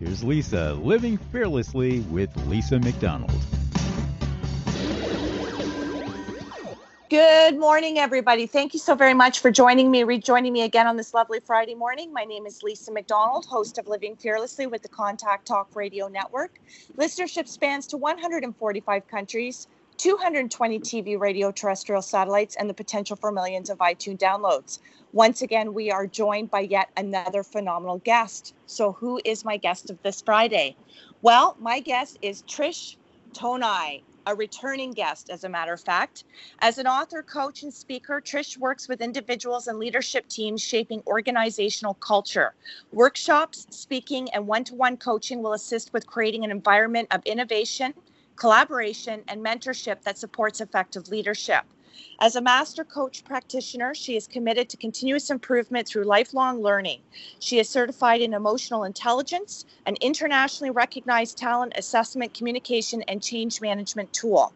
Here's 0.00 0.24
Lisa 0.24 0.74
living 0.74 1.18
fearlessly 1.18 2.00
with 2.00 2.34
Lisa 2.48 2.80
McDonald. 2.80 3.30
Good 7.10 7.60
morning, 7.60 7.98
everybody. 7.98 8.46
Thank 8.48 8.74
you 8.74 8.80
so 8.80 8.96
very 8.96 9.14
much 9.14 9.38
for 9.38 9.52
joining 9.52 9.92
me, 9.92 10.02
rejoining 10.02 10.52
me 10.52 10.62
again 10.62 10.88
on 10.88 10.96
this 10.96 11.14
lovely 11.14 11.38
Friday 11.38 11.76
morning. 11.76 12.12
My 12.12 12.24
name 12.24 12.44
is 12.44 12.60
Lisa 12.64 12.90
McDonald, 12.90 13.44
host 13.44 13.78
of 13.78 13.86
Living 13.86 14.16
Fearlessly 14.16 14.66
with 14.66 14.82
the 14.82 14.88
Contact 14.88 15.46
Talk 15.46 15.76
Radio 15.76 16.08
Network. 16.08 16.58
Listenership 16.98 17.46
spans 17.46 17.86
to 17.88 17.96
145 17.96 19.06
countries, 19.06 19.68
220 19.96 20.80
TV, 20.80 21.18
radio, 21.18 21.52
terrestrial 21.52 22.02
satellites, 22.02 22.56
and 22.56 22.68
the 22.68 22.74
potential 22.74 23.16
for 23.16 23.30
millions 23.30 23.70
of 23.70 23.78
iTunes 23.78 24.18
downloads. 24.18 24.80
Once 25.12 25.42
again, 25.42 25.72
we 25.72 25.90
are 25.90 26.06
joined 26.06 26.50
by 26.50 26.60
yet 26.60 26.88
another 26.96 27.44
phenomenal 27.44 27.98
guest. 27.98 28.54
So, 28.66 28.92
who 28.92 29.20
is 29.24 29.44
my 29.44 29.56
guest 29.56 29.90
of 29.90 30.02
this 30.02 30.20
Friday? 30.20 30.76
Well, 31.22 31.56
my 31.60 31.80
guest 31.80 32.18
is 32.22 32.42
Trish 32.42 32.96
Tonaj, 33.34 34.02
a 34.26 34.34
returning 34.34 34.90
guest, 34.92 35.30
as 35.30 35.44
a 35.44 35.48
matter 35.48 35.72
of 35.72 35.80
fact. 35.80 36.24
As 36.58 36.78
an 36.78 36.86
author, 36.86 37.22
coach, 37.22 37.62
and 37.62 37.72
speaker, 37.72 38.20
Trish 38.20 38.58
works 38.58 38.88
with 38.88 39.00
individuals 39.00 39.68
and 39.68 39.78
leadership 39.78 40.28
teams 40.28 40.62
shaping 40.62 41.02
organizational 41.06 41.94
culture. 41.94 42.54
Workshops, 42.92 43.66
speaking, 43.70 44.28
and 44.32 44.46
one 44.46 44.64
to 44.64 44.74
one 44.74 44.96
coaching 44.96 45.42
will 45.42 45.52
assist 45.52 45.92
with 45.92 46.06
creating 46.06 46.44
an 46.44 46.50
environment 46.50 47.08
of 47.12 47.22
innovation, 47.24 47.94
collaboration, 48.36 49.22
and 49.28 49.44
mentorship 49.44 50.02
that 50.02 50.18
supports 50.18 50.60
effective 50.60 51.08
leadership. 51.08 51.64
As 52.20 52.36
a 52.36 52.40
master 52.40 52.84
coach 52.84 53.24
practitioner, 53.24 53.94
she 53.94 54.16
is 54.16 54.26
committed 54.26 54.68
to 54.68 54.76
continuous 54.76 55.30
improvement 55.30 55.86
through 55.86 56.04
lifelong 56.04 56.60
learning. 56.60 57.00
She 57.38 57.58
is 57.58 57.68
certified 57.68 58.20
in 58.20 58.34
emotional 58.34 58.84
intelligence, 58.84 59.64
an 59.86 59.96
internationally 60.00 60.70
recognized 60.70 61.38
talent 61.38 61.72
assessment, 61.76 62.34
communication, 62.34 63.02
and 63.02 63.22
change 63.22 63.60
management 63.60 64.12
tool. 64.12 64.52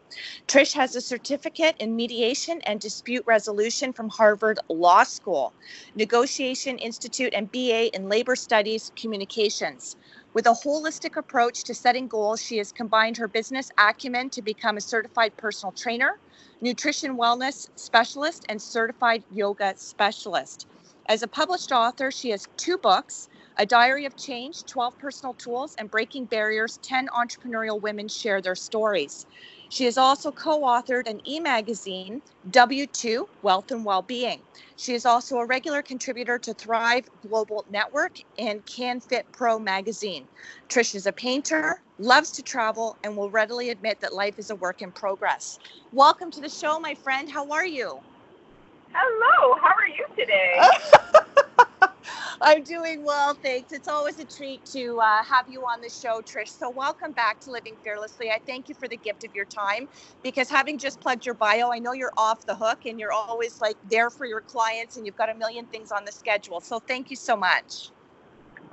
Trish 0.48 0.72
has 0.72 0.97
a 0.97 1.00
certificate 1.00 1.76
in 1.78 1.97
mediation 1.97 2.60
and 2.62 2.81
dispute 2.81 3.25
resolution 3.26 3.92
from 3.92 4.08
Harvard 4.08 4.58
Law 4.69 5.04
School, 5.04 5.52
Negotiation 5.94 6.78
Institute, 6.78 7.34
and 7.34 7.50
BA 7.52 7.94
in 7.94 8.08
labor 8.08 8.36
studies 8.36 8.92
communications. 8.97 9.97
With 10.34 10.46
a 10.46 10.50
holistic 10.50 11.16
approach 11.16 11.64
to 11.64 11.74
setting 11.74 12.08
goals, 12.08 12.42
she 12.42 12.58
has 12.58 12.72
combined 12.72 13.16
her 13.16 13.28
business 13.28 13.70
acumen 13.78 14.30
to 14.30 14.42
become 14.42 14.76
a 14.76 14.80
certified 14.80 15.36
personal 15.36 15.72
trainer, 15.72 16.20
nutrition 16.60 17.16
wellness 17.18 17.68
specialist, 17.76 18.44
and 18.48 18.62
certified 18.62 19.24
yoga 19.30 19.74
specialist. 19.76 20.66
As 21.08 21.22
a 21.22 21.28
published 21.28 21.72
author, 21.72 22.10
she 22.12 22.30
has 22.30 22.46
two 22.58 22.78
books 22.78 23.28
A 23.60 23.66
Diary 23.66 24.04
of 24.04 24.16
Change 24.16 24.64
12 24.66 24.96
Personal 25.00 25.34
Tools, 25.34 25.74
and 25.78 25.91
Breaking 25.91 26.26
Barriers 26.26 26.78
10 26.84 27.08
Entrepreneurial 27.08 27.80
Women 27.80 28.06
Share 28.06 28.41
Their 28.41 28.54
Stories. 28.54 29.26
She 29.69 29.84
has 29.86 29.98
also 29.98 30.30
co 30.30 30.60
authored 30.60 31.08
an 31.08 31.20
e 31.26 31.41
magazine, 31.41 32.22
W2 32.50 33.26
Wealth 33.42 33.72
and 33.72 33.84
Wellbeing. 33.84 34.42
She 34.76 34.94
is 34.94 35.04
also 35.04 35.38
a 35.38 35.46
regular 35.46 35.82
contributor 35.82 36.38
to 36.38 36.54
Thrive 36.54 37.08
Global 37.20 37.64
Network 37.69 38.19
and 38.38 38.64
canfitpro 38.64 39.60
magazine. 39.60 40.28
Trish 40.69 40.94
is 40.94 41.06
a 41.06 41.12
painter, 41.12 41.82
loves 41.98 42.30
to 42.32 42.44
travel, 42.44 42.96
and 43.02 43.16
will 43.16 43.28
readily 43.28 43.70
admit 43.70 44.00
that 44.02 44.14
life 44.14 44.38
is 44.38 44.50
a 44.50 44.54
work 44.54 44.82
in 44.82 44.92
progress. 44.92 45.58
Welcome 45.90 46.30
to 46.30 46.40
the 46.40 46.48
show, 46.48 46.78
my 46.78 46.94
friend. 46.94 47.28
How 47.28 47.50
are 47.50 47.66
you? 47.66 47.98
Hello, 48.92 49.58
how 49.60 49.75
are 49.75 49.88
you 49.88 50.06
today? 50.16 50.60
I'm 52.40 52.62
doing 52.62 53.04
well, 53.04 53.34
thanks. 53.42 53.72
It's 53.72 53.88
always 53.88 54.18
a 54.18 54.24
treat 54.24 54.64
to 54.72 55.00
uh, 55.00 55.24
have 55.24 55.48
you 55.48 55.62
on 55.62 55.80
the 55.80 55.90
show, 55.90 56.20
Trish. 56.22 56.50
So, 56.58 56.70
welcome 56.70 57.12
back 57.12 57.40
to 57.40 57.50
Living 57.50 57.76
Fearlessly. 57.82 58.30
I 58.30 58.40
thank 58.46 58.68
you 58.68 58.74
for 58.74 58.88
the 58.88 58.96
gift 58.96 59.24
of 59.24 59.34
your 59.34 59.44
time 59.44 59.88
because 60.22 60.48
having 60.48 60.78
just 60.78 61.00
plugged 61.00 61.26
your 61.26 61.34
bio, 61.34 61.70
I 61.72 61.78
know 61.78 61.92
you're 61.92 62.12
off 62.16 62.44
the 62.46 62.54
hook 62.56 62.80
and 62.86 62.98
you're 62.98 63.12
always 63.12 63.60
like 63.60 63.76
there 63.84 64.10
for 64.10 64.26
your 64.26 64.42
clients 64.42 64.96
and 64.96 65.06
you've 65.06 65.16
got 65.16 65.30
a 65.30 65.34
million 65.34 65.66
things 65.66 65.90
on 65.90 66.04
the 66.04 66.12
schedule. 66.12 66.60
So, 66.60 66.80
thank 66.80 67.10
you 67.10 67.16
so 67.16 67.36
much. 67.36 67.92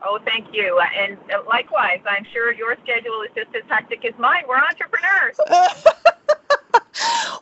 Oh, 0.03 0.19
thank 0.25 0.47
you. 0.53 0.79
And 0.79 1.17
uh, 1.33 1.43
likewise, 1.47 2.01
I'm 2.09 2.25
sure 2.33 2.53
your 2.53 2.75
schedule 2.83 3.23
is 3.23 3.31
just 3.35 3.55
as 3.55 3.63
hectic 3.69 4.05
as 4.05 4.13
mine. 4.19 4.43
We're 4.47 4.57
entrepreneurs. 4.57 5.37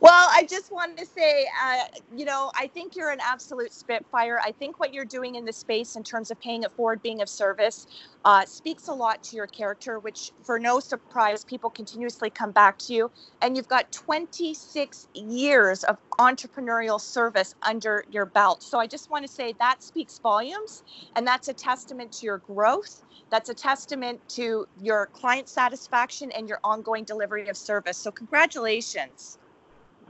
well, 0.02 0.30
I 0.31 0.46
just 0.50 0.72
wanted 0.72 0.97
to 1.00 1.06
say, 1.06 1.47
uh, 1.64 1.84
you 2.16 2.25
know, 2.25 2.52
I 2.58 2.68
think 2.68 2.96
you're 2.96 3.12
an 3.12 3.19
absolute 3.24 3.74
spitfire. 3.74 4.40
I 4.44 4.52
think 4.52 4.80
what 4.80 4.94
you're 4.94 5.06
doing 5.06 5.36
in 5.36 5.46
the 5.46 5.53
space 5.53 5.96
in 5.96 6.03
terms 6.03 6.31
of 6.31 6.40
paying 6.40 6.64
it 6.64 6.72
forward, 6.74 7.02
being 7.03 7.22
of 7.22 7.30
service, 7.30 7.88
uh, 8.25 8.46
speaks 8.46 8.88
a 8.88 8.94
lot 8.94 9.24
to 9.25 9.36
your 9.38 9.47
character, 9.47 10.00
which, 10.00 10.31
for 10.44 10.59
no 10.59 10.80
surprise, 10.80 11.44
people 11.46 11.69
continuously 11.69 12.30
come 12.30 12.52
back 12.52 12.78
to 12.80 12.94
you. 12.94 13.12
And 13.42 13.58
you've 13.58 13.68
got 13.69 13.92
26 13.92 15.08
years 15.16 15.84
of 15.86 15.97
entrepreneurial 16.19 17.02
service 17.02 17.56
under 17.63 18.06
your 18.09 18.25
belt. 18.28 18.63
So 18.63 18.80
I 18.80 18.88
just 18.88 19.09
want 19.09 19.25
to 19.25 19.31
say 19.31 19.56
that 19.59 19.84
speaks 19.84 20.19
volumes, 20.19 20.84
and 21.16 21.28
that's 21.28 21.47
a 21.50 21.53
testament 21.53 22.12
to 22.13 22.25
your 22.28 22.40
growth. 22.40 23.03
That's 23.31 23.50
a 23.50 23.56
testament 23.56 24.22
to 24.30 24.68
your 24.81 25.08
client 25.13 25.50
satisfaction 25.50 26.31
and 26.34 26.50
your 26.50 26.59
ongoing 26.63 27.06
delivery 27.06 27.50
of 27.50 27.58
service. 27.58 27.97
So, 27.97 28.12
congratulations. 28.12 29.40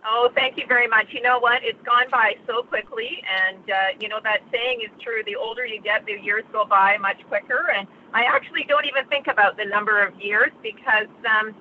Oh, 0.05 0.29
thank 0.35 0.57
you 0.57 0.65
very 0.67 0.87
much. 0.87 1.07
You 1.11 1.21
know 1.21 1.39
what? 1.39 1.63
It's 1.63 1.79
gone 1.85 2.11
by 2.11 2.35
so 2.45 2.61
quickly, 2.63 3.23
and 3.23 3.63
uh, 3.69 3.75
you 3.99 4.09
know 4.09 4.19
that 4.23 4.39
saying 4.51 4.81
is 4.83 4.91
true. 5.01 5.23
The 5.25 5.37
older 5.37 5.65
you 5.65 5.81
get, 5.81 6.05
the 6.05 6.19
years 6.19 6.43
go 6.51 6.65
by 6.65 6.97
much 6.97 7.23
quicker. 7.29 7.71
And 7.71 7.87
I 8.13 8.23
actually 8.23 8.65
don't 8.67 8.85
even 8.85 9.07
think 9.07 9.27
about 9.27 9.55
the 9.55 9.63
number 9.63 10.05
of 10.05 10.19
years 10.19 10.51
because 10.61 11.07
um, 11.23 11.55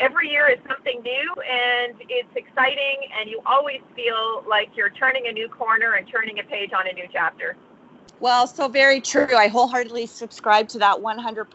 every 0.00 0.30
year 0.30 0.48
is 0.48 0.58
something 0.66 1.02
new, 1.02 1.34
and 1.44 1.94
it's 2.08 2.32
exciting, 2.34 3.12
and 3.20 3.28
you 3.28 3.42
always 3.44 3.80
feel 3.94 4.42
like 4.48 4.70
you're 4.74 4.90
turning 4.96 5.26
a 5.28 5.32
new 5.32 5.48
corner 5.48 5.94
and 5.94 6.08
turning 6.08 6.38
a 6.38 6.44
page 6.44 6.70
on 6.72 6.88
a 6.88 6.92
new 6.94 7.06
chapter. 7.12 7.56
Well, 8.22 8.46
so 8.46 8.68
very 8.68 9.00
true. 9.00 9.34
I 9.36 9.48
wholeheartedly 9.48 10.06
subscribe 10.06 10.68
to 10.68 10.78
that 10.78 10.96
100%, 10.96 11.48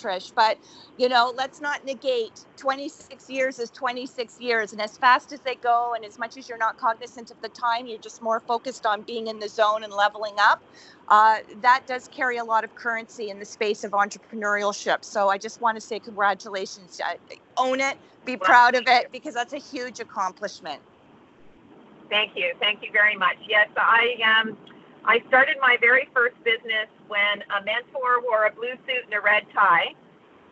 Trish. 0.00 0.32
But, 0.36 0.56
you 0.96 1.08
know, 1.08 1.34
let's 1.36 1.60
not 1.60 1.84
negate 1.84 2.46
26 2.56 3.28
years 3.28 3.58
is 3.58 3.72
26 3.72 4.38
years. 4.38 4.70
And 4.70 4.80
as 4.80 4.96
fast 4.96 5.32
as 5.32 5.40
they 5.40 5.56
go, 5.56 5.94
and 5.96 6.04
as 6.04 6.20
much 6.20 6.36
as 6.36 6.48
you're 6.48 6.58
not 6.58 6.78
cognizant 6.78 7.32
of 7.32 7.40
the 7.42 7.48
time, 7.48 7.88
you're 7.88 7.98
just 7.98 8.22
more 8.22 8.38
focused 8.38 8.86
on 8.86 9.02
being 9.02 9.26
in 9.26 9.40
the 9.40 9.48
zone 9.48 9.82
and 9.82 9.92
leveling 9.92 10.36
up. 10.38 10.62
Uh, 11.08 11.38
that 11.56 11.88
does 11.88 12.06
carry 12.06 12.36
a 12.36 12.44
lot 12.44 12.62
of 12.62 12.72
currency 12.76 13.28
in 13.28 13.40
the 13.40 13.44
space 13.44 13.82
of 13.82 13.90
entrepreneurship. 13.90 15.04
So 15.04 15.28
I 15.28 15.38
just 15.38 15.60
want 15.60 15.74
to 15.76 15.80
say 15.80 15.98
congratulations. 15.98 17.00
Own 17.56 17.80
it, 17.80 17.98
be 18.24 18.36
proud 18.36 18.76
of 18.76 18.84
it, 18.86 19.10
because 19.10 19.34
that's 19.34 19.54
a 19.54 19.58
huge 19.58 19.98
accomplishment. 19.98 20.80
Thank 22.08 22.36
you. 22.36 22.52
Thank 22.60 22.82
you 22.82 22.90
very 22.92 23.16
much. 23.16 23.38
Yes, 23.48 23.68
I 23.76 24.40
um, 24.40 24.56
I 25.04 25.22
started 25.28 25.56
my 25.60 25.76
very 25.80 26.08
first 26.14 26.36
business 26.44 26.86
when 27.08 27.42
a 27.50 27.64
mentor 27.64 28.22
wore 28.22 28.46
a 28.46 28.52
blue 28.52 28.74
suit 28.86 29.04
and 29.04 29.14
a 29.14 29.20
red 29.20 29.42
tie. 29.52 29.94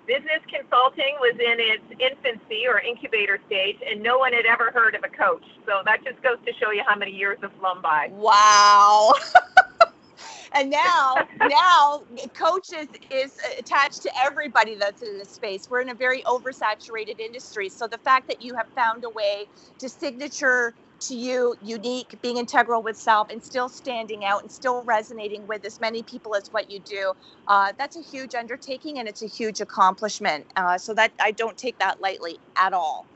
business 0.06 0.42
consulting 0.50 1.14
was 1.20 1.34
in 1.38 1.56
its 1.60 1.86
infancy 2.00 2.66
or 2.66 2.80
incubator 2.80 3.38
stage, 3.46 3.76
and 3.88 4.02
no 4.02 4.18
one 4.18 4.32
had 4.32 4.46
ever 4.46 4.72
heard 4.72 4.94
of 4.96 5.04
a 5.04 5.08
coach. 5.08 5.44
So 5.66 5.82
that 5.84 6.02
just 6.04 6.20
goes 6.22 6.38
to 6.46 6.52
show 6.58 6.72
you 6.72 6.82
how 6.86 6.96
many 6.96 7.12
years 7.12 7.38
have 7.42 7.52
flown 7.60 7.80
by. 7.80 8.08
Wow. 8.10 9.12
and 10.52 10.68
now 10.68 11.16
now 11.42 12.02
coach 12.34 12.72
is, 12.72 12.88
is 13.10 13.38
attached 13.58 14.02
to 14.02 14.10
everybody 14.20 14.74
that's 14.74 15.02
in 15.02 15.16
this 15.18 15.30
space 15.30 15.70
we're 15.70 15.80
in 15.80 15.90
a 15.90 15.94
very 15.94 16.22
oversaturated 16.22 17.20
industry 17.20 17.68
so 17.68 17.86
the 17.86 17.98
fact 17.98 18.26
that 18.26 18.42
you 18.42 18.54
have 18.54 18.66
found 18.74 19.04
a 19.04 19.10
way 19.10 19.46
to 19.78 19.88
signature 19.88 20.74
to 21.00 21.14
you 21.14 21.54
unique 21.62 22.20
being 22.22 22.36
integral 22.36 22.82
with 22.82 22.96
self 22.96 23.30
and 23.30 23.42
still 23.42 23.68
standing 23.68 24.24
out 24.24 24.42
and 24.42 24.50
still 24.50 24.82
resonating 24.84 25.46
with 25.46 25.64
as 25.64 25.80
many 25.80 26.02
people 26.02 26.34
as 26.34 26.52
what 26.52 26.70
you 26.70 26.80
do. 26.80 27.12
Uh, 27.48 27.72
that's 27.78 27.96
a 27.96 28.02
huge 28.02 28.34
undertaking 28.34 28.98
and 28.98 29.08
it's 29.08 29.22
a 29.22 29.26
huge 29.26 29.60
accomplishment. 29.60 30.46
Uh, 30.56 30.78
so 30.78 30.94
that 30.94 31.12
i 31.20 31.30
don't 31.30 31.56
take 31.58 31.78
that 31.78 32.00
lightly 32.00 32.38
at 32.56 32.72
all. 32.72 33.06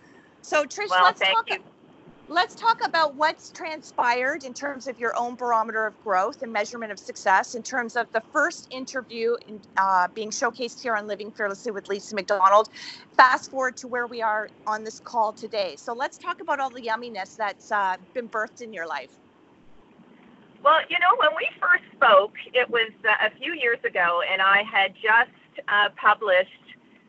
So 0.43 0.65
trish 0.65 0.91
well, 0.91 1.05
let's 1.05 1.21
talk 1.21 1.51
you. 1.51 1.59
Let's 2.29 2.55
talk 2.55 2.81
about 2.85 3.15
what's 3.15 3.51
transpired 3.51 4.45
in 4.45 4.55
terms 4.55 4.87
of 4.87 4.99
your 4.99 5.13
own 5.19 5.35
barometer 5.35 5.87
of 5.87 6.03
growth 6.03 6.43
and 6.43 6.53
measurement 6.53 6.91
of 6.91 6.99
success 6.99 7.55
in 7.55 7.63
terms 7.63 7.97
of 7.97 8.11
the 8.13 8.23
first 8.33 8.67
interview 8.73 9.37
in, 9.47 9.61
uh, 9.77 10.09
being 10.15 10.31
showcased 10.31 10.81
here 10.81 10.97
on 10.97 11.07
living 11.07 11.31
fearlessly 11.31 11.71
with 11.71 11.89
lisa 11.89 12.15
mcdonald. 12.15 12.69
Fast 13.17 13.51
forward 13.51 13.77
to 13.77 13.89
where 13.89 14.07
we 14.07 14.23
are 14.23 14.49
on 14.67 14.85
this 14.85 15.01
call 15.01 15.33
today. 15.33 15.75
So 15.77 15.93
let's 15.93 16.17
talk 16.17 16.41
about 16.41 16.61
all 16.61 16.71
the 16.71 16.81
yumminess 16.81 17.37
that's 17.37 17.71
uh, 17.71 17.97
been 18.15 18.29
birthed 18.29 18.63
in 18.63 18.73
your 18.73 18.87
life. 18.87 19.11
Well, 20.63 20.81
you 20.89 20.99
know, 20.99 21.15
when 21.19 21.31
we 21.37 21.47
first 21.61 21.85
spoke, 21.95 22.33
it 22.55 22.69
was 22.71 22.91
uh, 23.05 23.27
a 23.27 23.39
few 23.39 23.53
years 23.53 23.79
ago, 23.85 24.23
and 24.33 24.41
I 24.41 24.63
had 24.63 24.95
just 24.95 25.69
uh, 25.69 25.91
published 26.01 26.49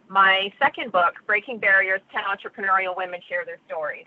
my 0.10 0.52
second 0.60 0.92
book, 0.92 1.16
Breaking 1.26 1.58
Barriers 1.58 2.02
10 2.12 2.24
Entrepreneurial 2.24 2.98
Women 2.98 3.22
Share 3.30 3.46
Their 3.46 3.60
Stories. 3.66 4.06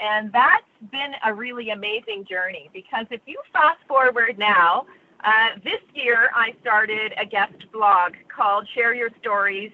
And 0.00 0.32
that's 0.32 0.64
been 0.92 1.12
a 1.24 1.34
really 1.34 1.70
amazing 1.70 2.24
journey 2.28 2.70
because 2.72 3.06
if 3.10 3.20
you 3.26 3.40
fast 3.52 3.78
forward 3.88 4.38
now, 4.38 4.86
uh, 5.24 5.58
this 5.64 5.80
year 5.94 6.30
I 6.34 6.54
started 6.60 7.12
a 7.20 7.26
guest 7.26 7.54
blog 7.72 8.14
called 8.34 8.68
Share 8.74 8.94
Your 8.94 9.10
Stories 9.20 9.72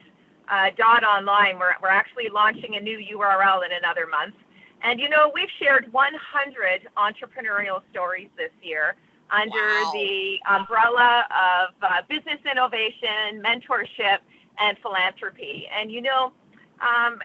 uh, 0.50 0.70
dot 0.76 1.04
online. 1.04 1.58
We're, 1.58 1.74
we're 1.82 1.88
actually 1.88 2.28
launching 2.32 2.76
a 2.76 2.80
new 2.80 2.98
URL 2.98 3.64
in 3.66 3.72
another 3.72 4.06
month. 4.06 4.34
And 4.82 5.00
you 5.00 5.08
know, 5.08 5.30
we've 5.34 5.48
shared 5.62 5.92
100 5.92 6.88
entrepreneurial 6.96 7.80
stories 7.90 8.28
this 8.36 8.52
year 8.62 8.96
under 9.30 9.50
Wow. 9.84 9.90
the 9.94 10.36
umbrella 10.50 11.24
of 11.30 11.74
uh, 11.82 12.02
business 12.08 12.40
innovation, 12.50 13.42
mentorship, 13.42 14.18
and 14.58 14.76
philanthropy. 14.82 15.66
And 15.74 15.90
you 15.90 16.02
know, 16.02 16.32
um, 16.80 17.18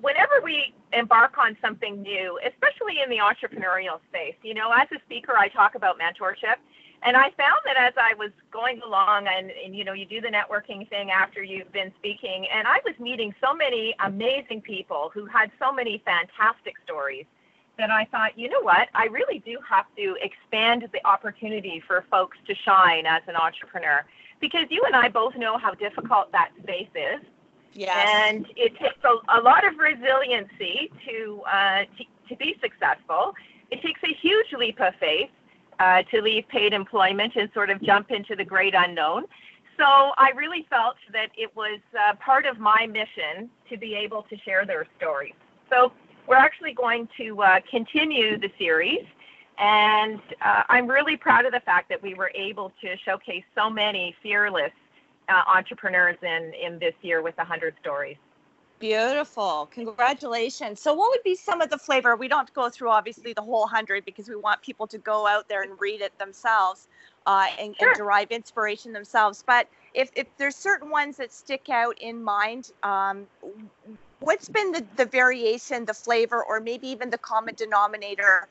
whenever 0.00 0.40
we 0.42 0.74
embark 0.92 1.38
on 1.38 1.56
something 1.60 2.02
new, 2.02 2.38
especially 2.46 3.00
in 3.02 3.10
the 3.10 3.18
entrepreneurial 3.18 4.00
space, 4.08 4.34
you 4.42 4.54
know, 4.54 4.70
as 4.72 4.88
a 4.92 5.00
speaker, 5.06 5.36
I 5.36 5.48
talk 5.48 5.74
about 5.74 5.98
mentorship. 5.98 6.56
And 7.02 7.16
I 7.16 7.30
found 7.30 7.60
that 7.64 7.76
as 7.78 7.94
I 7.96 8.12
was 8.18 8.30
going 8.52 8.82
along, 8.82 9.26
and, 9.26 9.50
and 9.50 9.74
you 9.74 9.84
know, 9.84 9.94
you 9.94 10.04
do 10.04 10.20
the 10.20 10.28
networking 10.28 10.86
thing 10.90 11.10
after 11.10 11.42
you've 11.42 11.72
been 11.72 11.90
speaking, 11.98 12.46
and 12.54 12.68
I 12.68 12.78
was 12.84 12.94
meeting 12.98 13.34
so 13.42 13.54
many 13.54 13.94
amazing 14.04 14.60
people 14.60 15.10
who 15.14 15.24
had 15.24 15.50
so 15.58 15.72
many 15.72 16.02
fantastic 16.04 16.74
stories 16.84 17.24
that 17.78 17.90
I 17.90 18.04
thought, 18.10 18.38
you 18.38 18.50
know 18.50 18.60
what, 18.60 18.88
I 18.94 19.06
really 19.06 19.38
do 19.38 19.56
have 19.66 19.86
to 19.96 20.16
expand 20.20 20.86
the 20.92 21.04
opportunity 21.06 21.82
for 21.86 22.04
folks 22.10 22.36
to 22.46 22.54
shine 22.54 23.06
as 23.06 23.22
an 23.26 23.36
entrepreneur. 23.36 24.04
Because 24.38 24.66
you 24.68 24.82
and 24.84 24.94
I 24.94 25.08
both 25.08 25.34
know 25.36 25.56
how 25.56 25.72
difficult 25.72 26.30
that 26.32 26.50
space 26.62 26.88
is. 26.94 27.20
Yes 27.72 28.08
And 28.24 28.46
it 28.56 28.76
takes 28.78 28.98
a, 29.04 29.38
a 29.38 29.40
lot 29.40 29.66
of 29.66 29.78
resiliency 29.78 30.90
to, 31.06 31.42
uh, 31.46 31.78
to, 31.96 32.04
to 32.28 32.36
be 32.36 32.56
successful. 32.60 33.34
It 33.70 33.82
takes 33.82 34.00
a 34.04 34.14
huge 34.20 34.52
leap 34.58 34.80
of 34.80 34.94
faith 34.98 35.30
uh, 35.78 36.02
to 36.10 36.20
leave 36.20 36.46
paid 36.48 36.72
employment 36.72 37.34
and 37.36 37.48
sort 37.54 37.70
of 37.70 37.80
jump 37.82 38.10
into 38.10 38.36
the 38.36 38.44
great 38.44 38.74
unknown. 38.76 39.24
So 39.78 39.86
I 39.86 40.30
really 40.36 40.66
felt 40.68 40.96
that 41.12 41.30
it 41.38 41.54
was 41.56 41.80
uh, 41.98 42.14
part 42.16 42.44
of 42.44 42.58
my 42.58 42.86
mission 42.86 43.48
to 43.70 43.78
be 43.78 43.94
able 43.94 44.24
to 44.24 44.36
share 44.38 44.66
their 44.66 44.86
stories. 44.98 45.32
So 45.70 45.92
we're 46.28 46.36
actually 46.36 46.74
going 46.74 47.08
to 47.16 47.42
uh, 47.42 47.60
continue 47.70 48.38
the 48.38 48.50
series. 48.58 49.06
And 49.58 50.20
uh, 50.44 50.64
I'm 50.68 50.86
really 50.86 51.16
proud 51.16 51.46
of 51.46 51.52
the 51.52 51.60
fact 51.60 51.88
that 51.88 52.02
we 52.02 52.14
were 52.14 52.30
able 52.34 52.72
to 52.82 52.96
showcase 53.04 53.44
so 53.54 53.70
many 53.70 54.14
fearless 54.22 54.72
uh, 55.30 55.42
entrepreneurs 55.46 56.16
in, 56.22 56.52
in 56.54 56.78
this 56.78 56.94
year 57.02 57.22
with 57.22 57.36
100 57.36 57.74
stories. 57.80 58.16
Beautiful. 58.80 59.68
Congratulations. 59.72 60.80
So, 60.80 60.94
what 60.94 61.10
would 61.10 61.22
be 61.22 61.34
some 61.36 61.60
of 61.60 61.68
the 61.68 61.76
flavor? 61.76 62.16
We 62.16 62.28
don't 62.28 62.52
go 62.54 62.70
through 62.70 62.88
obviously 62.88 63.34
the 63.34 63.42
whole 63.42 63.66
hundred 63.66 64.06
because 64.06 64.26
we 64.26 64.36
want 64.36 64.62
people 64.62 64.86
to 64.86 64.96
go 64.96 65.26
out 65.26 65.48
there 65.50 65.62
and 65.62 65.72
read 65.78 66.00
it 66.00 66.18
themselves 66.18 66.88
uh, 67.26 67.48
and, 67.58 67.76
Sure. 67.78 67.88
and 67.88 67.96
derive 67.96 68.30
inspiration 68.30 68.94
themselves. 68.94 69.44
But 69.46 69.68
if, 69.92 70.10
if 70.16 70.26
there's 70.38 70.56
certain 70.56 70.88
ones 70.88 71.18
that 71.18 71.30
stick 71.30 71.68
out 71.68 71.98
in 72.00 72.22
mind, 72.22 72.70
um, 72.82 73.26
what's 74.20 74.48
been 74.48 74.72
the, 74.72 74.82
the 74.96 75.04
variation, 75.04 75.84
the 75.84 75.92
flavor, 75.92 76.42
or 76.42 76.58
maybe 76.58 76.88
even 76.88 77.10
the 77.10 77.18
common 77.18 77.54
denominator 77.56 78.48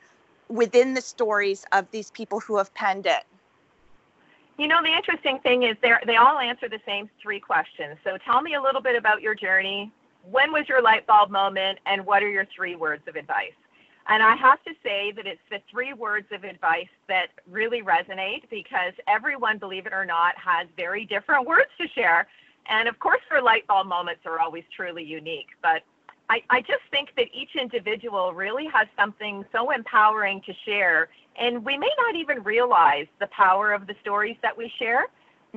within 0.48 0.94
the 0.94 1.02
stories 1.02 1.64
of 1.72 1.90
these 1.90 2.12
people 2.12 2.38
who 2.38 2.56
have 2.56 2.72
penned 2.74 3.06
it? 3.06 3.24
You 4.60 4.68
know, 4.68 4.82
the 4.82 4.92
interesting 4.92 5.38
thing 5.38 5.62
is 5.62 5.74
they 5.80 6.16
all 6.16 6.38
answer 6.38 6.68
the 6.68 6.80
same 6.84 7.08
three 7.22 7.40
questions. 7.40 7.96
So 8.04 8.18
tell 8.26 8.42
me 8.42 8.56
a 8.56 8.60
little 8.60 8.82
bit 8.82 8.94
about 8.94 9.22
your 9.22 9.34
journey. 9.34 9.90
When 10.30 10.52
was 10.52 10.68
your 10.68 10.82
light 10.82 11.06
bulb 11.06 11.30
moment? 11.30 11.78
And 11.86 12.04
what 12.04 12.22
are 12.22 12.28
your 12.28 12.44
three 12.54 12.76
words 12.76 13.02
of 13.08 13.16
advice? 13.16 13.56
And 14.08 14.22
I 14.22 14.36
have 14.36 14.62
to 14.64 14.74
say 14.82 15.12
that 15.12 15.26
it's 15.26 15.40
the 15.50 15.62
three 15.70 15.94
words 15.94 16.26
of 16.30 16.44
advice 16.44 16.90
that 17.08 17.28
really 17.50 17.80
resonate 17.80 18.50
because 18.50 18.92
everyone, 19.08 19.56
believe 19.56 19.86
it 19.86 19.94
or 19.94 20.04
not, 20.04 20.34
has 20.36 20.66
very 20.76 21.06
different 21.06 21.46
words 21.46 21.70
to 21.80 21.88
share. 21.88 22.26
And 22.68 22.86
of 22.86 22.98
course, 22.98 23.22
their 23.30 23.40
light 23.40 23.66
bulb 23.66 23.86
moments 23.86 24.26
are 24.26 24.40
always 24.40 24.64
truly 24.76 25.02
unique. 25.02 25.48
But 25.62 25.84
I, 26.30 26.42
I 26.48 26.60
just 26.60 26.84
think 26.92 27.08
that 27.16 27.26
each 27.34 27.56
individual 27.56 28.32
really 28.32 28.66
has 28.72 28.86
something 28.96 29.44
so 29.50 29.72
empowering 29.72 30.40
to 30.46 30.52
share. 30.64 31.08
And 31.36 31.64
we 31.64 31.76
may 31.76 31.90
not 31.98 32.14
even 32.14 32.42
realize 32.44 33.08
the 33.18 33.26
power 33.28 33.72
of 33.72 33.88
the 33.88 33.96
stories 34.00 34.36
that 34.42 34.56
we 34.56 34.72
share. 34.78 35.06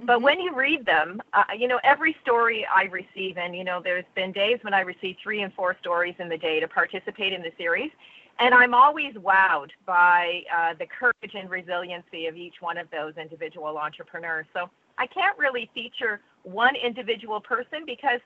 But 0.03 0.23
when 0.23 0.41
you 0.41 0.55
read 0.55 0.83
them, 0.87 1.21
uh, 1.33 1.43
you 1.55 1.67
know, 1.67 1.79
every 1.83 2.15
story 2.23 2.65
I 2.65 2.85
receive, 2.85 3.37
and, 3.37 3.55
you 3.55 3.63
know, 3.63 3.79
there's 3.83 4.09
been 4.15 4.31
days 4.31 4.57
when 4.63 4.73
I 4.73 4.79
receive 4.79 5.17
three 5.21 5.43
and 5.43 5.53
four 5.53 5.77
stories 5.79 6.15
in 6.17 6.27
the 6.27 6.37
day 6.37 6.59
to 6.59 6.67
participate 6.67 7.31
in 7.31 7.43
the 7.43 7.51
series. 7.55 7.91
And 8.39 8.55
I'm 8.55 8.73
always 8.73 9.13
wowed 9.13 9.69
by 9.85 10.41
uh, 10.51 10.73
the 10.79 10.87
courage 10.87 11.35
and 11.35 11.47
resiliency 11.51 12.25
of 12.25 12.35
each 12.35 12.55
one 12.61 12.79
of 12.79 12.89
those 12.89 13.13
individual 13.17 13.77
entrepreneurs. 13.77 14.47
So 14.55 14.71
I 14.97 15.05
can't 15.05 15.37
really 15.37 15.69
feature 15.75 16.19
one 16.41 16.75
individual 16.75 17.39
person 17.39 17.83
because, 17.85 18.21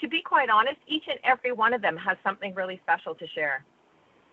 to 0.00 0.08
be 0.08 0.22
quite 0.22 0.50
honest, 0.50 0.78
each 0.86 1.04
and 1.08 1.18
every 1.24 1.52
one 1.52 1.74
of 1.74 1.82
them 1.82 1.96
has 1.96 2.16
something 2.22 2.54
really 2.54 2.80
special 2.82 3.14
to 3.14 3.26
share. 3.28 3.64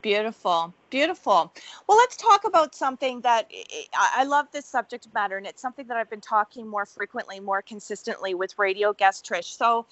Beautiful, 0.01 0.73
beautiful. 0.89 1.51
Well, 1.87 1.97
let's 1.97 2.15
talk 2.15 2.45
about 2.45 2.75
something 2.75 3.19
that 3.21 3.51
I 3.93 4.23
love 4.23 4.47
this 4.51 4.65
subject 4.65 5.07
matter, 5.13 5.37
and 5.37 5.47
it's 5.47 5.61
something 5.61 5.87
that 5.87 5.97
I've 5.97 6.09
been 6.09 6.21
talking 6.21 6.67
more 6.67 6.85
frequently, 6.85 7.39
more 7.39 7.61
consistently 7.61 8.35
with 8.35 8.57
radio 8.59 8.93
guest 8.93 9.25
Trish. 9.25 9.57
So, 9.57 9.87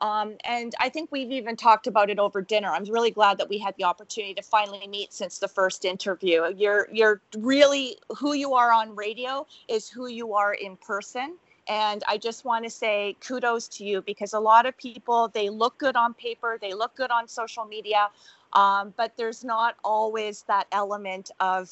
um, 0.00 0.36
and 0.44 0.74
I 0.80 0.88
think 0.88 1.12
we've 1.12 1.30
even 1.30 1.56
talked 1.56 1.86
about 1.86 2.08
it 2.08 2.18
over 2.18 2.40
dinner. 2.40 2.70
I'm 2.70 2.84
really 2.84 3.10
glad 3.10 3.36
that 3.36 3.50
we 3.50 3.58
had 3.58 3.76
the 3.76 3.84
opportunity 3.84 4.32
to 4.34 4.42
finally 4.42 4.86
meet 4.88 5.12
since 5.12 5.38
the 5.38 5.48
first 5.48 5.84
interview. 5.84 6.44
You're 6.56 6.88
you're 6.90 7.20
really 7.38 7.98
who 8.16 8.32
you 8.32 8.54
are 8.54 8.72
on 8.72 8.96
radio 8.96 9.46
is 9.68 9.90
who 9.90 10.06
you 10.08 10.32
are 10.32 10.54
in 10.54 10.78
person. 10.78 11.36
And 11.70 12.02
I 12.08 12.18
just 12.18 12.44
want 12.44 12.64
to 12.64 12.70
say 12.70 13.16
kudos 13.20 13.68
to 13.68 13.84
you 13.84 14.02
because 14.02 14.32
a 14.32 14.40
lot 14.40 14.66
of 14.66 14.76
people 14.76 15.28
they 15.28 15.48
look 15.48 15.78
good 15.78 15.94
on 15.94 16.14
paper, 16.14 16.58
they 16.60 16.74
look 16.74 16.96
good 16.96 17.12
on 17.12 17.28
social 17.28 17.64
media, 17.64 18.08
um, 18.52 18.92
but 18.96 19.16
there's 19.16 19.44
not 19.44 19.76
always 19.84 20.42
that 20.48 20.66
element 20.72 21.30
of 21.38 21.70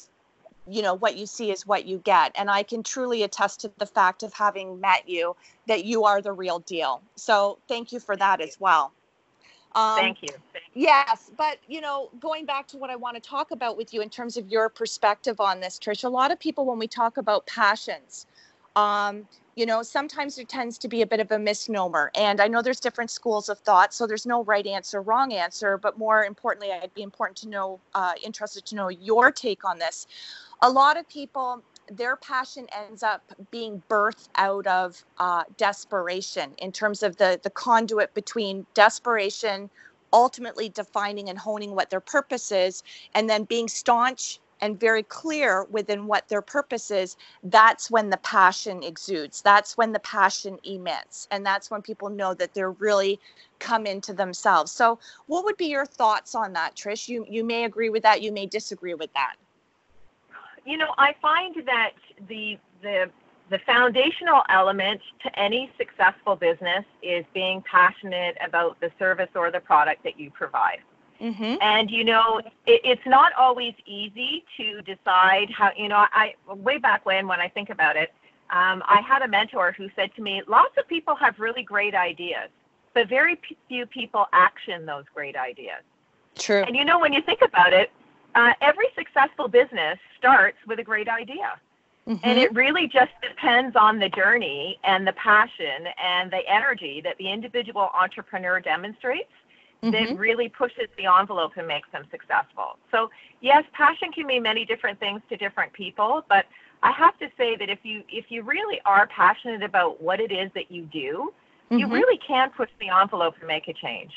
you 0.67 0.81
know 0.81 0.93
what 0.93 1.17
you 1.17 1.25
see 1.25 1.51
is 1.51 1.65
what 1.65 1.85
you 1.85 1.97
get 1.99 2.31
and 2.35 2.47
i 2.51 2.61
can 2.61 2.83
truly 2.83 3.23
attest 3.23 3.61
to 3.61 3.71
the 3.79 3.87
fact 3.87 4.21
of 4.21 4.31
having 4.33 4.79
met 4.79 5.07
you 5.07 5.35
that 5.67 5.83
you 5.83 6.03
are 6.03 6.21
the 6.21 6.31
real 6.31 6.59
deal 6.59 7.01
so 7.15 7.57
thank 7.67 7.91
you 7.91 7.99
for 7.99 8.15
that 8.15 8.39
as 8.39 8.59
well 8.59 8.91
um, 9.75 9.95
Thank 9.95 10.23
you. 10.23 10.29
Thank 10.51 10.65
you. 10.73 10.81
Yes, 10.81 11.29
but 11.37 11.59
you 11.67 11.79
know, 11.79 12.09
going 12.19 12.45
back 12.45 12.67
to 12.69 12.77
what 12.77 12.89
I 12.89 12.95
want 12.95 13.15
to 13.15 13.21
talk 13.21 13.51
about 13.51 13.77
with 13.77 13.93
you 13.93 14.01
in 14.01 14.09
terms 14.09 14.35
of 14.35 14.49
your 14.49 14.67
perspective 14.67 15.39
on 15.39 15.59
this, 15.59 15.77
Trish, 15.77 16.03
a 16.03 16.09
lot 16.09 16.31
of 16.31 16.39
people, 16.39 16.65
when 16.65 16.79
we 16.79 16.87
talk 16.87 17.17
about 17.17 17.45
passions, 17.45 18.25
um, 18.75 19.27
you 19.59 19.65
know, 19.65 19.83
sometimes 19.83 20.37
there 20.37 20.45
tends 20.45 20.77
to 20.77 20.87
be 20.87 21.01
a 21.01 21.05
bit 21.05 21.19
of 21.19 21.33
a 21.33 21.37
misnomer. 21.37 22.11
And 22.15 22.39
I 22.39 22.47
know 22.47 22.61
there's 22.61 22.79
different 22.79 23.11
schools 23.11 23.49
of 23.49 23.59
thought, 23.59 23.93
so 23.93 24.07
there's 24.07 24.25
no 24.25 24.45
right 24.45 24.65
answer, 24.65 25.01
wrong 25.01 25.33
answer. 25.33 25.77
But 25.77 25.97
more 25.97 26.23
importantly, 26.23 26.71
I'd 26.71 26.93
be 26.93 27.01
important 27.01 27.35
to 27.39 27.49
know, 27.49 27.81
uh, 27.93 28.13
interested 28.23 28.65
to 28.67 28.75
know 28.75 28.87
your 28.87 29.33
take 29.33 29.65
on 29.65 29.77
this. 29.77 30.07
A 30.61 30.69
lot 30.69 30.97
of 30.97 31.09
people 31.09 31.61
their 31.91 32.15
passion 32.15 32.67
ends 32.71 33.03
up 33.03 33.23
being 33.51 33.81
birthed 33.89 34.29
out 34.35 34.65
of 34.67 35.03
uh, 35.17 35.43
desperation 35.57 36.51
in 36.59 36.71
terms 36.71 37.03
of 37.03 37.17
the 37.17 37.39
the 37.43 37.49
conduit 37.49 38.13
between 38.13 38.65
desperation 38.75 39.69
ultimately 40.13 40.69
defining 40.69 41.29
and 41.29 41.39
honing 41.39 41.75
what 41.75 41.89
their 41.89 41.99
purpose 41.99 42.51
is 42.51 42.83
and 43.15 43.27
then 43.29 43.43
being 43.43 43.67
staunch 43.67 44.39
and 44.61 44.79
very 44.79 45.03
clear 45.03 45.65
within 45.69 46.07
what 46.07 46.27
their 46.27 46.41
purpose 46.41 46.91
is, 46.91 47.15
that's 47.43 47.89
when 47.89 48.09
the 48.09 48.17
passion 48.17 48.83
exudes. 48.83 49.41
That's 49.41 49.77
when 49.77 49.91
the 49.91 49.99
passion 49.99 50.57
emits. 50.63 51.27
And 51.31 51.45
that's 51.45 51.71
when 51.71 51.81
people 51.81 52.09
know 52.09 52.33
that 52.35 52.53
they're 52.53 52.71
really 52.71 53.19
come 53.59 53.85
into 53.85 54.13
themselves. 54.13 54.71
So 54.71 54.99
what 55.27 55.45
would 55.45 55.57
be 55.57 55.67
your 55.67 55.85
thoughts 55.85 56.35
on 56.35 56.53
that, 56.53 56.75
Trish? 56.75 57.07
You 57.07 57.25
you 57.29 57.43
may 57.43 57.65
agree 57.65 57.89
with 57.89 58.03
that, 58.03 58.21
you 58.21 58.31
may 58.31 58.45
disagree 58.45 58.93
with 58.93 59.13
that. 59.13 59.35
You 60.65 60.77
know, 60.77 60.93
I 60.97 61.15
find 61.21 61.55
that 61.65 61.91
the 62.27 62.57
the 62.81 63.09
the 63.49 63.59
foundational 63.65 64.43
element 64.49 65.01
to 65.23 65.39
any 65.39 65.71
successful 65.77 66.35
business 66.35 66.85
is 67.01 67.25
being 67.33 67.63
passionate 67.69 68.37
about 68.45 68.79
the 68.79 68.91
service 68.99 69.29
or 69.33 69.51
the 69.51 69.59
product 69.59 70.03
that 70.03 70.19
you 70.19 70.29
provide. 70.29 70.79
Mm-hmm. 71.21 71.55
And 71.61 71.91
you 71.91 72.03
know, 72.03 72.39
it, 72.65 72.81
it's 72.83 73.05
not 73.05 73.33
always 73.33 73.73
easy 73.85 74.45
to 74.57 74.81
decide 74.81 75.49
how. 75.49 75.71
You 75.75 75.89
know, 75.89 76.05
I 76.11 76.35
way 76.47 76.77
back 76.77 77.05
when, 77.05 77.27
when 77.27 77.39
I 77.39 77.49
think 77.49 77.69
about 77.69 77.95
it, 77.95 78.13
um, 78.51 78.81
I 78.85 79.01
had 79.01 79.21
a 79.21 79.27
mentor 79.27 79.73
who 79.73 79.89
said 79.95 80.13
to 80.15 80.21
me, 80.21 80.41
"Lots 80.47 80.77
of 80.77 80.87
people 80.87 81.15
have 81.15 81.39
really 81.39 81.63
great 81.63 81.93
ideas, 81.93 82.49
but 82.93 83.09
very 83.09 83.35
p- 83.35 83.57
few 83.67 83.85
people 83.85 84.27
action 84.31 84.85
those 84.85 85.05
great 85.13 85.35
ideas." 85.35 85.83
True. 86.35 86.63
And 86.63 86.75
you 86.75 86.85
know, 86.85 86.99
when 86.99 87.11
you 87.11 87.21
think 87.21 87.41
about 87.41 87.73
it, 87.73 87.91
uh, 88.35 88.53
every 88.61 88.87
successful 88.95 89.47
business 89.47 89.99
starts 90.17 90.57
with 90.67 90.79
a 90.79 90.83
great 90.83 91.09
idea. 91.09 91.59
Mm-hmm. 92.07 92.17
And 92.23 92.39
it 92.39 92.53
really 92.55 92.87
just 92.87 93.11
depends 93.21 93.75
on 93.75 93.99
the 93.99 94.09
journey 94.09 94.79
and 94.83 95.05
the 95.05 95.13
passion 95.13 95.87
and 96.03 96.31
the 96.31 96.41
energy 96.47 97.01
that 97.03 97.17
the 97.17 97.29
individual 97.29 97.89
entrepreneur 97.99 98.59
demonstrates 98.59 99.29
mm-hmm. 99.83 99.91
that 99.91 100.17
really 100.17 100.49
pushes 100.49 100.87
the 100.97 101.05
envelope 101.05 101.53
and 101.57 101.67
makes 101.67 101.89
them 101.91 102.05
successful. 102.11 102.77
So, 102.91 103.09
yes, 103.41 103.63
passion 103.73 104.11
can 104.11 104.25
mean 104.25 104.43
many 104.43 104.65
different 104.65 104.99
things 104.99 105.21
to 105.29 105.37
different 105.37 105.73
people, 105.73 106.25
but 106.29 106.45
I 106.81 106.91
have 106.91 107.17
to 107.19 107.27
say 107.37 107.55
that 107.57 107.69
if 107.69 107.79
you 107.83 108.03
if 108.09 108.25
you 108.29 108.43
really 108.43 108.79
are 108.85 109.07
passionate 109.07 109.63
about 109.63 110.01
what 110.01 110.19
it 110.19 110.31
is 110.31 110.49
that 110.55 110.71
you 110.71 110.85
do, 110.85 111.33
mm-hmm. 111.65 111.77
you 111.77 111.87
really 111.87 112.19
can 112.25 112.49
push 112.55 112.69
the 112.79 112.87
envelope 112.89 113.35
and 113.39 113.47
make 113.47 113.67
a 113.67 113.73
change. 113.73 114.11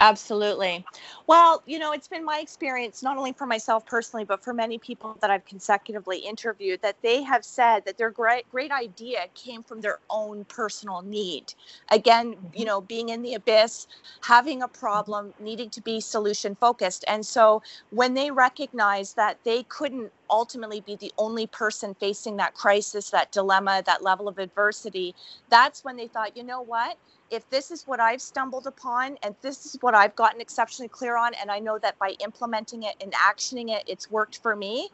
Absolutely. 0.00 0.84
Well, 1.26 1.62
you 1.66 1.78
know, 1.78 1.92
it's 1.92 2.08
been 2.08 2.24
my 2.24 2.38
experience, 2.38 3.02
not 3.02 3.16
only 3.16 3.32
for 3.32 3.46
myself 3.46 3.84
personally, 3.84 4.24
but 4.24 4.42
for 4.44 4.54
many 4.54 4.78
people 4.78 5.16
that 5.20 5.30
I've 5.30 5.44
consecutively 5.44 6.18
interviewed, 6.18 6.82
that 6.82 6.96
they 7.02 7.22
have 7.22 7.44
said 7.44 7.84
that 7.84 7.98
their 7.98 8.10
great, 8.10 8.48
great 8.50 8.70
idea 8.70 9.26
came 9.34 9.62
from 9.62 9.80
their 9.80 9.98
own 10.08 10.44
personal 10.44 11.02
need. 11.02 11.52
Again, 11.90 12.28
you 12.28 12.36
mm-hmm. 12.36 12.64
know, 12.64 12.80
being 12.80 13.08
in 13.08 13.22
the 13.22 13.34
abyss, 13.34 13.88
having 14.22 14.62
a 14.62 14.68
problem, 14.68 15.34
needing 15.40 15.70
to 15.70 15.80
be 15.80 16.00
solution 16.00 16.54
focused. 16.54 17.04
And 17.08 17.26
so 17.26 17.62
when 17.90 18.14
they 18.14 18.30
recognize 18.30 19.14
that 19.14 19.38
they 19.44 19.64
couldn't 19.64 20.12
ultimately 20.30 20.80
be 20.80 20.96
the 20.96 21.12
only 21.18 21.46
person 21.46 21.94
facing 21.98 22.36
that 22.36 22.54
crisis, 22.54 23.10
that 23.10 23.32
dilemma, 23.32 23.82
that 23.86 24.02
level 24.02 24.28
of 24.28 24.38
adversity, 24.38 25.14
that's 25.50 25.84
when 25.84 25.96
they 25.96 26.06
thought, 26.06 26.36
you 26.36 26.44
know 26.44 26.60
what? 26.60 26.98
If 27.30 27.48
this 27.50 27.70
is 27.70 27.86
what 27.86 28.00
I've 28.00 28.22
stumbled 28.22 28.66
upon 28.66 29.18
and 29.22 29.34
this 29.42 29.66
is 29.66 29.78
what 29.80 29.94
I've 29.94 30.16
gotten 30.16 30.40
exceptionally 30.40 30.88
clear 30.88 31.16
on, 31.16 31.34
and 31.34 31.50
I 31.50 31.58
know 31.58 31.78
that 31.78 31.98
by 31.98 32.14
implementing 32.20 32.84
it 32.84 32.94
and 33.02 33.12
actioning 33.12 33.70
it, 33.70 33.84
it's 33.86 34.10
worked 34.10 34.38
for 34.38 34.56
me. 34.56 34.88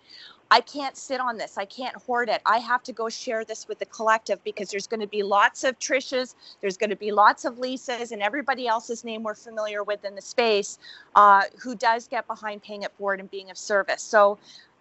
I 0.50 0.60
can't 0.60 0.96
sit 0.96 1.20
on 1.20 1.36
this. 1.36 1.58
I 1.58 1.64
can't 1.64 1.96
hoard 1.96 2.28
it. 2.28 2.40
I 2.46 2.58
have 2.58 2.82
to 2.84 2.92
go 2.92 3.08
share 3.08 3.44
this 3.44 3.66
with 3.66 3.78
the 3.78 3.86
collective 3.86 4.42
because 4.44 4.70
there's 4.70 4.86
going 4.86 5.00
to 5.00 5.06
be 5.06 5.22
lots 5.22 5.64
of 5.64 5.78
Trishas, 5.78 6.34
there's 6.60 6.76
going 6.76 6.90
to 6.90 6.96
be 6.96 7.12
lots 7.12 7.44
of 7.44 7.56
Lisas, 7.56 8.12
and 8.12 8.22
everybody 8.22 8.66
else's 8.66 9.04
name 9.04 9.22
we're 9.22 9.34
familiar 9.34 9.82
with 9.82 10.04
in 10.04 10.14
the 10.14 10.22
space 10.22 10.78
uh, 11.14 11.42
who 11.60 11.74
does 11.74 12.06
get 12.08 12.26
behind 12.26 12.62
paying 12.62 12.82
it 12.82 12.92
forward 12.98 13.20
and 13.20 13.30
being 13.30 13.50
of 13.50 13.58
service. 13.58 14.02
So 14.02 14.38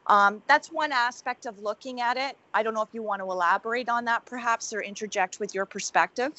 um, 0.08 0.42
that's 0.48 0.72
one 0.72 0.92
aspect 0.92 1.46
of 1.46 1.58
looking 1.60 2.02
at 2.02 2.18
it. 2.18 2.38
I 2.54 2.62
don't 2.62 2.74
know 2.74 2.82
if 2.82 2.90
you 2.94 3.02
want 3.02 3.22
to 3.22 3.32
elaborate 3.32 3.90
on 3.90 4.06
that 4.06 4.26
perhaps 4.26 4.74
or 4.74 4.82
interject 4.82 5.40
with 5.40 5.56
your 5.56 5.66
perspective. 5.66 6.34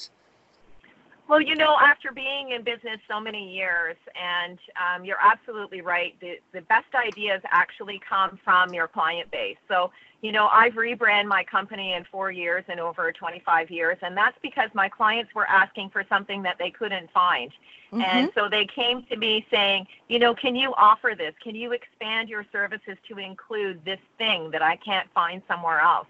Well, 1.26 1.40
you 1.40 1.54
know, 1.54 1.76
after 1.80 2.12
being 2.12 2.50
in 2.50 2.62
business 2.62 2.98
so 3.08 3.18
many 3.18 3.50
years, 3.54 3.96
and 4.14 4.58
um, 4.76 5.06
you're 5.06 5.20
absolutely 5.22 5.80
right, 5.80 6.14
the, 6.20 6.38
the 6.52 6.60
best 6.62 6.94
ideas 6.94 7.40
actually 7.50 8.00
come 8.06 8.38
from 8.44 8.74
your 8.74 8.88
client 8.88 9.30
base. 9.30 9.56
So, 9.66 9.90
you 10.20 10.32
know, 10.32 10.48
I've 10.48 10.76
rebranded 10.76 11.28
my 11.28 11.42
company 11.42 11.94
in 11.94 12.04
four 12.04 12.30
years 12.30 12.64
and 12.68 12.78
over 12.78 13.10
25 13.10 13.70
years, 13.70 13.96
and 14.02 14.14
that's 14.14 14.36
because 14.42 14.68
my 14.74 14.88
clients 14.88 15.34
were 15.34 15.46
asking 15.46 15.90
for 15.90 16.04
something 16.10 16.42
that 16.42 16.56
they 16.58 16.70
couldn't 16.70 17.10
find. 17.12 17.50
Mm-hmm. 17.90 18.02
And 18.02 18.30
so 18.34 18.48
they 18.50 18.66
came 18.66 19.04
to 19.04 19.16
me 19.16 19.46
saying, 19.50 19.86
you 20.08 20.18
know, 20.18 20.34
can 20.34 20.54
you 20.54 20.74
offer 20.76 21.14
this? 21.16 21.34
Can 21.42 21.54
you 21.54 21.72
expand 21.72 22.28
your 22.28 22.44
services 22.52 22.98
to 23.08 23.18
include 23.18 23.82
this 23.84 24.00
thing 24.18 24.50
that 24.50 24.60
I 24.60 24.76
can't 24.76 25.08
find 25.14 25.40
somewhere 25.48 25.80
else? 25.80 26.06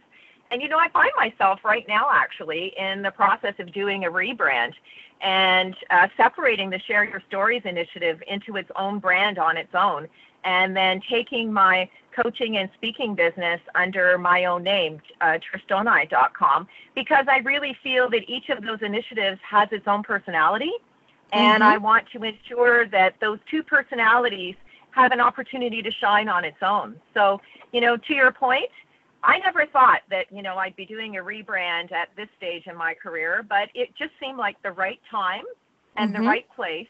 And 0.50 0.62
you 0.62 0.68
know, 0.68 0.78
I 0.78 0.88
find 0.90 1.10
myself 1.16 1.64
right 1.64 1.84
now 1.88 2.08
actually 2.12 2.74
in 2.78 3.02
the 3.02 3.10
process 3.10 3.54
of 3.58 3.72
doing 3.72 4.04
a 4.04 4.10
rebrand 4.10 4.74
and 5.20 5.74
uh, 5.90 6.08
separating 6.16 6.70
the 6.70 6.78
Share 6.80 7.04
Your 7.04 7.22
Stories 7.28 7.62
initiative 7.64 8.22
into 8.28 8.56
its 8.56 8.70
own 8.76 8.98
brand 8.98 9.38
on 9.38 9.56
its 9.56 9.74
own, 9.74 10.08
and 10.44 10.76
then 10.76 11.00
taking 11.08 11.52
my 11.52 11.88
coaching 12.14 12.58
and 12.58 12.68
speaking 12.74 13.14
business 13.14 13.60
under 13.74 14.18
my 14.18 14.44
own 14.44 14.62
name, 14.62 15.00
uh, 15.20 15.38
because 16.94 17.26
I 17.28 17.38
really 17.38 17.76
feel 17.82 18.08
that 18.10 18.28
each 18.28 18.48
of 18.50 18.62
those 18.62 18.82
initiatives 18.82 19.40
has 19.48 19.68
its 19.72 19.86
own 19.88 20.02
personality, 20.02 20.72
and 21.32 21.62
mm-hmm. 21.62 21.72
I 21.72 21.78
want 21.78 22.06
to 22.12 22.22
ensure 22.22 22.86
that 22.88 23.14
those 23.20 23.38
two 23.50 23.62
personalities 23.62 24.54
have 24.90 25.10
an 25.10 25.20
opportunity 25.20 25.82
to 25.82 25.90
shine 25.90 26.28
on 26.28 26.44
its 26.44 26.58
own. 26.62 26.96
So, 27.14 27.40
you 27.72 27.80
know, 27.80 27.96
to 27.96 28.14
your 28.14 28.30
point, 28.30 28.70
I 29.24 29.38
never 29.38 29.66
thought 29.66 30.02
that, 30.10 30.26
you 30.30 30.42
know, 30.42 30.56
I'd 30.56 30.76
be 30.76 30.84
doing 30.84 31.16
a 31.16 31.22
rebrand 31.22 31.92
at 31.92 32.08
this 32.16 32.28
stage 32.36 32.66
in 32.66 32.76
my 32.76 32.94
career, 32.94 33.44
but 33.48 33.70
it 33.74 33.88
just 33.98 34.12
seemed 34.20 34.36
like 34.36 34.60
the 34.62 34.72
right 34.72 35.00
time 35.10 35.44
and 35.96 36.12
mm-hmm. 36.12 36.22
the 36.22 36.28
right 36.28 36.46
place. 36.54 36.86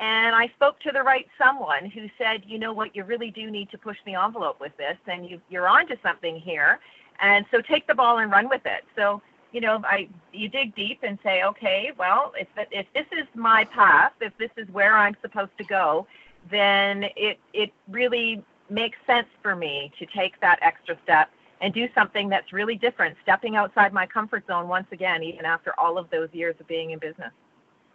And 0.00 0.34
I 0.34 0.48
spoke 0.56 0.80
to 0.80 0.90
the 0.92 1.02
right 1.02 1.26
someone 1.38 1.86
who 1.86 2.08
said, 2.18 2.42
you 2.46 2.58
know 2.58 2.72
what, 2.72 2.96
you 2.96 3.04
really 3.04 3.30
do 3.30 3.50
need 3.50 3.70
to 3.70 3.78
push 3.78 3.98
the 4.04 4.14
envelope 4.14 4.58
with 4.58 4.76
this, 4.78 4.96
and 5.06 5.28
you, 5.28 5.40
you're 5.50 5.68
onto 5.68 5.94
something 6.02 6.40
here. 6.40 6.80
And 7.20 7.44
so 7.50 7.60
take 7.60 7.86
the 7.86 7.94
ball 7.94 8.18
and 8.18 8.30
run 8.30 8.48
with 8.48 8.62
it. 8.64 8.82
So, 8.96 9.20
you 9.52 9.60
know, 9.60 9.80
I 9.84 10.08
you 10.32 10.48
dig 10.48 10.74
deep 10.74 11.00
and 11.02 11.18
say, 11.22 11.42
okay, 11.42 11.92
well, 11.98 12.32
if 12.38 12.48
if 12.70 12.86
this 12.94 13.06
is 13.12 13.26
my 13.34 13.64
path, 13.64 14.12
if 14.20 14.32
this 14.38 14.50
is 14.56 14.66
where 14.70 14.96
I'm 14.96 15.16
supposed 15.20 15.50
to 15.58 15.64
go, 15.64 16.06
then 16.50 17.04
it 17.16 17.38
it 17.52 17.70
really 17.88 18.42
makes 18.70 18.96
sense 19.06 19.26
for 19.42 19.54
me 19.54 19.92
to 19.98 20.06
take 20.06 20.40
that 20.40 20.60
extra 20.62 20.96
step 21.02 21.30
and 21.60 21.74
do 21.74 21.88
something 21.94 22.28
that's 22.28 22.52
really 22.52 22.76
different, 22.76 23.16
stepping 23.22 23.56
outside 23.56 23.92
my 23.92 24.06
comfort 24.06 24.46
zone 24.46 24.68
once 24.68 24.86
again, 24.92 25.22
even 25.22 25.44
after 25.44 25.78
all 25.78 25.98
of 25.98 26.08
those 26.10 26.28
years 26.32 26.54
of 26.60 26.66
being 26.66 26.90
in 26.90 26.98
business. 26.98 27.32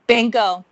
Bingo. 0.08 0.64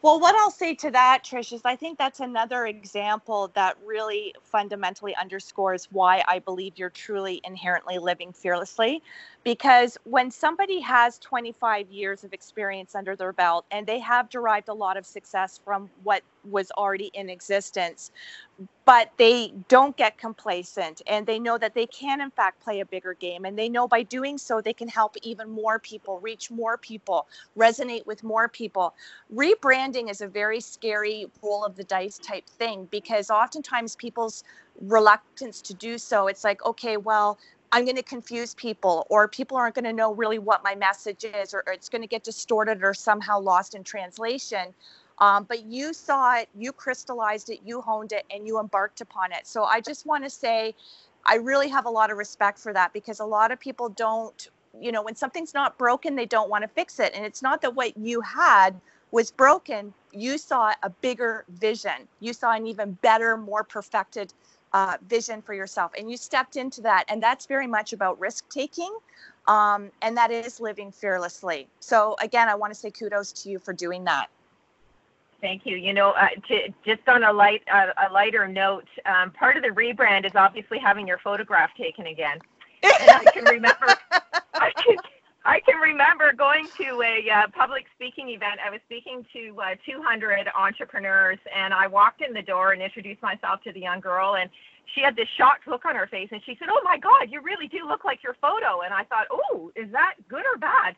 Well, 0.00 0.18
what 0.18 0.34
I'll 0.34 0.50
say 0.50 0.74
to 0.76 0.90
that, 0.92 1.24
Trish, 1.24 1.52
is 1.52 1.60
I 1.64 1.76
think 1.76 1.98
that's 1.98 2.20
another 2.20 2.66
example 2.66 3.50
that 3.54 3.76
really 3.84 4.34
fundamentally 4.42 5.14
underscores 5.16 5.88
why 5.90 6.22
I 6.26 6.38
believe 6.38 6.74
you're 6.76 6.88
truly 6.88 7.40
inherently 7.44 7.98
living 7.98 8.32
fearlessly. 8.32 9.02
Because 9.44 9.98
when 10.04 10.30
somebody 10.30 10.80
has 10.80 11.18
25 11.18 11.90
years 11.90 12.24
of 12.24 12.32
experience 12.32 12.94
under 12.94 13.14
their 13.14 13.32
belt 13.32 13.66
and 13.70 13.86
they 13.86 13.98
have 13.98 14.30
derived 14.30 14.68
a 14.68 14.74
lot 14.74 14.96
of 14.96 15.04
success 15.04 15.60
from 15.62 15.90
what 16.02 16.22
was 16.50 16.70
already 16.72 17.10
in 17.14 17.30
existence, 17.30 18.10
but 18.84 19.12
they 19.18 19.52
don't 19.68 19.96
get 19.96 20.18
complacent 20.18 21.02
and 21.06 21.26
they 21.26 21.38
know 21.38 21.58
that 21.58 21.74
they 21.74 21.86
can 21.86 22.20
in 22.20 22.30
fact 22.30 22.60
play 22.60 22.80
a 22.80 22.86
bigger 22.86 23.14
game 23.14 23.44
and 23.44 23.56
they 23.56 23.68
know 23.68 23.86
by 23.86 24.02
doing 24.02 24.36
so 24.38 24.60
they 24.60 24.72
can 24.72 24.88
help 24.88 25.14
even 25.22 25.48
more 25.48 25.78
people 25.78 26.18
reach 26.20 26.50
more 26.50 26.76
people 26.76 27.26
resonate 27.56 28.04
with 28.06 28.24
more 28.24 28.48
people 28.48 28.94
rebranding 29.32 30.10
is 30.10 30.22
a 30.22 30.26
very 30.26 30.60
scary 30.60 31.26
roll 31.42 31.64
of 31.64 31.76
the 31.76 31.84
dice 31.84 32.18
type 32.18 32.46
thing 32.46 32.88
because 32.90 33.30
oftentimes 33.30 33.94
people's 33.94 34.42
reluctance 34.80 35.60
to 35.60 35.74
do 35.74 35.98
so 35.98 36.26
it's 36.26 36.42
like 36.42 36.64
okay 36.64 36.96
well 36.96 37.38
I'm 37.70 37.84
going 37.84 37.96
to 37.96 38.02
confuse 38.02 38.54
people, 38.54 39.06
or 39.10 39.28
people 39.28 39.56
aren't 39.58 39.74
going 39.74 39.84
to 39.84 39.92
know 39.92 40.14
really 40.14 40.38
what 40.38 40.64
my 40.64 40.74
message 40.74 41.24
is, 41.24 41.52
or, 41.52 41.62
or 41.66 41.74
it's 41.74 41.90
going 41.90 42.00
to 42.00 42.08
get 42.08 42.24
distorted 42.24 42.82
or 42.82 42.94
somehow 42.94 43.38
lost 43.38 43.74
in 43.74 43.84
translation. 43.84 44.72
Um, 45.20 45.44
but 45.44 45.64
you 45.64 45.92
saw 45.92 46.36
it, 46.36 46.48
you 46.56 46.72
crystallized 46.72 47.50
it, 47.50 47.60
you 47.64 47.80
honed 47.80 48.12
it, 48.12 48.24
and 48.30 48.46
you 48.46 48.60
embarked 48.60 49.00
upon 49.00 49.32
it. 49.32 49.46
So 49.46 49.64
I 49.64 49.80
just 49.80 50.06
want 50.06 50.24
to 50.24 50.30
say, 50.30 50.74
I 51.24 51.36
really 51.36 51.68
have 51.68 51.86
a 51.86 51.90
lot 51.90 52.10
of 52.10 52.18
respect 52.18 52.58
for 52.58 52.72
that 52.72 52.92
because 52.92 53.20
a 53.20 53.24
lot 53.24 53.50
of 53.52 53.60
people 53.60 53.88
don't, 53.90 54.48
you 54.80 54.92
know, 54.92 55.02
when 55.02 55.16
something's 55.16 55.54
not 55.54 55.76
broken, 55.78 56.14
they 56.16 56.26
don't 56.26 56.50
want 56.50 56.62
to 56.62 56.68
fix 56.68 57.00
it. 57.00 57.12
And 57.14 57.24
it's 57.24 57.42
not 57.42 57.60
that 57.62 57.74
what 57.74 57.96
you 57.96 58.20
had 58.20 58.80
was 59.10 59.30
broken, 59.30 59.92
you 60.12 60.38
saw 60.38 60.72
a 60.82 60.90
bigger 60.90 61.44
vision. 61.48 62.06
You 62.20 62.32
saw 62.32 62.52
an 62.52 62.66
even 62.66 62.92
better, 63.02 63.36
more 63.36 63.64
perfected 63.64 64.32
uh, 64.72 64.96
vision 65.08 65.40
for 65.42 65.54
yourself 65.54 65.92
and 65.98 66.10
you 66.10 66.16
stepped 66.16 66.56
into 66.56 66.80
that 66.82 67.04
and 67.08 67.22
that's 67.22 67.46
very 67.46 67.66
much 67.66 67.92
about 67.92 68.20
risk 68.20 68.48
taking 68.50 68.94
um, 69.46 69.90
and 70.02 70.16
that 70.16 70.30
is 70.30 70.60
living 70.60 70.92
fearlessly 70.92 71.66
so 71.80 72.16
again 72.20 72.48
i 72.48 72.54
want 72.54 72.72
to 72.72 72.78
say 72.78 72.90
kudos 72.90 73.32
to 73.32 73.48
you 73.48 73.58
for 73.58 73.72
doing 73.72 74.04
that 74.04 74.28
Thank 75.40 75.62
you. 75.64 75.76
You 75.76 75.92
know, 75.92 76.10
uh, 76.12 76.28
to, 76.48 76.68
just 76.84 77.08
on 77.08 77.22
a 77.22 77.32
light 77.32 77.62
uh, 77.72 77.88
a 78.08 78.12
lighter 78.12 78.48
note, 78.48 78.88
um, 79.06 79.30
part 79.30 79.56
of 79.56 79.62
the 79.62 79.68
rebrand 79.68 80.26
is 80.26 80.32
obviously 80.34 80.78
having 80.78 81.06
your 81.06 81.18
photograph 81.18 81.70
taken 81.76 82.06
again. 82.06 82.38
And 82.82 83.10
I 83.10 83.24
can 83.32 83.44
remember, 83.44 83.86
I 84.54 84.72
can, 84.84 84.96
I 85.44 85.60
can 85.60 85.76
remember 85.76 86.32
going 86.32 86.66
to 86.78 87.02
a 87.02 87.30
uh, 87.30 87.46
public 87.56 87.86
speaking 87.94 88.30
event. 88.30 88.58
I 88.64 88.70
was 88.70 88.80
speaking 88.86 89.24
to 89.32 89.60
uh, 89.60 89.74
200 89.86 90.48
entrepreneurs, 90.58 91.38
and 91.54 91.72
I 91.72 91.86
walked 91.86 92.20
in 92.20 92.32
the 92.32 92.42
door 92.42 92.72
and 92.72 92.82
introduced 92.82 93.22
myself 93.22 93.62
to 93.62 93.72
the 93.72 93.80
young 93.80 94.00
girl, 94.00 94.36
and 94.36 94.50
she 94.94 95.02
had 95.02 95.14
this 95.14 95.28
shocked 95.36 95.68
look 95.68 95.84
on 95.84 95.94
her 95.94 96.08
face, 96.08 96.28
and 96.32 96.40
she 96.44 96.56
said, 96.58 96.68
"Oh 96.70 96.80
my 96.82 96.98
God, 96.98 97.30
you 97.30 97.40
really 97.42 97.68
do 97.68 97.86
look 97.86 98.04
like 98.04 98.24
your 98.24 98.34
photo." 98.40 98.80
And 98.80 98.92
I 98.92 99.04
thought, 99.04 99.26
"Oh, 99.30 99.70
is 99.76 99.90
that 99.92 100.14
good 100.28 100.44
or 100.52 100.58
bad?" 100.58 100.96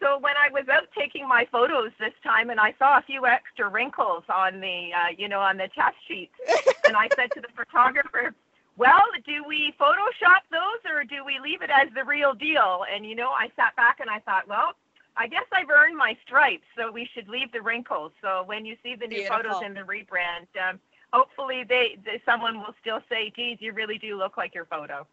So 0.00 0.18
when 0.18 0.34
I 0.36 0.50
was 0.52 0.68
out 0.68 0.88
taking 0.96 1.26
my 1.26 1.46
photos 1.50 1.90
this 1.98 2.12
time, 2.22 2.50
and 2.50 2.60
I 2.60 2.74
saw 2.78 2.98
a 2.98 3.02
few 3.02 3.26
extra 3.26 3.68
wrinkles 3.68 4.24
on 4.28 4.60
the, 4.60 4.90
uh, 4.92 5.08
you 5.16 5.28
know, 5.28 5.40
on 5.40 5.56
the 5.56 5.68
test 5.74 5.96
sheets, 6.06 6.34
and 6.86 6.96
I 6.96 7.08
said 7.16 7.30
to 7.32 7.40
the 7.40 7.48
photographer, 7.56 8.34
"Well, 8.76 9.02
do 9.24 9.44
we 9.44 9.74
Photoshop 9.80 10.42
those, 10.50 10.92
or 10.92 11.04
do 11.04 11.24
we 11.24 11.38
leave 11.38 11.62
it 11.62 11.70
as 11.70 11.88
the 11.94 12.04
real 12.04 12.34
deal?" 12.34 12.84
And 12.92 13.06
you 13.06 13.14
know, 13.14 13.30
I 13.30 13.50
sat 13.56 13.74
back 13.76 14.00
and 14.00 14.10
I 14.10 14.20
thought, 14.20 14.48
well. 14.48 14.72
I 15.18 15.26
guess 15.28 15.44
I've 15.50 15.70
earned 15.70 15.96
my 15.96 16.14
stripes, 16.26 16.66
so 16.76 16.92
we 16.92 17.08
should 17.14 17.26
leave 17.26 17.50
the 17.50 17.62
wrinkles. 17.62 18.12
So 18.20 18.42
when 18.44 18.66
you 18.66 18.76
see 18.82 18.96
the 18.96 19.06
new 19.06 19.20
Beautiful. 19.20 19.44
photos 19.44 19.62
in 19.64 19.72
the 19.72 19.80
rebrand, 19.80 20.44
um, 20.60 20.78
hopefully 21.10 21.64
they, 21.66 21.96
they 22.04 22.20
someone 22.26 22.58
will 22.58 22.74
still 22.82 23.00
say, 23.08 23.32
"Geez, 23.34 23.56
you 23.60 23.72
really 23.72 23.96
do 23.96 24.18
look 24.18 24.36
like 24.36 24.54
your 24.54 24.66
photo." 24.66 25.06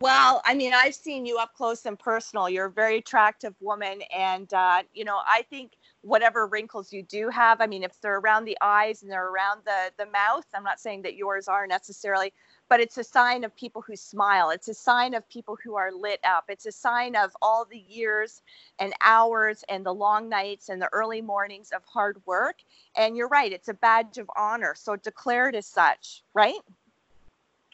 Well, 0.00 0.42
I 0.44 0.54
mean, 0.54 0.74
I've 0.74 0.94
seen 0.94 1.26
you 1.26 1.38
up 1.38 1.54
close 1.54 1.84
and 1.84 1.98
personal. 1.98 2.48
You're 2.48 2.66
a 2.66 2.70
very 2.70 2.98
attractive 2.98 3.54
woman. 3.60 4.02
And, 4.16 4.52
uh, 4.54 4.84
you 4.94 5.04
know, 5.04 5.18
I 5.26 5.42
think 5.50 5.72
whatever 6.02 6.46
wrinkles 6.46 6.92
you 6.92 7.02
do 7.02 7.30
have, 7.30 7.60
I 7.60 7.66
mean, 7.66 7.82
if 7.82 8.00
they're 8.00 8.18
around 8.18 8.44
the 8.44 8.56
eyes 8.60 9.02
and 9.02 9.10
they're 9.10 9.28
around 9.28 9.62
the, 9.64 9.92
the 9.98 10.06
mouth, 10.06 10.44
I'm 10.54 10.62
not 10.62 10.78
saying 10.78 11.02
that 11.02 11.16
yours 11.16 11.48
are 11.48 11.66
necessarily, 11.66 12.32
but 12.68 12.78
it's 12.78 12.96
a 12.96 13.02
sign 13.02 13.42
of 13.42 13.56
people 13.56 13.82
who 13.82 13.96
smile. 13.96 14.50
It's 14.50 14.68
a 14.68 14.74
sign 14.74 15.14
of 15.14 15.28
people 15.28 15.58
who 15.64 15.74
are 15.74 15.90
lit 15.90 16.20
up. 16.22 16.44
It's 16.48 16.66
a 16.66 16.72
sign 16.72 17.16
of 17.16 17.32
all 17.42 17.64
the 17.68 17.78
years 17.78 18.42
and 18.78 18.92
hours 19.04 19.64
and 19.68 19.84
the 19.84 19.94
long 19.94 20.28
nights 20.28 20.68
and 20.68 20.80
the 20.80 20.90
early 20.92 21.22
mornings 21.22 21.72
of 21.72 21.82
hard 21.84 22.18
work. 22.24 22.58
And 22.96 23.16
you're 23.16 23.28
right, 23.28 23.52
it's 23.52 23.68
a 23.68 23.74
badge 23.74 24.18
of 24.18 24.30
honor. 24.36 24.74
So 24.76 24.94
declare 24.94 25.48
it 25.48 25.56
as 25.56 25.66
such, 25.66 26.22
right? 26.34 26.60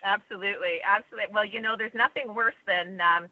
Absolutely, 0.04 0.80
absolutely. 0.86 1.32
Well, 1.32 1.46
you 1.46 1.60
know, 1.60 1.76
there's 1.78 1.94
nothing 1.94 2.34
worse 2.34 2.54
than 2.66 3.00
um, 3.00 3.26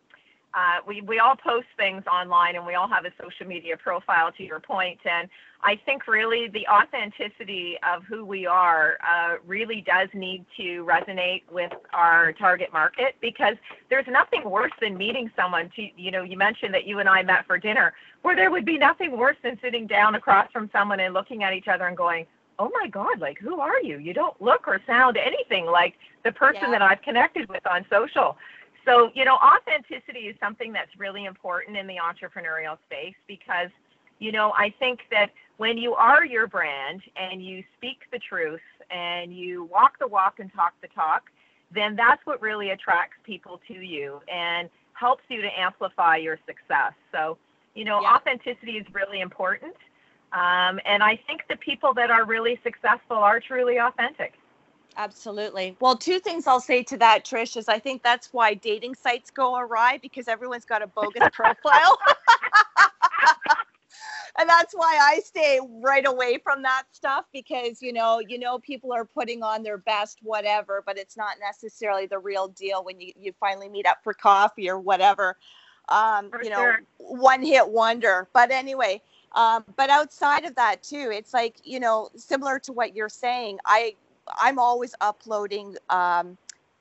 uh, 0.55 0.79
we 0.87 1.03
we 1.03 1.19
all 1.19 1.37
post 1.37 1.67
things 1.77 2.03
online, 2.11 2.57
and 2.57 2.67
we 2.67 2.75
all 2.75 2.89
have 2.89 3.05
a 3.05 3.13
social 3.21 3.47
media 3.47 3.77
profile. 3.77 4.33
To 4.33 4.43
your 4.43 4.59
point, 4.61 4.99
and 5.05 5.29
I 5.63 5.77
think 5.77 6.09
really 6.09 6.49
the 6.49 6.67
authenticity 6.69 7.77
of 7.83 8.05
who 8.05 8.25
we 8.25 8.47
are 8.47 8.97
uh, 9.07 9.37
really 9.47 9.83
does 9.87 10.09
need 10.15 10.45
to 10.57 10.85
resonate 10.85 11.43
with 11.51 11.73
our 11.93 12.33
target 12.33 12.73
market 12.73 13.17
because 13.21 13.57
there's 13.91 14.07
nothing 14.09 14.49
worse 14.49 14.73
than 14.81 14.97
meeting 14.97 15.31
someone. 15.37 15.71
To 15.77 15.83
you 15.97 16.11
know, 16.11 16.23
you 16.23 16.39
mentioned 16.39 16.73
that 16.75 16.87
you 16.87 17.01
and 17.01 17.09
I 17.09 17.23
met 17.23 17.47
for 17.47 17.59
dinner, 17.59 17.93
where 18.23 18.35
there 18.37 18.51
would 18.51 18.65
be 18.65 18.79
nothing 18.79 19.17
worse 19.17 19.37
than 19.43 19.59
sitting 19.63 19.87
down 19.87 20.15
across 20.15 20.51
from 20.53 20.71
someone 20.73 21.01
and 21.01 21.13
looking 21.13 21.45
at 21.45 21.53
each 21.53 21.69
other 21.69 21.87
and 21.87 21.97
going, 21.97 22.27
oh 22.59 22.71
my 22.81 22.89
God, 22.89 23.19
like, 23.21 23.39
who 23.39 23.61
are 23.61 23.81
you? 23.81 23.99
You 23.99 24.13
don't 24.13 24.41
look 24.41 24.67
or 24.69 24.81
sound 24.87 25.17
anything 25.17 25.67
like 25.67 25.95
the 26.25 26.33
person 26.33 26.65
Yeah. 26.65 26.71
that 26.71 26.83
I've 26.83 27.03
connected 27.03 27.49
with 27.49 27.67
on 27.67 27.85
social. 27.91 28.37
So, 28.85 29.11
you 29.15 29.25
know, 29.25 29.37
authenticity 29.37 30.29
is 30.29 30.37
something 30.41 30.73
that's 30.73 30.99
really 30.99 31.25
important 31.25 31.77
in 31.77 31.87
the 31.87 31.97
entrepreneurial 31.97 32.79
space 32.87 33.15
because, 33.27 33.71
you 34.19 34.33
know, 34.33 34.53
I 34.57 34.71
think 34.79 35.01
that 35.11 35.31
when 35.57 35.79
you 35.79 35.95
are 35.95 36.25
your 36.25 36.47
brand 36.47 37.03
and 37.17 37.45
you 37.45 37.63
speak 37.77 38.01
the 38.11 38.19
truth 38.19 38.61
and 38.91 39.33
you 39.37 39.65
walk 39.65 39.99
the 39.99 40.07
walk 40.07 40.41
and 40.41 40.53
talk 40.53 40.75
the 40.81 40.89
talk, 40.89 41.31
then 41.71 41.95
that's 41.97 42.25
what 42.27 42.43
really 42.43 42.71
attracts 42.71 43.17
people 43.25 43.61
to 43.69 43.75
you 43.75 44.21
and 44.33 44.69
helps 44.95 45.23
you 45.29 45.41
to 45.43 45.59
amplify 45.59 46.17
your 46.17 46.39
success. 46.47 46.93
So, 47.13 47.39
you 47.75 47.85
know, 47.85 48.03
Yeah. 48.03 48.15
authenticity 48.15 48.79
is 48.79 48.87
really 48.93 49.21
important. 49.21 49.77
Um, 50.33 50.81
and 50.87 51.03
I 51.03 51.21
think 51.27 51.43
the 51.49 51.57
people 51.57 51.93
that 51.95 52.11
are 52.11 52.25
really 52.25 52.59
successful 52.63 53.17
are 53.17 53.41
truly 53.41 53.79
authentic. 53.79 54.35
Absolutely. 54.97 55.77
Well, 55.81 55.97
two 55.97 56.19
things 56.19 56.47
I'll 56.47 56.61
say 56.61 56.83
to 56.85 56.97
that, 56.99 57.25
Trish, 57.25 57.57
is 57.57 57.69
I 57.69 57.79
think 57.79 58.03
that's 58.03 58.33
why 58.33 58.55
dating 58.55 58.95
sites 58.95 59.31
go 59.31 59.57
awry 59.57 59.99
because 60.03 60.29
everyone's 60.29 60.65
got 60.65 60.83
a 60.83 60.87
bogus 60.87 61.29
profile. 61.33 61.99
and 64.39 64.49
that's 64.49 64.75
why 64.75 64.99
I 65.01 65.21
stay 65.21 65.61
right 65.83 66.07
away 66.07 66.39
from 66.43 66.63
that 66.63 66.85
stuff 66.93 67.25
because 67.33 67.83
you 67.83 67.93
know, 67.93 68.21
you 68.27 68.39
know, 68.39 68.59
people 68.59 68.93
are 68.93 69.05
putting 69.05 69.43
on 69.43 69.63
their 69.63 69.79
best 69.79 70.19
whatever, 70.23 70.83
but 70.85 70.99
it's 70.99 71.17
not 71.17 71.37
necessarily 71.41 72.07
the 72.07 72.19
real 72.19 72.49
deal 72.49 72.85
when 72.85 73.01
you, 73.01 73.13
you 73.19 73.33
finally 73.41 73.69
meet 73.69 73.87
up 73.87 73.99
for 74.03 74.13
coffee 74.13 74.69
or 74.69 74.79
whatever. 74.79 75.37
Um, 75.89 76.31
For 76.31 76.43
you 76.43 76.51
know, 76.51 76.57
sure. 76.57 76.83
one 76.99 77.43
hit 77.43 77.69
wonder. 77.69 78.29
But 78.33 78.51
anyway, 78.51 79.03
um, 79.35 79.65
but 79.77 79.91
outside 79.91 80.45
of 80.45 80.55
that 80.57 80.83
too, 80.83 81.11
it's 81.13 81.35
like, 81.35 81.57
you 81.65 81.81
know, 81.81 82.11
similar 82.17 82.59
to 82.61 82.73
what 82.73 82.95
you're 82.95 83.09
saying, 83.09 83.59
I 83.65 83.97
I'm 84.41 84.59
always 84.59 84.95
uploading 85.01 85.77
um, 85.91 86.39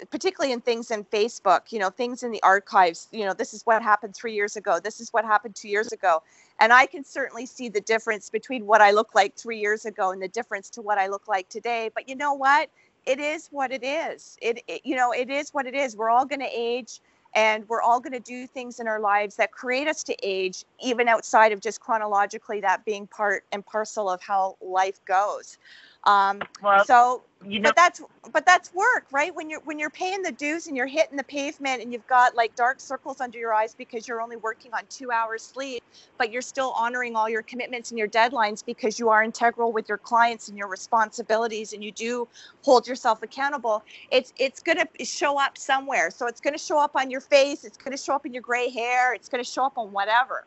particularly 0.10 0.54
in 0.54 0.62
things 0.62 0.90
in 0.92 1.04
Facebook, 1.06 1.72
you 1.72 1.80
know, 1.80 1.90
things 1.90 2.24
in 2.24 2.32
the 2.32 2.42
archives, 2.44 3.08
you 3.12 3.26
know, 3.26 3.34
this 3.34 3.54
is 3.54 3.64
what 3.66 3.82
happened 3.82 4.16
three 4.16 4.34
years 4.34 4.56
ago. 4.56 4.80
This 4.80 5.00
is 5.00 5.14
what 5.14 5.26
happened 5.26 5.56
two 5.56 5.70
years 5.70 5.92
ago. 5.92 6.24
And 6.60 6.74
I 6.74 6.86
can 6.86 7.04
certainly 7.04 7.46
see 7.46 7.70
the 7.70 7.82
difference 7.82 8.30
between 8.30 8.66
what 8.66 8.82
I 8.82 8.92
look 8.92 9.14
like 9.14 9.36
three 9.36 9.60
years 9.60 9.86
ago 9.86 10.12
and 10.12 10.22
the 10.22 10.28
difference 10.28 10.70
to 10.72 10.82
what 10.82 10.98
I 10.98 11.08
look 11.08 11.28
like 11.28 11.50
today. 11.50 11.92
But 11.94 12.10
you 12.10 12.16
know 12.16 12.34
what? 12.34 12.70
It 13.06 13.20
is 13.20 13.48
what 13.52 13.72
it 13.72 13.84
is. 13.84 14.38
It, 14.42 14.64
it 14.68 14.82
you 14.84 14.96
know, 14.96 15.12
it 15.12 15.30
is 15.30 15.54
what 15.54 15.66
it 15.66 15.76
is. 15.76 15.96
We're 15.96 16.10
all 16.10 16.26
going 16.26 16.42
to 16.42 16.52
age 16.52 17.00
and 17.36 17.68
we're 17.70 17.82
all 17.82 18.00
going 18.00 18.14
to 18.14 18.20
do 18.20 18.46
things 18.48 18.80
in 18.80 18.88
our 18.88 19.00
lives 19.00 19.36
that 19.38 19.52
create 19.52 19.88
us 19.88 20.04
to 20.04 20.16
age, 20.24 20.66
even 20.84 21.08
outside 21.08 21.52
of 21.52 21.62
just 21.62 21.80
chronologically 21.80 22.62
that 22.62 22.84
being 22.86 23.08
part 23.08 23.46
and 23.52 23.66
parcel 23.66 24.10
of 24.10 24.22
how 24.22 24.58
life 24.62 25.04
goes. 25.06 25.58
Um, 26.04 26.42
Well, 26.64 26.86
so 26.86 27.24
you 27.46 27.60
know, 27.60 27.70
but 27.70 27.76
that's 27.76 28.02
but 28.32 28.46
that's 28.46 28.74
work 28.74 29.08
right 29.12 29.34
when 29.34 29.50
you're 29.50 29.62
when 29.62 29.80
you're 29.80 29.90
paying 29.90 30.22
the 30.22 30.32
dues 30.32 30.68
and 30.68 30.78
you're 30.78 30.88
hitting 30.88 31.18
the 31.18 31.24
pavement 31.24 31.82
and 31.82 31.92
you've 31.92 32.06
got 32.08 32.36
like 32.36 32.56
dark 32.56 32.80
circles 32.80 33.20
under 33.20 33.40
your 33.40 33.54
eyes 33.54 33.74
because 33.74 34.08
you're 34.08 34.22
only 34.22 34.36
working 34.36 34.72
on 34.74 34.82
two 34.90 35.12
hours 35.12 35.42
sleep 35.44 35.84
but 36.20 36.32
you're 36.32 36.42
still 36.42 36.72
honoring 36.78 37.16
all 37.16 37.28
your 37.28 37.42
commitments 37.42 37.90
and 37.90 37.98
your 37.98 38.08
deadlines 38.08 38.64
because 38.64 39.00
you 39.00 39.10
are 39.10 39.24
integral 39.24 39.72
with 39.72 39.90
your 39.90 39.98
clients 39.98 40.50
and 40.50 40.58
your 40.58 40.68
responsibilities 40.68 41.74
and 41.74 41.84
you 41.84 41.92
do 41.92 42.28
hold 42.62 42.88
yourself 42.88 43.24
accountable 43.24 43.84
it's 44.12 44.34
it's 44.38 44.62
going 44.62 44.78
to 44.78 45.06
show 45.06 45.40
up 45.40 45.58
somewhere 45.58 46.12
so 46.12 46.28
it's 46.28 46.42
going 46.42 46.54
to 46.54 46.64
show 46.64 46.78
up 46.78 46.92
on 46.96 47.10
your 47.10 47.22
face 47.22 47.64
it's 47.64 47.78
going 47.78 47.96
to 47.96 48.02
show 48.02 48.14
up 48.14 48.26
in 48.26 48.34
your 48.34 48.44
gray 48.44 48.70
hair 48.70 49.16
it's 49.16 49.30
going 49.30 49.44
to 49.44 49.50
show 49.50 49.66
up 49.66 49.78
on 49.78 49.92
whatever 49.92 50.46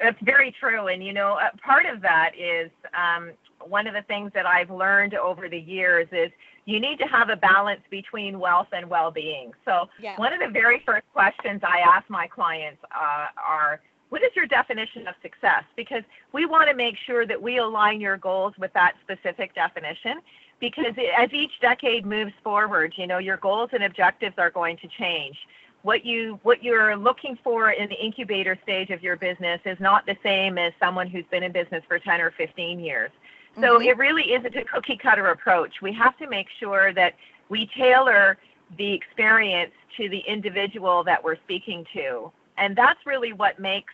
That's 0.00 0.20
very 0.22 0.54
true. 0.58 0.88
And, 0.88 1.04
you 1.04 1.12
know, 1.12 1.34
uh, 1.34 1.50
part 1.64 1.86
of 1.86 2.02
that 2.02 2.32
is 2.36 2.70
um, 2.92 3.30
one 3.68 3.86
of 3.86 3.94
the 3.94 4.02
things 4.02 4.30
that 4.34 4.46
I've 4.46 4.70
learned 4.70 5.14
over 5.14 5.48
the 5.48 5.58
years 5.58 6.08
is 6.12 6.30
you 6.66 6.80
need 6.80 6.98
to 6.98 7.06
have 7.06 7.28
a 7.28 7.36
balance 7.36 7.82
between 7.90 8.38
wealth 8.38 8.68
and 8.72 8.88
well 8.88 9.10
being. 9.10 9.52
So, 9.64 9.88
yeah 10.00 10.16
one 10.16 10.32
of 10.32 10.40
the 10.40 10.48
very 10.48 10.82
first 10.86 11.04
questions 11.12 11.60
I 11.62 11.80
ask 11.80 12.08
my 12.08 12.26
clients 12.26 12.80
uh, 12.84 13.26
are, 13.36 13.80
what 14.08 14.22
is 14.22 14.30
your 14.36 14.46
definition 14.46 15.06
of 15.06 15.14
success? 15.22 15.64
Because 15.76 16.02
we 16.32 16.46
want 16.46 16.68
to 16.70 16.76
make 16.76 16.94
sure 17.06 17.26
that 17.26 17.40
we 17.40 17.58
align 17.58 18.00
your 18.00 18.16
goals 18.16 18.54
with 18.58 18.72
that 18.74 18.94
specific 19.02 19.54
definition. 19.54 20.20
Because 20.60 20.94
as 21.18 21.32
each 21.32 21.50
decade 21.60 22.06
moves 22.06 22.32
forward, 22.42 22.94
you 22.96 23.06
know, 23.06 23.18
your 23.18 23.36
goals 23.36 23.70
and 23.72 23.82
objectives 23.84 24.36
are 24.38 24.50
going 24.50 24.76
to 24.78 24.88
change. 24.98 25.36
What 25.82 26.06
you 26.06 26.38
what 26.44 26.62
you're 26.62 26.96
looking 26.96 27.36
for 27.44 27.72
in 27.72 27.90
the 27.90 28.02
incubator 28.02 28.56
stage 28.62 28.88
of 28.88 29.02
your 29.02 29.16
business 29.16 29.60
is 29.66 29.78
not 29.80 30.06
the 30.06 30.16
same 30.22 30.56
as 30.56 30.72
someone 30.80 31.08
who's 31.08 31.26
been 31.30 31.42
in 31.42 31.52
business 31.52 31.82
for 31.86 31.98
10 31.98 32.20
or 32.22 32.30
15 32.38 32.80
years. 32.80 33.10
So 33.60 33.78
Mhm. 33.78 33.86
it 33.86 33.96
really 33.96 34.32
isn't 34.32 34.56
a 34.56 34.64
cookie 34.64 34.96
cutter 34.96 35.28
approach. 35.28 35.80
We 35.80 35.92
have 35.92 36.16
to 36.18 36.26
make 36.26 36.48
sure 36.58 36.92
that 36.92 37.14
we 37.48 37.66
tailor 37.66 38.36
the 38.76 38.92
experience 38.92 39.72
to 39.96 40.08
the 40.08 40.20
individual 40.20 41.04
that 41.04 41.22
we're 41.22 41.36
speaking 41.36 41.86
to. 41.92 42.32
And 42.56 42.74
that's 42.74 43.04
really 43.06 43.32
what 43.32 43.58
makes 43.58 43.92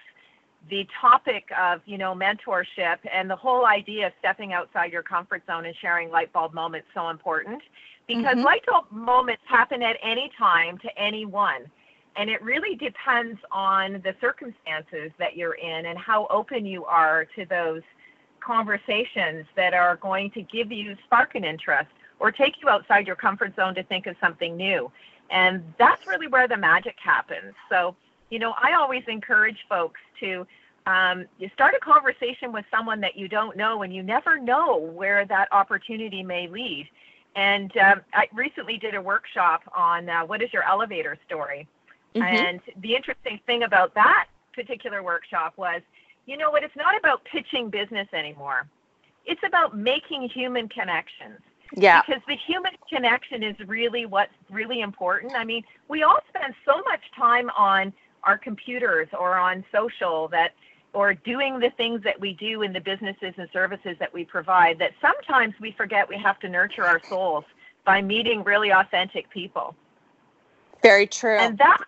the 0.69 0.87
topic 1.01 1.51
of, 1.59 1.81
you 1.87 1.99
know, 1.99 2.15
mentorship 2.15 2.99
and 3.13 3.29
the 3.29 3.37
whole 3.37 3.67
idea 3.67 4.09
of 4.09 4.13
stepping 4.19 4.53
outside 4.53 4.93
your 4.93 5.03
comfort 5.03 5.43
zone 5.47 5.65
and 5.67 5.75
sharing 5.77 6.11
light 6.11 6.33
bulb 6.33 6.53
moments 6.53 6.89
so 6.95 7.09
important. 7.09 7.63
Because 8.07 8.37
Mhm. 8.37 8.45
light 8.45 8.65
bulb 8.67 8.91
moments 8.91 9.43
happen 9.47 9.83
at 9.83 9.97
any 10.03 10.31
time 10.37 10.79
to 10.79 10.99
anyone. 10.99 11.71
And 12.17 12.29
it 12.29 12.43
really 12.43 12.75
depends 12.77 13.39
on 13.51 14.03
the 14.03 14.15
circumstances 14.21 15.13
that 15.19 15.37
you're 15.37 15.55
in 15.55 15.87
and 15.87 15.99
how 15.99 16.27
open 16.29 16.67
you 16.67 16.85
are 16.85 17.25
to 17.37 17.45
those 17.47 17.83
conversations 18.41 19.47
that 19.57 19.75
are 19.75 19.97
going 19.97 20.31
to 20.33 20.43
give 20.43 20.73
you 20.73 20.97
spark 21.05 21.35
an 21.35 21.45
interest 21.45 21.91
or 22.19 22.31
take 22.31 22.55
you 22.63 22.69
outside 22.69 23.07
your 23.07 23.17
comfort 23.17 23.55
zone 23.57 23.75
to 23.75 23.83
think 23.85 24.07
of 24.07 24.17
something 24.21 24.57
new. 24.57 24.91
And 25.31 25.63
that's 25.79 26.07
really 26.07 26.27
where 26.27 26.49
the 26.49 26.57
magic 26.57 26.97
happens. 27.03 27.55
So, 27.69 27.95
you 28.31 28.39
know, 28.39 28.55
I 28.61 28.75
always 28.75 29.05
encourage 29.07 29.59
folks 29.69 30.01
to 30.21 30.47
um, 30.87 31.27
you 31.39 31.51
start 31.55 31.75
a 31.75 31.81
conversation 31.81 32.53
with 32.53 32.65
someone 32.71 33.01
that 33.01 33.17
you 33.17 33.29
don't 33.29 33.57
know, 33.57 33.83
and 33.83 33.95
you 33.95 34.03
never 34.03 34.39
know 34.39 34.77
where 34.77 35.25
that 35.27 35.49
opportunity 35.53 36.23
may 36.23 36.49
lead. 36.49 36.89
And 37.37 37.75
um, 37.77 38.01
I 38.13 38.29
recently 38.35 38.77
did 38.77 38.95
a 38.95 39.03
workshop 39.03 39.63
on 39.77 40.09
uh, 40.09 40.23
what 40.25 40.43
is 40.43 40.53
your 40.53 40.65
elevator 40.65 41.17
story. 41.27 41.69
Mm-hmm. 42.15 42.23
And 42.23 42.61
the 42.83 42.97
interesting 42.97 43.39
thing 43.47 43.63
about 43.63 43.95
that 43.95 44.27
particular 44.53 45.03
workshop 45.03 45.53
was, 45.57 45.81
you 46.31 46.37
know 46.37 46.49
what, 46.49 46.63
it's 46.63 46.77
not 46.77 46.97
about 46.97 47.25
pitching 47.25 47.71
business 47.71 48.07
anymore. 48.13 48.69
It's 49.27 49.41
about 49.45 49.77
making 49.77 50.29
human 50.29 50.69
connections. 50.69 51.41
Yeah. 51.77 52.03
Because 52.07 52.23
the 52.29 52.37
human 52.47 52.73
connection 52.89 53.43
is 53.43 53.57
really 53.67 54.07
what's 54.07 54.33
really 54.49 54.81
important. 54.81 55.33
I 55.35 55.45
mean, 55.45 55.65
we 55.89 56.05
all 56.05 56.21
spend 56.29 56.55
so 56.65 56.83
much 56.83 57.01
time 57.17 57.51
on 57.51 57.93
our 58.23 58.39
computers 58.39 59.09
or 59.19 59.37
on 59.37 59.65
social 59.73 60.29
that 60.29 60.53
or 60.93 61.15
doing 61.15 61.59
the 61.59 61.71
things 61.77 62.01
that 62.05 62.21
we 62.21 62.35
do 62.35 62.63
in 62.63 62.73
the 62.73 62.81
businesses 62.81 63.35
and 63.37 63.49
services 63.53 63.97
that 63.99 64.13
we 64.13 64.25
provide 64.25 64.79
that 64.79 64.93
sometimes 65.01 65.55
we 65.61 65.73
forget 65.73 66.09
we 66.09 66.19
have 66.19 66.39
to 66.41 66.49
nurture 66.49 66.85
our 66.85 67.01
souls 67.09 67.45
by 67.85 68.01
meeting 68.01 68.43
really 68.45 68.71
authentic 68.71 69.29
people. 69.31 69.75
Very 70.83 71.07
true. 71.07 71.39
And 71.39 71.59
that 71.59 71.79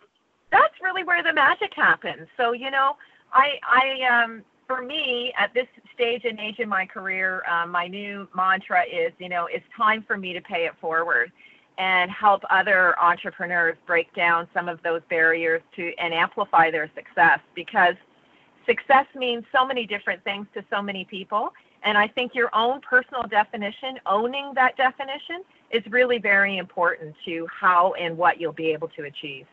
that's 0.51 0.75
really 0.83 1.03
where 1.03 1.23
the 1.23 1.33
magic 1.33 1.73
happens. 1.75 2.29
So, 2.37 2.53
you 2.53 2.71
know, 2.71 2.97
I 3.33 3.59
I 3.63 4.23
um 4.23 4.43
for 4.67 4.83
me 4.83 5.33
at 5.39 5.53
this 5.55 5.67
stage 5.93 6.23
and 6.25 6.39
age 6.41 6.59
in 6.59 6.69
my 6.69 6.87
career, 6.87 7.43
um, 7.51 7.71
my 7.71 7.87
new 7.87 8.27
mantra 8.35 8.85
is, 8.85 9.13
you 9.19 9.29
know, 9.29 9.47
it's 9.51 9.65
time 9.77 10.03
for 10.07 10.17
me 10.17 10.33
to 10.33 10.41
pay 10.41 10.65
it 10.67 10.73
forward 10.81 11.31
and 11.79 12.11
help 12.11 12.43
other 12.51 12.99
entrepreneurs 12.99 13.77
break 13.87 14.15
down 14.15 14.47
some 14.55 14.69
of 14.69 14.83
those 14.83 15.01
barriers 15.11 15.63
to 15.77 15.93
and 15.99 16.15
amplify 16.15 16.71
their 16.71 16.91
success 16.95 17.41
because 17.55 17.95
success 18.67 19.07
means 19.15 19.45
so 19.53 19.67
many 19.67 19.87
different 19.87 20.23
things 20.25 20.47
to 20.55 20.65
so 20.71 20.81
many 20.81 21.05
people. 21.05 21.53
And 21.85 21.99
I 21.99 22.07
think 22.09 22.35
your 22.35 22.55
own 22.55 22.81
personal 22.81 23.25
definition, 23.25 23.99
owning 24.07 24.53
that 24.55 24.77
definition, 24.77 25.43
is 25.71 25.83
really 25.91 26.19
very 26.19 26.59
important 26.59 27.15
to 27.25 27.47
how 27.49 27.95
and 27.95 28.17
what 28.17 28.41
you'll 28.41 28.53
be 28.53 28.71
able 28.71 28.89
to 28.89 29.05
achieve. 29.05 29.47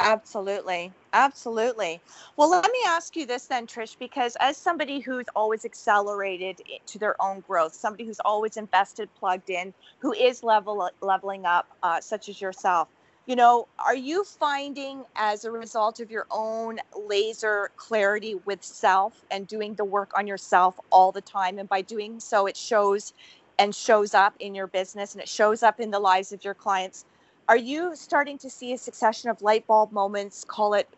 Absolutely. 0.00 0.94
Absolutely. 1.12 2.02
Well, 2.36 2.50
let 2.50 2.64
me 2.64 2.78
ask 2.88 3.14
you 3.16 3.24
this 3.26 3.46
then, 3.46 3.66
Trish, 3.66 3.96
because 3.98 4.36
as 4.40 4.58
somebody 4.58 5.00
who's 5.00 5.26
always 5.36 5.64
accelerated 5.64 6.58
to 6.86 6.98
their 6.98 7.20
own 7.22 7.40
growth, 7.40 7.74
somebody 7.74 8.04
who's 8.04 8.20
always 8.24 8.56
invested, 8.56 9.10
plugged 9.14 9.48
in, 9.48 9.74
who 10.00 10.12
is 10.12 10.42
level 10.42 10.90
leveling 11.00 11.46
up, 11.46 11.66
uh, 11.82 12.00
such 12.00 12.28
as 12.28 12.40
yourself, 12.40 12.88
you 13.26 13.36
know, 13.36 13.68
are 13.78 13.94
you 13.94 14.24
finding 14.24 15.04
as 15.16 15.44
a 15.44 15.52
result 15.52 16.00
of 16.00 16.10
your 16.10 16.26
own 16.30 16.78
laser 16.96 17.70
clarity 17.76 18.34
with 18.34 18.64
self 18.64 19.22
and 19.30 19.46
doing 19.46 19.76
the 19.76 19.84
work 19.84 20.10
on 20.16 20.26
yourself 20.26 20.76
all 20.90 21.12
the 21.12 21.22
time? 21.22 21.58
And 21.58 21.68
by 21.68 21.82
doing 21.82 22.18
so, 22.20 22.46
it 22.46 22.56
shows 22.56 23.12
and 23.58 23.74
shows 23.74 24.14
up 24.14 24.34
in 24.40 24.54
your 24.54 24.66
business 24.66 25.14
and 25.14 25.22
it 25.22 25.28
shows 25.28 25.62
up 25.62 25.78
in 25.78 25.90
the 25.92 26.00
lives 26.00 26.32
of 26.32 26.42
your 26.44 26.54
clients. 26.54 27.04
Are 27.48 27.56
you 27.56 27.94
starting 27.94 28.38
to 28.38 28.50
see 28.50 28.72
a 28.72 28.78
succession 28.78 29.30
of 29.30 29.42
light 29.42 29.66
bulb 29.66 29.92
moments, 29.92 30.44
call 30.44 30.74
it 30.74 30.88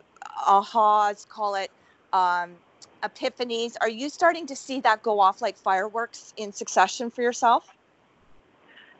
ahas, 0.47 1.27
call 1.27 1.55
it 1.55 1.71
um, 2.13 2.51
epiphanies? 3.03 3.75
Are 3.81 3.89
you 3.89 4.09
starting 4.09 4.45
to 4.47 4.55
see 4.55 4.79
that 4.81 5.03
go 5.03 5.19
off 5.19 5.41
like 5.41 5.57
fireworks 5.57 6.33
in 6.37 6.51
succession 6.53 7.09
for 7.09 7.21
yourself? 7.21 7.67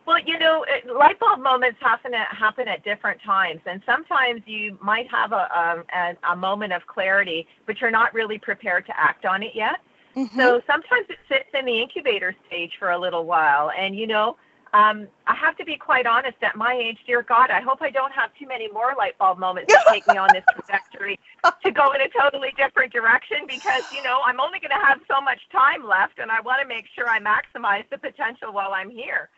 Well, 0.05 0.19
you 0.23 0.37
know, 0.37 0.63
light 0.93 1.19
bulb 1.19 1.39
moments 1.39 1.79
happen 1.81 2.13
at 2.13 2.27
happen 2.27 2.67
at 2.67 2.83
different 2.83 3.19
times, 3.23 3.61
and 3.65 3.81
sometimes 3.87 4.41
you 4.45 4.77
might 4.79 5.09
have 5.09 5.31
a, 5.31 5.83
a 5.91 6.31
a 6.31 6.35
moment 6.35 6.73
of 6.73 6.85
clarity, 6.85 7.47
but 7.65 7.81
you're 7.81 7.91
not 7.91 8.13
really 8.13 8.37
prepared 8.37 8.85
to 8.85 8.99
act 8.99 9.25
on 9.25 9.41
it 9.41 9.55
yet. 9.55 9.77
Mm-hmm. 10.15 10.39
So 10.39 10.61
sometimes 10.67 11.07
it 11.09 11.17
sits 11.27 11.49
in 11.57 11.65
the 11.65 11.81
incubator 11.81 12.35
stage 12.47 12.73
for 12.77 12.91
a 12.91 12.99
little 12.99 13.25
while, 13.25 13.71
and 13.71 13.95
you 13.95 14.05
know, 14.05 14.37
um, 14.75 15.07
I 15.27 15.35
have 15.35 15.55
to 15.57 15.65
be 15.65 15.77
quite 15.77 16.05
honest. 16.05 16.37
At 16.43 16.57
my 16.57 16.75
age, 16.75 16.99
dear 17.07 17.23
God, 17.23 17.49
I 17.51 17.61
hope 17.61 17.79
I 17.81 17.91
don't 17.91 18.11
have 18.11 18.31
too 18.39 18.47
many 18.47 18.67
more 18.71 18.93
light 18.97 19.17
bulb 19.17 19.39
moments 19.39 19.71
that 19.71 19.87
take 19.87 20.07
me 20.07 20.17
on 20.17 20.33
this 20.33 20.43
trajectory 20.53 21.19
to 21.63 21.71
go 21.71 21.93
in 21.93 22.01
a 22.01 22.09
totally 22.11 22.53
different 22.57 22.91
direction. 22.93 23.47
Because 23.47 23.83
you 23.89 24.03
know, 24.03 24.19
I'm 24.25 24.41
only 24.41 24.59
going 24.59 24.75
to 24.75 24.85
have 24.85 24.99
so 25.07 25.21
much 25.21 25.39
time 25.51 25.87
left, 25.87 26.19
and 26.19 26.31
I 26.31 26.41
want 26.41 26.61
to 26.61 26.67
make 26.67 26.85
sure 26.95 27.07
I 27.07 27.19
maximize 27.23 27.87
the 27.89 27.97
potential 27.97 28.51
while 28.51 28.73
I'm 28.73 28.91
here. 28.91 29.29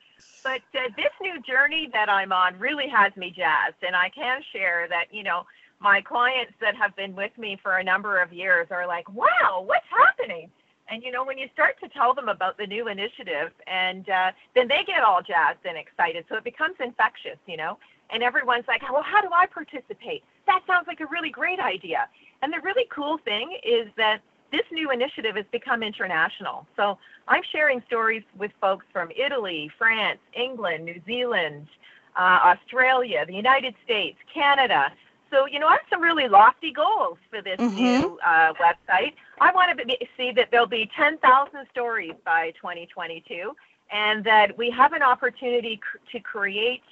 But 0.43 0.63
uh, 0.76 0.89
this 0.97 1.13
new 1.21 1.41
journey 1.43 1.89
that 1.93 2.10
I'm 2.10 2.32
on 2.32 2.58
really 2.60 2.88
has 2.89 3.15
me 3.17 3.34
jazzed. 3.36 3.84
And 3.86 3.95
I 3.95 4.10
can 4.10 4.41
share 4.54 4.88
that, 4.89 5.08
you 5.12 5.23
know, 5.23 5.43
my 5.80 6.02
clients 6.02 6.54
that 6.62 6.76
have 6.76 6.95
been 6.95 7.15
with 7.15 7.38
me 7.38 7.60
for 7.62 7.78
a 7.78 7.84
number 7.84 8.21
of 8.21 8.34
years 8.34 8.67
are 8.71 8.88
like, 8.88 9.08
wow, 9.13 9.63
what's 9.65 9.86
happening? 9.91 10.50
And, 10.89 11.04
you 11.04 11.12
know, 11.12 11.26
when 11.26 11.38
you 11.38 11.50
start 11.54 11.76
to 11.82 11.89
tell 11.89 12.13
them 12.13 12.30
about 12.30 12.58
the 12.58 12.65
new 12.65 12.88
initiative, 12.88 13.52
and 13.67 14.10
uh, 14.10 14.32
then 14.56 14.67
they 14.67 14.84
get 14.86 15.04
all 15.04 15.21
jazzed 15.21 15.65
and 15.65 15.78
excited. 15.78 16.26
So 16.30 16.36
it 16.36 16.43
becomes 16.43 16.76
infectious, 16.80 17.38
you 17.45 17.58
know? 17.58 17.78
And 18.10 18.23
everyone's 18.23 18.67
like, 18.67 18.82
well, 18.89 19.04
how 19.04 19.21
do 19.21 19.30
I 19.34 19.47
participate? 19.47 20.23
That 20.45 20.62
sounds 20.65 20.88
like 20.88 21.02
a 21.02 21.06
really 21.08 21.30
great 21.30 21.60
idea. 21.60 22.08
And 22.41 22.54
the 22.54 22.62
really 22.63 22.88
cool 22.89 23.17
thing 23.17 23.58
is 23.65 23.88
that 23.97 24.21
this 24.52 24.62
new 24.71 24.91
initiative 24.91 25.36
has 25.36 25.45
become 25.52 25.84
international. 25.84 26.65
So 26.78 26.97
I'm 27.28 27.43
sharing 27.52 27.84
stories 27.88 28.23
with 28.38 28.52
folks 28.62 28.86
from 28.93 29.12
Italy, 29.12 29.69
France, 29.78 30.19
England, 30.34 30.86
New 30.86 31.02
Zealand, 31.06 31.67
uh, 32.15 32.39
Australia, 32.45 33.26
the 33.26 33.34
United 33.34 33.76
States, 33.84 34.17
Canada. 34.34 34.93
So, 35.30 35.45
you 35.45 35.60
know, 35.60 35.67
I 35.67 35.73
have 35.73 35.82
some 35.89 36.02
really 36.02 36.30
lofty 36.30 36.71
goals 36.71 37.17
for 37.30 37.41
this 37.41 37.60
mm-hmm. 37.60 37.76
new 37.76 38.19
uh, 38.26 38.54
website. 38.54 39.13
I 39.39 39.52
want 39.52 39.78
to 39.78 39.86
be, 39.86 39.97
see 40.17 40.32
that 40.32 40.50
there'll 40.52 40.67
be 40.67 40.89
10,000 40.95 41.67
stories 41.71 42.13
by 42.26 42.52
2022 42.52 43.56
and 43.91 44.23
that 44.23 44.58
we 44.58 44.69
have 44.71 44.93
an 44.93 45.02
opportunity 45.02 45.78
cr- 45.78 46.00
to 46.12 46.19
create 46.19 46.84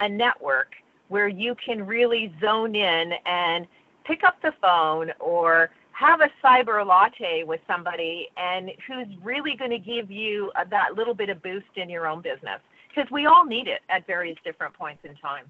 a 0.00 0.08
network 0.08 0.74
where 1.08 1.28
you 1.28 1.54
can 1.64 1.86
really 1.86 2.32
zone 2.40 2.74
in 2.74 3.12
and 3.26 3.66
pick 4.04 4.24
up 4.24 4.40
the 4.42 4.52
phone 4.60 5.12
or 5.20 5.70
have 5.92 6.20
a 6.20 6.30
cyber 6.42 6.84
latte 6.84 7.44
with 7.44 7.60
somebody 7.66 8.28
and 8.36 8.70
who's 8.86 9.06
really 9.22 9.56
going 9.56 9.70
to 9.70 9.78
give 9.78 10.10
you 10.10 10.50
that 10.70 10.94
little 10.96 11.14
bit 11.14 11.28
of 11.28 11.42
boost 11.42 11.66
in 11.76 11.88
your 11.88 12.06
own 12.06 12.20
business 12.20 12.60
because 12.88 13.10
we 13.10 13.26
all 13.26 13.44
need 13.44 13.68
it 13.68 13.80
at 13.88 14.06
various 14.06 14.36
different 14.44 14.74
points 14.74 15.04
in 15.04 15.14
time. 15.16 15.44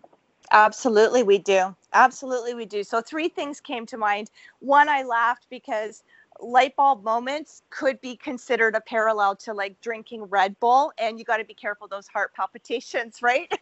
Absolutely, 0.52 1.22
we 1.22 1.38
do. 1.38 1.74
Absolutely, 1.94 2.54
we 2.54 2.66
do. 2.66 2.84
So, 2.84 3.00
three 3.00 3.28
things 3.28 3.60
came 3.60 3.86
to 3.86 3.96
mind. 3.96 4.30
One, 4.60 4.88
I 4.88 5.02
laughed 5.02 5.46
because 5.48 6.04
light 6.40 6.76
bulb 6.76 7.04
moments 7.04 7.62
could 7.70 8.00
be 8.00 8.16
considered 8.16 8.74
a 8.74 8.80
parallel 8.80 9.36
to 9.36 9.52
like 9.52 9.80
drinking 9.80 10.24
Red 10.24 10.58
Bull, 10.60 10.92
and 10.98 11.18
you 11.18 11.24
got 11.24 11.38
to 11.38 11.44
be 11.44 11.54
careful 11.54 11.88
those 11.88 12.06
heart 12.06 12.34
palpitations, 12.34 13.20
right? 13.22 13.52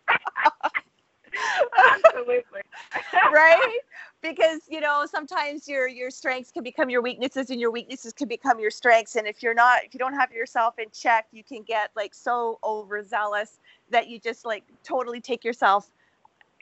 Absolutely. 1.78 2.60
right? 3.32 3.78
Because 4.20 4.60
you 4.68 4.80
know 4.80 5.06
sometimes 5.10 5.66
your 5.66 5.88
your 5.88 6.10
strengths 6.10 6.50
can 6.50 6.62
become 6.62 6.90
your 6.90 7.02
weaknesses, 7.02 7.50
and 7.50 7.60
your 7.60 7.70
weaknesses 7.70 8.12
can 8.12 8.28
become 8.28 8.60
your 8.60 8.70
strengths. 8.70 9.16
And 9.16 9.26
if 9.26 9.42
you're 9.42 9.54
not, 9.54 9.84
if 9.84 9.94
you 9.94 9.98
don't 9.98 10.14
have 10.14 10.32
yourself 10.32 10.78
in 10.78 10.86
check, 10.92 11.26
you 11.32 11.42
can 11.42 11.62
get 11.62 11.90
like 11.96 12.14
so 12.14 12.58
overzealous 12.64 13.60
that 13.90 14.08
you 14.08 14.18
just 14.18 14.44
like 14.44 14.64
totally 14.84 15.20
take 15.20 15.44
yourself 15.44 15.90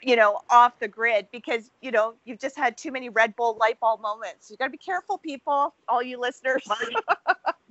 you 0.03 0.17
know 0.17 0.41
off 0.51 0.79
the 0.79 0.89
grid 0.89 1.27
because 1.33 1.71
you 1.81 1.91
know 1.91 2.15
you've 2.25 2.39
just 2.39 2.57
had 2.57 2.77
too 2.77 2.91
many 2.91 3.09
red 3.09 3.35
bull 3.37 3.57
light 3.59 3.79
bulb 3.81 4.01
moments. 4.01 4.51
You 4.51 4.57
got 4.57 4.67
to 4.67 4.71
be 4.71 4.79
careful 4.79 5.19
people 5.19 5.75
all 5.89 6.03
you 6.03 6.19
listeners. 6.19 6.67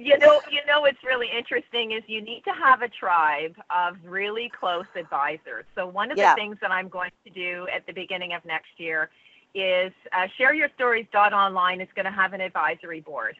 You 0.02 0.18
know 0.18 0.40
you 0.50 0.62
know 0.66 0.80
what's 0.80 1.04
really 1.04 1.28
interesting 1.38 1.92
is 1.92 2.04
you 2.08 2.22
need 2.22 2.44
to 2.46 2.52
have 2.52 2.82
a 2.82 2.88
tribe 2.88 3.56
of 3.70 3.98
really 4.06 4.50
close 4.58 4.86
advisors. 4.96 5.66
So 5.76 5.88
one 5.88 6.10
of 6.10 6.18
yeah. 6.18 6.34
the 6.34 6.40
things 6.40 6.58
that 6.62 6.72
i'm 6.72 6.88
going 6.88 7.12
to 7.26 7.30
do 7.30 7.68
at 7.76 7.86
the 7.86 7.92
beginning 7.92 8.32
of 8.32 8.46
next 8.46 8.70
year 8.78 9.10
is 9.54 9.92
uh, 10.14 10.28
share 10.38 10.54
your 10.54 10.70
stories. 10.76 11.06
Online 11.14 11.82
is 11.82 11.90
going 11.96 12.06
to 12.06 12.12
have 12.12 12.32
an 12.32 12.40
advisory 12.40 13.02
board 13.02 13.36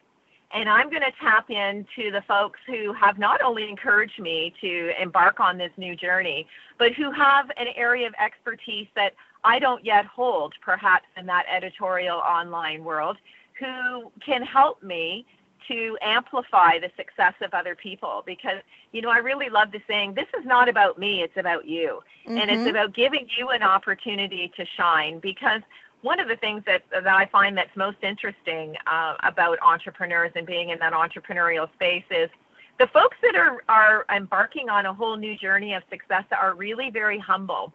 and 0.52 0.68
I'm 0.68 0.90
going 0.90 1.02
to 1.02 1.12
tap 1.20 1.48
into 1.50 2.10
the 2.10 2.22
folks 2.26 2.58
who 2.66 2.92
have 2.92 3.18
not 3.18 3.40
only 3.40 3.68
encouraged 3.68 4.18
me 4.18 4.52
to 4.60 4.90
embark 5.00 5.38
on 5.38 5.58
this 5.58 5.70
new 5.76 5.94
journey, 5.94 6.46
but 6.78 6.92
who 6.92 7.12
have 7.12 7.50
an 7.56 7.68
area 7.76 8.06
of 8.06 8.14
expertise 8.22 8.88
that 8.96 9.12
I 9.44 9.58
don't 9.58 9.84
yet 9.84 10.06
hold, 10.06 10.54
perhaps 10.62 11.06
in 11.16 11.26
that 11.26 11.44
editorial 11.54 12.18
online 12.18 12.84
world, 12.84 13.16
who 13.58 14.10
can 14.24 14.42
help 14.42 14.82
me 14.82 15.24
to 15.68 15.96
amplify 16.02 16.78
the 16.78 16.90
success 16.96 17.34
of 17.42 17.54
other 17.54 17.76
people 17.76 18.22
because 18.26 18.58
you 18.92 19.02
know 19.02 19.10
I 19.10 19.18
really 19.18 19.48
love 19.48 19.70
the 19.70 19.80
saying 19.86 20.14
this 20.14 20.26
is 20.38 20.44
not 20.44 20.68
about 20.68 20.98
me 20.98 21.22
it's 21.22 21.36
about 21.36 21.66
you 21.66 22.00
mm-hmm. 22.26 22.38
and 22.38 22.50
it's 22.50 22.60
mm-hmm. 22.60 22.70
about 22.70 22.94
giving 22.94 23.26
you 23.38 23.50
an 23.50 23.62
opportunity 23.62 24.50
to 24.56 24.64
shine 24.76 25.20
because 25.20 25.60
one 26.02 26.18
of 26.18 26.28
the 26.28 26.36
things 26.36 26.62
that, 26.66 26.82
that 26.90 27.06
I 27.06 27.26
find 27.26 27.56
that's 27.56 27.74
most 27.76 27.98
interesting 28.02 28.74
uh, 28.86 29.14
about 29.22 29.58
entrepreneurs 29.62 30.32
and 30.34 30.46
being 30.46 30.70
in 30.70 30.78
that 30.78 30.92
entrepreneurial 30.92 31.70
space 31.74 32.04
is 32.10 32.30
the 32.78 32.86
folks 32.88 33.18
that 33.22 33.36
are 33.36 33.62
are 33.68 34.06
embarking 34.14 34.70
on 34.70 34.86
a 34.86 34.94
whole 34.94 35.16
new 35.16 35.36
journey 35.36 35.74
of 35.74 35.82
success 35.90 36.24
are 36.32 36.54
really 36.54 36.90
very 36.90 37.18
humble. 37.18 37.72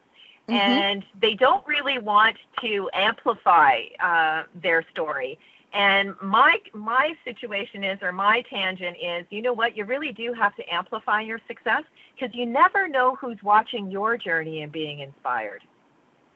Mm-hmm. 0.49 0.53
And 0.53 1.05
they 1.21 1.33
don't 1.33 1.65
really 1.65 1.97
want 1.97 2.37
to 2.61 2.89
amplify 2.93 3.81
uh, 4.03 4.43
their 4.61 4.83
story. 4.91 5.39
And 5.73 6.15
my 6.21 6.57
my 6.73 7.13
situation 7.23 7.83
is, 7.83 7.99
or 8.01 8.11
my 8.11 8.43
tangent 8.49 8.97
is, 9.01 9.25
you 9.29 9.41
know 9.41 9.53
what? 9.53 9.75
You 9.75 9.85
really 9.85 10.11
do 10.11 10.33
have 10.33 10.55
to 10.55 10.73
amplify 10.73 11.21
your 11.21 11.39
success 11.47 11.83
because 12.13 12.33
you 12.33 12.45
never 12.45 12.87
know 12.87 13.15
who's 13.15 13.37
watching 13.43 13.91
your 13.91 14.17
journey 14.17 14.61
and 14.61 14.71
being 14.71 14.99
inspired. 14.99 15.61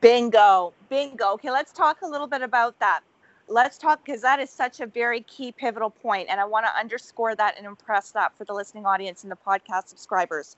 Bingo, 0.01 0.73
bingo. 0.89 1.33
Okay, 1.33 1.51
let's 1.51 1.73
talk 1.73 2.01
a 2.03 2.07
little 2.07 2.27
bit 2.27 2.41
about 2.41 2.79
that. 2.79 3.01
Let's 3.49 3.77
talk 3.77 4.05
because 4.05 4.21
that 4.21 4.39
is 4.39 4.49
such 4.49 4.79
a 4.79 4.85
very 4.85 5.21
key 5.21 5.51
pivotal 5.51 5.89
point, 5.89 6.29
and 6.29 6.39
I 6.39 6.45
want 6.45 6.65
to 6.67 6.77
underscore 6.77 7.35
that 7.35 7.57
and 7.57 7.65
impress 7.65 8.11
that 8.11 8.37
for 8.37 8.45
the 8.45 8.53
listening 8.53 8.85
audience 8.85 9.23
and 9.23 9.31
the 9.31 9.37
podcast 9.37 9.87
subscribers. 9.89 10.55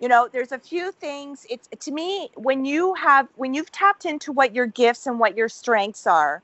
You 0.00 0.08
know, 0.08 0.28
there's 0.30 0.52
a 0.52 0.58
few 0.58 0.92
things. 0.92 1.46
It's 1.50 1.68
to 1.86 1.92
me 1.92 2.30
when 2.36 2.64
you 2.64 2.94
have 2.94 3.28
when 3.36 3.54
you've 3.54 3.72
tapped 3.72 4.04
into 4.04 4.32
what 4.32 4.54
your 4.54 4.66
gifts 4.66 5.06
and 5.06 5.18
what 5.18 5.36
your 5.36 5.48
strengths 5.48 6.06
are, 6.06 6.42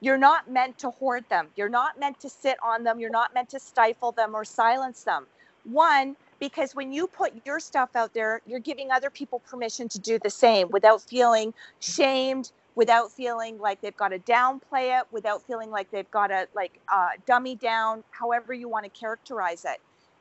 you're 0.00 0.18
not 0.18 0.50
meant 0.50 0.78
to 0.78 0.90
hoard 0.90 1.24
them. 1.30 1.48
You're 1.56 1.68
not 1.68 1.98
meant 1.98 2.20
to 2.20 2.28
sit 2.30 2.58
on 2.62 2.84
them. 2.84 3.00
You're 3.00 3.10
not 3.10 3.34
meant 3.34 3.48
to 3.50 3.60
stifle 3.60 4.12
them 4.12 4.34
or 4.36 4.44
silence 4.44 5.02
them. 5.02 5.26
One, 5.64 6.16
because 6.40 6.74
when 6.74 6.92
you 6.92 7.06
put 7.08 7.32
your 7.46 7.60
stuff 7.60 7.90
out 7.96 8.14
there, 8.14 8.42
you're 8.46 8.60
giving 8.60 8.90
other 8.90 9.10
people 9.10 9.40
permission 9.40 9.88
to 9.90 10.00
do 10.00 10.18
the 10.18 10.30
same 10.30 10.70
without 10.70 11.02
feeling 11.02 11.54
shamed, 11.80 12.52
without 12.76 13.12
feeling 13.12 13.58
like 13.58 13.80
they've 13.80 13.96
got 13.96 14.10
to 14.10 14.20
downplay 14.20 15.00
it, 15.00 15.06
without 15.12 15.42
feeling 15.46 15.70
like 15.70 15.90
they've 15.90 16.10
got 16.10 16.28
to 16.28 16.48
like 16.54 16.80
uh, 16.92 17.10
dummy 17.26 17.56
down, 17.56 18.04
however 18.10 18.54
you 18.54 18.68
want 18.68 18.84
to 18.84 18.90
characterize 18.90 19.64
it 19.64 19.78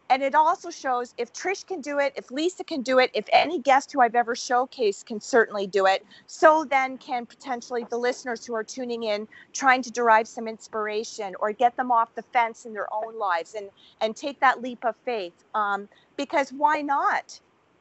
and 0.10 0.24
it 0.24 0.36
also 0.36 0.70
shows 0.70 1.14
if 1.18 1.34
Trish 1.34 1.66
can 1.66 1.82
do 1.82 2.00
it, 2.00 2.14
if 2.16 2.32
Lisa 2.32 2.64
can 2.64 2.82
do 2.82 3.00
it, 3.00 3.12
if 3.14 3.26
any 3.32 3.60
guest 3.60 3.92
who 3.92 4.00
I've 4.00 4.16
ever 4.16 4.36
showcased 4.36 5.06
can 5.06 5.20
certainly 5.20 5.68
do 5.68 5.86
it, 5.86 6.06
so 6.28 6.64
then 6.64 6.98
can 6.98 7.26
potentially 7.26 7.86
the 7.90 7.98
listeners 7.98 8.46
who 8.46 8.54
are 8.54 8.64
tuning 8.64 9.04
in 9.04 9.28
trying 9.52 9.82
to 9.82 9.92
derive 9.92 10.28
some 10.28 10.48
inspiration 10.48 11.36
or 11.40 11.52
get 11.52 11.76
them 11.76 11.92
off 11.92 12.16
the 12.16 12.22
fence 12.22 12.66
in 12.66 12.74
their 12.74 12.88
own 12.94 13.20
lives 13.20 13.54
and 13.56 13.70
and 14.00 14.16
take 14.16 14.40
that 14.40 14.62
leap 14.62 14.86
of 14.86 14.96
faith. 15.04 15.34
Um, 15.54 15.90
because 16.16 16.52
why 16.52 16.82
not? 16.82 17.40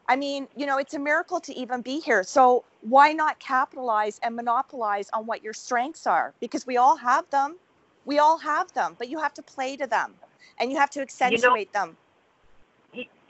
I 0.09 0.17
mean, 0.17 0.49
you 0.57 0.67
know, 0.67 0.79
it's 0.79 0.95
a 0.95 0.99
miracle 0.99 1.41
to 1.41 1.55
even 1.55 1.81
be 1.81 2.01
here. 2.01 2.23
So 2.23 2.65
why 2.81 3.13
not 3.13 3.39
capitalize 3.41 4.21
and 4.23 4.37
monopolize 4.37 5.09
on 5.13 5.27
what 5.27 5.43
your 5.43 5.53
strengths 5.53 6.07
are? 6.07 6.33
Because 6.41 6.67
we 6.67 6.77
all 6.77 6.97
have 6.97 7.29
them. 7.31 7.57
We 8.05 8.19
all 8.21 8.39
have 8.39 8.73
them, 8.73 8.95
but 8.99 9.09
you 9.09 9.19
have 9.19 9.35
to 9.35 9.43
play 9.43 9.77
to 9.77 9.87
them 9.87 10.15
and 10.61 10.71
you 10.71 10.79
have 10.79 10.91
to 10.91 11.01
accentuate 11.01 11.43
you 11.43 11.49
know, 11.75 11.87
them 11.87 11.97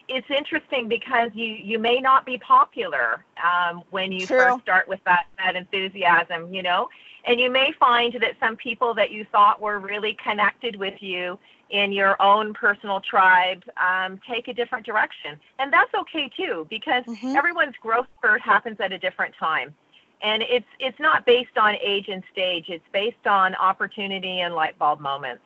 it's 0.08 0.26
interesting 0.30 0.88
because 0.88 1.30
you 1.34 1.46
you 1.46 1.78
may 1.78 1.98
not 1.98 2.24
be 2.24 2.38
popular 2.38 3.24
um, 3.42 3.82
when 3.90 4.12
you 4.12 4.26
True. 4.26 4.38
first 4.38 4.62
start 4.62 4.88
with 4.88 5.00
that 5.04 5.26
that 5.38 5.56
enthusiasm, 5.56 6.52
you 6.52 6.62
know, 6.62 6.88
and 7.26 7.40
you 7.40 7.50
may 7.50 7.72
find 7.78 8.14
that 8.14 8.34
some 8.38 8.56
people 8.56 8.94
that 8.94 9.10
you 9.10 9.26
thought 9.32 9.60
were 9.60 9.78
really 9.78 10.16
connected 10.22 10.76
with 10.76 11.00
you 11.02 11.38
in 11.70 11.90
your 11.90 12.20
own 12.22 12.54
personal 12.54 13.00
tribe 13.00 13.64
um, 13.76 14.20
take 14.28 14.46
a 14.46 14.54
different 14.54 14.86
direction, 14.86 15.38
and 15.58 15.72
that's 15.72 15.92
okay 15.94 16.30
too 16.36 16.66
because 16.70 17.04
mm-hmm. 17.04 17.36
everyone's 17.36 17.74
growth 17.80 18.06
spurt 18.18 18.40
happens 18.40 18.76
at 18.80 18.92
a 18.92 18.98
different 18.98 19.34
time. 19.38 19.74
And 20.22 20.42
it's 20.42 20.66
it's 20.78 20.98
not 20.98 21.26
based 21.26 21.58
on 21.58 21.74
age 21.84 22.08
and 22.08 22.22
stage. 22.32 22.66
It's 22.68 22.84
based 22.92 23.26
on 23.26 23.54
opportunity 23.56 24.40
and 24.40 24.54
light 24.54 24.78
bulb 24.78 25.00
moments. 25.00 25.42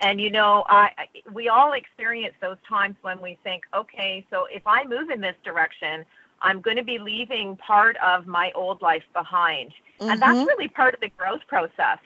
And 0.00 0.20
you 0.20 0.30
know, 0.30 0.64
I 0.68 0.90
we 1.32 1.48
all 1.48 1.72
experience 1.72 2.34
those 2.40 2.56
times 2.68 2.96
when 3.02 3.20
we 3.20 3.38
think, 3.42 3.64
okay, 3.74 4.24
so 4.30 4.46
if 4.50 4.62
I 4.66 4.84
move 4.84 5.10
in 5.10 5.20
this 5.20 5.36
direction, 5.44 6.04
I'm 6.40 6.60
going 6.60 6.76
to 6.76 6.84
be 6.84 6.98
leaving 6.98 7.56
part 7.56 7.96
of 8.04 8.26
my 8.26 8.52
old 8.54 8.80
life 8.80 9.02
behind. 9.12 9.70
Mm-hmm. 10.00 10.10
And 10.10 10.22
that's 10.22 10.38
mm-hmm. 10.38 10.46
really 10.46 10.68
part 10.68 10.94
of 10.94 11.00
the 11.00 11.10
growth 11.16 11.40
process. 11.48 11.98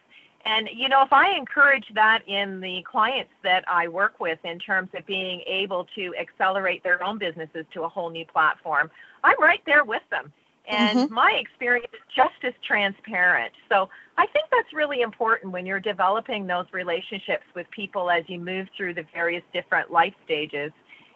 And 0.45 0.69
you 0.75 0.89
know, 0.89 1.03
if 1.03 1.13
I 1.13 1.37
encourage 1.37 1.87
that 1.95 2.27
in 2.27 2.61
the 2.61 2.83
clients 2.91 3.33
that 3.45 3.65
I 3.69 3.89
work 3.89 4.19
with 4.21 4.39
in 4.45 4.59
terms 4.59 4.89
of 4.97 5.07
being 5.07 5.43
able 5.47 5.87
to 5.95 6.15
accelerate 6.19 6.83
their 6.83 7.03
own 7.05 7.19
businesses 7.19 7.67
to 7.75 7.83
a 7.83 7.89
whole 7.89 8.11
new 8.11 8.25
platform, 8.27 8.91
I'm 9.23 9.41
right 9.41 9.63
there 9.67 9.85
with 9.85 10.03
them. 10.11 10.33
And 10.67 10.99
mm-hmm. 10.99 11.15
my 11.15 11.33
experience 11.33 11.93
is 11.93 12.01
just 12.15 12.43
as 12.43 12.55
transparent. 12.67 13.53
So 13.69 13.89
I 14.18 14.27
think 14.27 14.46
that's 14.51 14.72
really 14.72 15.01
important 15.01 15.53
when 15.53 15.64
you're 15.64 15.81
developing 15.81 16.46
those 16.46 16.66
relationships 16.72 17.44
with 17.55 17.70
people 17.70 18.11
as 18.11 18.25
you 18.29 18.38
move 18.38 18.68
through 18.77 18.94
the 18.94 19.05
various 19.14 19.42
different 19.53 19.90
life 19.90 20.14
stages 20.25 20.70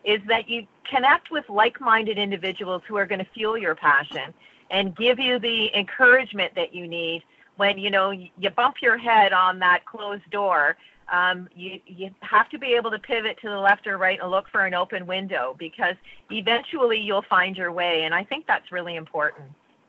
is 0.04 0.20
that 0.28 0.48
you 0.48 0.66
connect 0.88 1.30
with 1.30 1.44
like-minded 1.48 2.16
individuals 2.16 2.82
who 2.86 2.96
are 2.96 3.06
going 3.06 3.18
to 3.18 3.30
fuel 3.34 3.58
your 3.58 3.74
passion 3.74 4.32
and 4.70 4.96
give 4.96 5.18
you 5.18 5.38
the 5.38 5.68
encouragement 5.76 6.54
that 6.54 6.74
you 6.74 6.86
need 6.86 7.22
when 7.56 7.76
you 7.78 7.90
know 7.90 8.10
you 8.10 8.50
bump 8.54 8.76
your 8.80 8.96
head 8.96 9.32
on 9.32 9.58
that 9.58 9.84
closed 9.84 10.28
door. 10.30 10.76
Um, 11.12 11.48
you 11.54 11.80
you 11.86 12.10
have 12.20 12.48
to 12.50 12.58
be 12.58 12.74
able 12.74 12.90
to 12.90 12.98
pivot 12.98 13.38
to 13.42 13.48
the 13.48 13.58
left 13.58 13.86
or 13.86 13.98
right 13.98 14.18
and 14.20 14.30
look 14.30 14.48
for 14.50 14.66
an 14.66 14.74
open 14.74 15.06
window 15.06 15.54
because 15.58 15.94
eventually 16.30 16.98
you'll 16.98 17.24
find 17.30 17.56
your 17.56 17.70
way 17.70 18.02
and 18.02 18.12
i 18.12 18.24
think 18.24 18.44
that's 18.48 18.72
really 18.72 18.96
important 18.96 19.46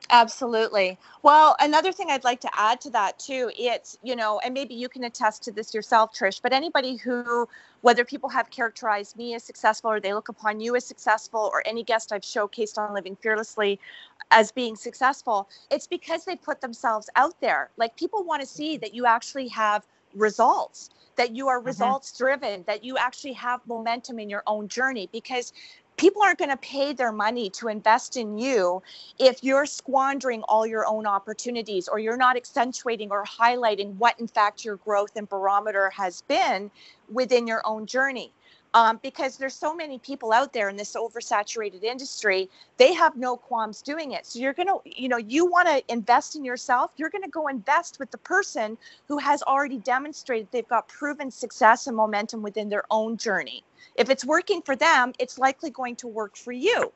Absolutely. 0.10 0.98
Well, 1.22 1.56
another 1.60 1.92
thing 1.92 2.10
I'd 2.10 2.24
like 2.24 2.40
to 2.42 2.50
add 2.54 2.80
to 2.82 2.90
that 2.92 3.20
too, 3.20 3.52
it's, 3.58 3.98
you 4.04 4.16
know, 4.16 4.40
and 4.44 4.54
maybe 4.54 4.74
you 4.74 4.88
can 4.88 5.04
attest 5.04 5.44
to 5.44 5.52
this 5.52 5.74
yourself, 5.74 6.14
Trish, 6.14 6.42
but 6.42 6.54
anybody 6.54 6.96
who, 6.96 7.48
whether 7.82 8.06
people 8.06 8.30
have 8.30 8.50
characterized 8.50 9.18
me 9.18 9.36
as 9.36 9.44
successful 9.44 9.92
or 9.92 10.00
they 10.00 10.14
look 10.14 10.30
upon 10.30 10.62
you 10.62 10.76
as 10.78 10.86
successful 10.86 11.50
or 11.52 11.62
any 11.66 11.84
guest 11.84 12.14
I've 12.14 12.22
showcased 12.22 12.78
on 12.78 12.94
Living 12.94 13.18
Fearlessly 13.18 13.80
as 14.32 14.52
being 14.52 14.76
successful, 14.78 15.50
it's 15.70 15.88
because 15.88 16.24
they 16.24 16.38
put 16.38 16.62
themselves 16.62 17.10
out 17.18 17.40
there. 17.42 17.70
Like 17.76 17.98
people 17.98 18.24
want 18.24 18.42
to 18.42 18.48
see 18.48 18.78
that 18.78 18.94
you 18.94 19.06
actually 19.06 19.50
have 19.50 19.86
results 20.14 20.90
that 21.18 21.36
you 21.36 21.48
are 21.48 21.58
mm-hmm. 21.58 21.68
results 21.68 22.18
driven 22.18 22.64
that 22.66 22.84
you 22.84 22.98
actually 22.98 23.34
have 23.34 23.60
momentum 23.68 24.20
in 24.20 24.30
your 24.30 24.44
own 24.48 24.68
journey 24.68 25.10
because 25.12 25.52
people 25.98 26.22
aren't 26.22 26.38
going 26.40 26.52
to 26.52 26.58
pay 26.58 26.94
their 26.94 27.12
money 27.12 27.50
to 27.50 27.68
invest 27.68 28.18
in 28.18 28.38
you 28.38 28.82
if 29.20 29.44
you're 29.44 29.66
squandering 29.66 30.44
all 30.44 30.66
your 30.66 30.86
own 30.88 31.06
opportunities 31.08 31.88
or 31.88 32.00
you're 32.00 32.18
not 32.18 32.38
accentuating 32.38 33.10
or 33.12 33.26
highlighting 33.26 33.96
what 33.96 34.20
in 34.20 34.28
fact 34.28 34.64
your 34.64 34.78
growth 34.78 35.16
and 35.16 35.28
barometer 35.28 35.90
has 35.90 36.22
been 36.24 36.72
within 37.12 37.48
your 37.48 37.62
own 37.66 37.86
journey 37.86 38.32
um, 38.74 39.00
because 39.02 39.38
there's 39.38 39.54
so 39.54 39.76
many 39.76 40.00
people 40.00 40.32
out 40.32 40.54
there 40.54 40.70
in 40.70 40.76
this 40.76 40.96
oversaturated 40.96 41.84
industry 41.84 42.50
they 42.78 42.94
have 42.94 43.16
no 43.16 43.36
qualms 43.36 43.82
doing 43.82 44.12
it. 44.12 44.26
So 44.26 44.40
you're 44.40 44.54
going 44.54 44.68
to 44.68 44.80
you 44.86 45.10
know 45.10 45.18
you 45.18 45.46
want 45.46 45.68
to 45.68 45.84
invest 45.92 46.36
in 46.36 46.46
yourself 46.46 46.92
you're 46.98 47.10
going 47.10 47.24
to 47.24 47.30
go 47.30 47.48
invest 47.48 48.00
with 48.00 48.12
the 48.12 48.18
person 48.18 48.78
who 49.08 49.18
has 49.18 49.42
already 49.44 49.78
demonstrated 49.80 50.48
they've 50.52 50.68
got 50.68 50.88
proven 50.88 51.32
success 51.32 51.88
and 51.88 51.96
momentum 51.96 52.42
within 52.42 52.70
their 52.70 52.84
own 52.92 53.18
journey. 53.18 53.64
If 53.96 54.10
it's 54.10 54.26
working 54.26 54.62
for 54.62 54.76
them 54.76 55.14
it's 55.20 55.38
likely 55.38 55.70
going 55.70 55.96
to 55.98 56.08
work 56.08 56.36
for 56.38 56.52
you. 56.52 56.92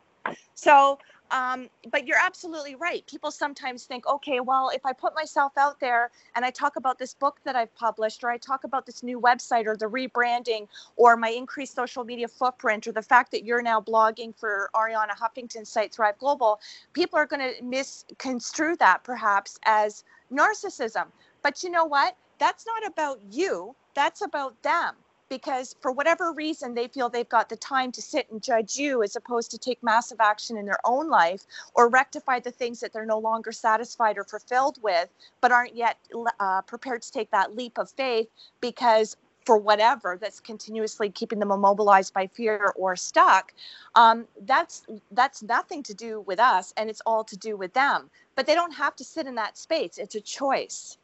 So 0.56 1.00
um, 1.32 1.70
but 1.92 2.06
you're 2.06 2.20
absolutely 2.22 2.76
right. 2.76 3.06
People 3.08 3.32
sometimes 3.32 3.86
think, 3.86 4.06
okay, 4.06 4.42
well, 4.42 4.70
if 4.74 4.86
I 4.86 4.94
put 4.94 5.16
myself 5.16 5.54
out 5.58 5.80
there 5.80 6.12
and 6.36 6.44
I 6.44 6.52
talk 6.52 6.76
about 6.76 7.00
this 7.00 7.14
book 7.14 7.40
that 7.46 7.56
I've 7.56 7.74
published, 7.76 8.24
or 8.24 8.30
I 8.30 8.38
talk 8.38 8.66
about 8.66 8.86
this 8.86 9.02
new 9.02 9.20
website, 9.20 9.66
or 9.66 9.78
the 9.78 9.86
rebranding, 9.86 10.68
or 10.98 11.16
my 11.16 11.30
increased 11.30 11.74
social 11.74 12.04
media 12.04 12.28
footprint, 12.28 12.86
or 12.86 12.92
the 12.92 13.02
fact 13.02 13.32
that 13.32 13.46
you're 13.46 13.62
now 13.62 13.80
blogging 13.80 14.36
for 14.38 14.70
Arianna 14.76 15.18
Huffington's 15.18 15.70
site 15.70 15.94
Thrive 15.94 16.20
Global, 16.20 16.60
people 16.94 17.18
are 17.18 17.26
going 17.26 17.56
to 17.56 17.64
misconstrue 17.64 18.76
that 18.78 19.04
perhaps 19.04 19.58
as 19.64 20.04
narcissism. 20.32 21.06
But 21.42 21.64
you 21.64 21.70
know 21.70 21.86
what? 21.86 22.16
That's 22.40 22.66
not 22.66 22.86
about 22.86 23.20
you, 23.32 23.76
that's 23.94 24.22
about 24.22 24.62
them 24.64 24.96
because 25.32 25.78
for 25.82 25.94
whatever 25.94 26.34
reason 26.34 26.76
they 26.76 26.90
feel 26.90 27.10
they've 27.10 27.30
got 27.30 27.48
the 27.48 27.56
time 27.56 27.90
to 27.94 28.02
sit 28.02 28.30
and 28.30 28.44
judge 28.44 28.76
you 28.76 29.02
as 29.02 29.16
opposed 29.16 29.50
to 29.50 29.58
take 29.58 29.82
massive 29.82 30.20
action 30.20 30.58
in 30.58 30.66
their 30.66 30.80
own 30.84 31.10
life 31.10 31.44
or 31.74 31.90
rectify 31.90 32.38
the 32.38 32.52
things 32.52 32.82
that 32.82 32.92
they're 32.92 33.06
no 33.06 33.18
longer 33.18 33.54
satisfied 33.54 34.18
or 34.18 34.26
fulfilled 34.26 34.78
with 34.84 35.08
but 35.40 35.52
aren't 35.54 35.74
yet 35.74 35.98
uh, 36.42 36.62
prepared 36.64 37.02
to 37.02 37.12
take 37.14 37.32
that 37.32 37.56
leap 37.56 37.78
of 37.78 37.90
faith 37.92 38.28
because 38.60 39.16
for 39.46 39.58
whatever 39.58 40.18
that's 40.22 40.42
continuously 40.42 41.10
keeping 41.10 41.40
them 41.40 41.50
immobilized 41.50 42.14
by 42.14 42.28
fear 42.28 42.74
or 42.76 42.98
stuck 42.98 43.54
um, 43.96 44.28
that's 44.42 44.86
that's 45.12 45.42
nothing 45.42 45.82
to 45.84 45.94
do 45.94 46.22
with 46.22 46.40
us 46.40 46.74
and 46.76 46.90
it's 46.90 47.02
all 47.06 47.24
to 47.24 47.38
do 47.38 47.56
with 47.58 47.74
them. 47.74 48.10
But 48.36 48.48
they 48.48 48.54
don't 48.54 48.74
have 48.74 48.96
to 48.98 49.04
sit 49.04 49.28
in 49.28 49.36
that 49.36 49.58
space. 49.58 49.98
It's 49.98 50.16
a 50.16 50.22
choice 50.22 50.98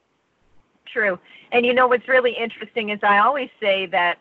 true. 0.91 1.19
And 1.51 1.65
you 1.65 1.73
know 1.73 1.87
what's 1.87 2.07
really 2.07 2.33
interesting 2.33 2.89
is 2.89 2.99
I 3.03 3.19
always 3.19 3.49
say 3.59 3.85
that 3.87 4.17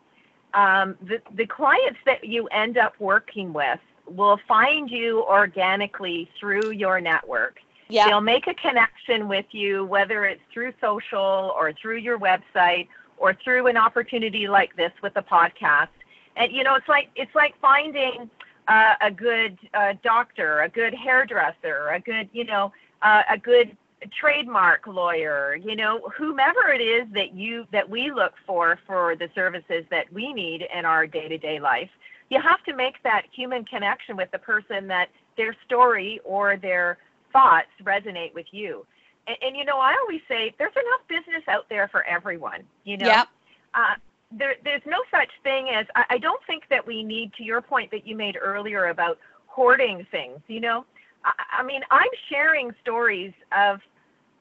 um, 0.55 0.97
the 1.03 1.21
the 1.35 1.47
clients 1.47 1.99
that 2.07 2.25
you 2.25 2.47
end 2.49 2.79
up 2.79 2.95
working 2.99 3.53
with 3.53 3.81
will 4.07 4.39
find 4.47 4.91
you 4.91 5.25
organically 5.25 6.31
through 6.39 6.71
your 6.71 7.01
network. 7.01 7.59
Yeah. 7.89 8.09
They'll 8.09 8.21
make 8.21 8.47
a 8.47 8.55
connection 8.55 9.29
with 9.29 9.47
you, 9.51 9.85
whether 9.85 10.25
it's 10.25 10.41
through 10.53 10.73
social 10.81 11.53
or 11.57 11.73
through 11.81 11.99
your 11.99 12.19
website 12.19 12.89
or 13.19 13.35
through 13.45 13.69
an 13.69 13.77
opportunity 13.77 14.49
like 14.49 14.75
this 14.77 14.93
with 15.03 15.13
a 15.17 15.23
podcast. 15.23 15.89
And 16.37 16.53
you 16.53 16.65
know, 16.65 16.75
it's 16.75 16.89
like 16.89 17.09
it's 17.17 17.35
like 17.35 17.55
finding 17.61 18.31
uh, 18.69 18.95
a 19.01 19.11
good 19.11 19.59
uh, 19.75 19.95
doctor, 20.03 20.63
a 20.63 20.69
good 20.69 20.95
hairdresser, 20.95 21.91
a 21.91 22.01
good 22.01 22.29
you 22.33 22.45
know 22.45 22.73
uh, 23.03 23.23
a 23.31 23.39
good 23.39 23.77
trademark 24.21 24.87
lawyer, 24.87 25.57
you 25.57 25.75
know, 25.75 26.01
whomever 26.17 26.71
it 26.71 26.83
is 26.83 27.07
that 27.15 27.35
you 27.35 27.67
that 27.73 27.89
we 27.89 28.11
look 28.11 28.35
for 28.47 28.79
for 28.87 29.17
the 29.17 29.29
services 29.35 29.85
that 29.91 30.13
we 30.13 30.33
need 30.33 30.67
in 30.77 30.85
our 30.85 31.07
day-to-day 31.07 31.59
life. 31.61 31.91
You 32.29 32.41
have 32.43 32.63
to 32.65 32.75
make 32.75 33.03
that 33.05 33.23
human 33.33 33.65
connection 33.65 34.17
with 34.17 34.31
the 34.33 34.39
person 34.39 34.87
that 34.89 35.09
their 35.37 35.55
story 35.65 36.21
or 36.25 36.57
their 36.57 36.99
thoughts 37.33 37.69
resonate 37.83 38.35
with 38.35 38.47
you. 38.51 38.85
And, 39.27 39.37
and 39.43 39.57
you 39.57 39.65
know, 39.65 39.79
I 39.79 39.97
always 40.01 40.21
say 40.29 40.55
there's 40.59 40.73
enough 40.73 41.09
business 41.09 41.43
out 41.49 41.69
there 41.69 41.89
for 41.89 42.05
everyone. 42.05 42.65
You 42.85 42.99
know, 42.99 43.07
Yep. 43.07 43.29
uh, 43.75 43.95
there, 44.33 44.55
there's 44.65 44.83
no 44.87 44.99
such 45.11 45.31
thing 45.43 45.71
as 45.71 45.87
I, 45.95 46.05
I 46.11 46.19
don't 46.19 46.41
think 46.47 46.65
that 46.69 46.87
we 46.87 47.03
need 47.03 47.33
to 47.35 47.45
your 47.45 47.63
point 47.63 47.91
that 47.93 48.07
you 48.07 48.17
made 48.17 48.37
earlier 48.41 48.89
about 48.89 49.19
hoarding 49.47 50.07
things. 50.11 50.41
You 50.49 50.61
know, 50.61 50.85
I, 51.27 51.62
mean, 51.62 51.83
I'm 51.91 52.09
sharing 52.29 52.73
stories 52.83 53.33
of 53.57 53.81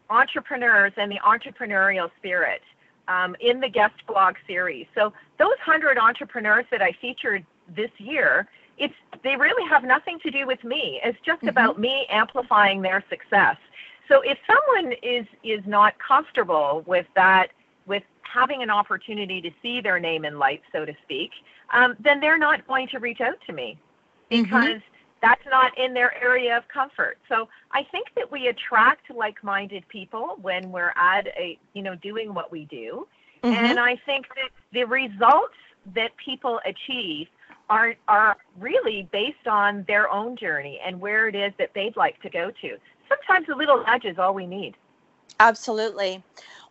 entrepreneurs 0.09 0.93
and 0.97 1.11
the 1.11 1.19
entrepreneurial 1.25 2.09
spirit 2.17 2.61
um, 3.07 3.35
in 3.39 3.59
the 3.59 3.69
guest 3.69 3.95
blog 4.07 4.35
series. 4.47 4.85
So 4.95 5.13
those 5.39 5.57
hundred 5.63 5.97
entrepreneurs 5.97 6.65
that 6.71 6.81
I 6.81 6.91
featured 7.01 7.45
this 7.75 7.91
year, 7.97 8.47
it's 8.77 8.93
they 9.23 9.35
really 9.35 9.67
have 9.69 9.83
nothing 9.83 10.19
to 10.19 10.31
do 10.31 10.45
with 10.45 10.63
me. 10.63 10.99
It's 11.03 11.19
just 11.25 11.41
Mhm. 11.43 11.49
about 11.49 11.79
me 11.79 12.05
amplifying 12.09 12.81
their 12.81 13.03
success. 13.09 13.57
So 14.07 14.21
if 14.21 14.37
someone 14.45 14.93
is 15.01 15.25
is 15.43 15.65
not 15.65 15.97
comfortable 15.97 16.83
with 16.85 17.07
that, 17.15 17.51
with 17.87 18.03
having 18.21 18.61
an 18.61 18.69
opportunity 18.69 19.41
to 19.41 19.51
see 19.61 19.81
their 19.81 19.99
name 19.99 20.25
in 20.25 20.37
lights, 20.37 20.65
so 20.71 20.85
to 20.85 20.93
speak, 21.03 21.31
um, 21.71 21.95
then 21.99 22.19
they're 22.19 22.37
not 22.37 22.67
going 22.67 22.87
to 22.89 22.99
reach 22.99 23.21
out 23.21 23.39
to 23.47 23.53
me 23.53 23.77
Mhm. 24.29 24.43
because 24.43 24.81
that's 25.25 25.45
not 25.49 25.75
in 25.75 25.95
their 25.95 26.13
area 26.23 26.55
of 26.55 26.67
comfort. 26.67 27.17
So 27.27 27.47
I 27.71 27.83
think 27.91 28.09
that 28.15 28.31
we 28.31 28.47
attract 28.47 29.09
like-minded 29.09 29.87
people 29.87 30.37
when 30.41 30.71
we're 30.71 30.93
at 30.95 31.25
a, 31.27 31.57
you 31.73 31.81
know, 31.81 31.95
doing 31.95 32.35
what 32.35 32.51
we 32.51 32.65
do. 32.65 33.07
Mhm. 33.43 33.53
And 33.53 33.79
I 33.79 33.95
think 34.05 34.27
that 34.35 34.51
the 34.71 34.83
results 34.83 35.55
that 35.93 36.15
people 36.17 36.61
achieve 36.65 37.27
are 37.69 37.95
are 38.07 38.37
really 38.59 39.09
based 39.11 39.47
on 39.47 39.83
their 39.87 40.09
own 40.11 40.35
journey 40.35 40.79
and 40.85 41.01
where 41.01 41.27
it 41.27 41.35
is 41.35 41.51
that 41.57 41.73
they'd 41.73 41.95
like 41.95 42.21
to 42.21 42.29
go 42.29 42.51
to. 42.61 42.77
Sometimes 43.09 43.49
a 43.49 43.55
little 43.55 43.83
nudge 43.83 44.05
is 44.05 44.19
all 44.19 44.35
we 44.35 44.45
need. 44.45 44.75
Absolutely. 45.39 46.23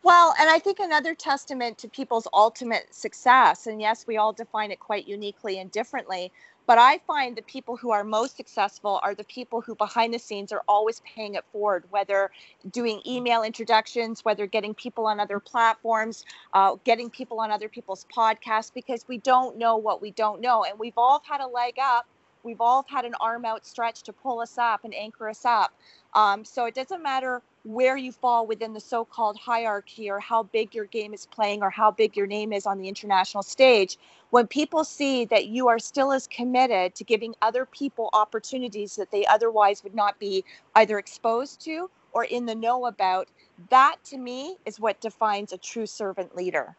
Well, 0.05 0.35
and 0.38 0.49
I 0.49 0.59
think 0.59 0.79
another 0.79 1.14
testament 1.14 1.79
to 1.79 1.88
people's 1.88 2.29
ultimate 2.33 2.95
success, 2.95 3.67
and 3.67 3.81
yes, 3.81 4.07
we 4.07 4.17
all 4.17 4.33
define 4.33 4.71
it 4.71 4.79
quite 4.79 5.09
uniquely 5.09 5.59
and 5.59 5.71
differently, 5.71 6.31
but 6.66 6.79
I 6.79 6.98
find 7.07 7.37
the 7.37 7.42
people 7.42 7.77
who 7.77 7.90
are 7.90 8.05
most 8.05 8.37
successful 8.37 9.00
are 9.03 9.14
the 9.14 9.24
people 9.24 9.61
who 9.61 9.74
behind 9.74 10.14
the 10.14 10.18
scenes 10.18 10.53
are 10.53 10.62
always 10.68 11.00
paying 11.00 11.35
it 11.35 11.44
forward, 11.53 11.85
whether 11.90 12.31
doing 12.70 13.03
email 13.07 13.42
introductions, 13.42 14.24
whether 14.24 14.46
getting 14.46 14.74
people 14.74 15.07
on 15.07 15.20
other 15.20 15.40
platforms, 15.40 16.24
uh, 16.55 16.77
getting 16.85 17.11
people 17.11 17.40
on 17.40 17.50
other 17.50 17.68
people's 17.68 18.07
podcasts, 18.14 18.72
because 18.72 19.05
we 19.09 19.18
don't 19.18 19.59
know 19.59 19.77
what 19.77 20.00
we 20.00 20.11
don't 20.12 20.40
know. 20.40 20.64
And 20.64 20.79
we've 20.79 20.96
all 20.96 21.22
had 21.29 21.40
a 21.40 21.46
leg 21.46 21.74
up. 21.81 22.07
We've 22.42 22.61
all 22.61 22.85
had 22.88 23.05
an 23.05 23.14
arm 23.20 23.44
outstretched 23.44 24.07
to 24.07 24.12
pull 24.12 24.40
us 24.40 24.59
up 24.59 24.85
and 24.85 24.94
anchor 24.94 25.29
us 25.29 25.44
up. 25.44 25.72
Um, 26.14 26.44
so 26.44 26.66
it 26.66 26.74
doesn't 26.74 27.03
matter 27.03 27.42
where 27.64 27.96
you 27.96 28.12
fall 28.12 28.46
within 28.46 28.74
the 28.74 28.81
so-called 28.81 29.38
hierarchy 29.38 30.11
or 30.11 30.20
how 30.20 30.42
big 30.42 30.74
your 30.74 30.85
game 30.85 31.14
is 31.14 31.27
playing 31.27 31.62
or 31.62 31.70
how 31.70 31.90
big 31.90 32.16
your 32.16 32.27
name 32.27 32.53
is 32.53 32.66
on 32.66 32.79
the 32.79 32.88
international 32.88 33.42
stage. 33.42 33.98
When 34.31 34.46
people 34.46 34.85
see 34.85 35.24
that 35.27 35.46
you 35.46 35.68
are 35.68 35.79
still 35.79 36.12
as 36.12 36.27
committed 36.27 36.94
to 36.94 37.05
giving 37.05 37.35
other 37.40 37.64
people 37.64 38.11
opportunities 38.12 38.96
that 38.96 39.11
they 39.11 39.24
otherwise 39.27 39.83
would 39.83 39.94
not 39.94 40.18
be 40.18 40.44
either 40.74 40.98
exposed 40.98 41.64
to 41.64 41.90
or 42.12 42.24
in 42.24 42.44
the 42.44 42.55
know 42.55 42.87
about 42.87 43.29
that 43.70 43.96
to 44.05 44.18
me 44.18 44.57
is 44.66 44.79
what 44.79 45.00
defines 45.00 45.53
a 45.53 45.59
true 45.59 45.87
servant 45.87 46.37
leader. 46.37 46.77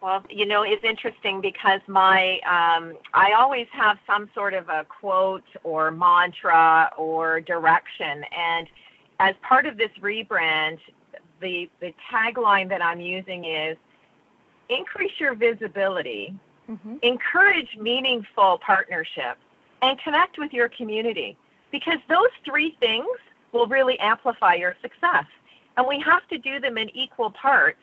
Well, 0.00 0.24
you 0.30 0.46
know, 0.46 0.62
it's 0.62 0.84
interesting 0.84 1.40
because 1.40 1.80
my 1.88 2.38
um, 2.46 2.96
I 3.14 3.32
always 3.32 3.66
have 3.72 3.98
some 4.06 4.30
sort 4.32 4.54
of 4.54 4.68
a 4.68 4.84
quote 4.84 5.42
or 5.64 5.90
mantra 5.90 6.92
or 6.96 7.40
direction, 7.40 8.24
and 8.36 8.68
as 9.20 9.34
part 9.42 9.66
of 9.66 9.76
this 9.76 9.90
rebrand, 10.00 10.78
the 11.40 11.68
the 11.80 11.92
tagline 12.12 12.68
that 12.68 12.82
I'm 12.82 13.00
using 13.00 13.44
is 13.44 13.76
increase 14.68 15.12
your 15.18 15.34
visibility, 15.34 16.34
mm-hmm. 16.68 16.96
encourage 17.02 17.76
meaningful 17.78 18.58
partnership, 18.64 19.38
and 19.82 19.98
connect 20.00 20.38
with 20.38 20.52
your 20.52 20.68
community 20.70 21.36
because 21.70 21.98
those 22.08 22.30
three 22.44 22.76
things 22.80 23.06
will 23.52 23.66
really 23.66 23.98
amplify 23.98 24.54
your 24.54 24.74
success. 24.82 25.24
And 25.76 25.86
we 25.86 26.02
have 26.04 26.26
to 26.28 26.38
do 26.38 26.60
them 26.60 26.76
in 26.76 26.90
equal 26.94 27.30
parts 27.30 27.82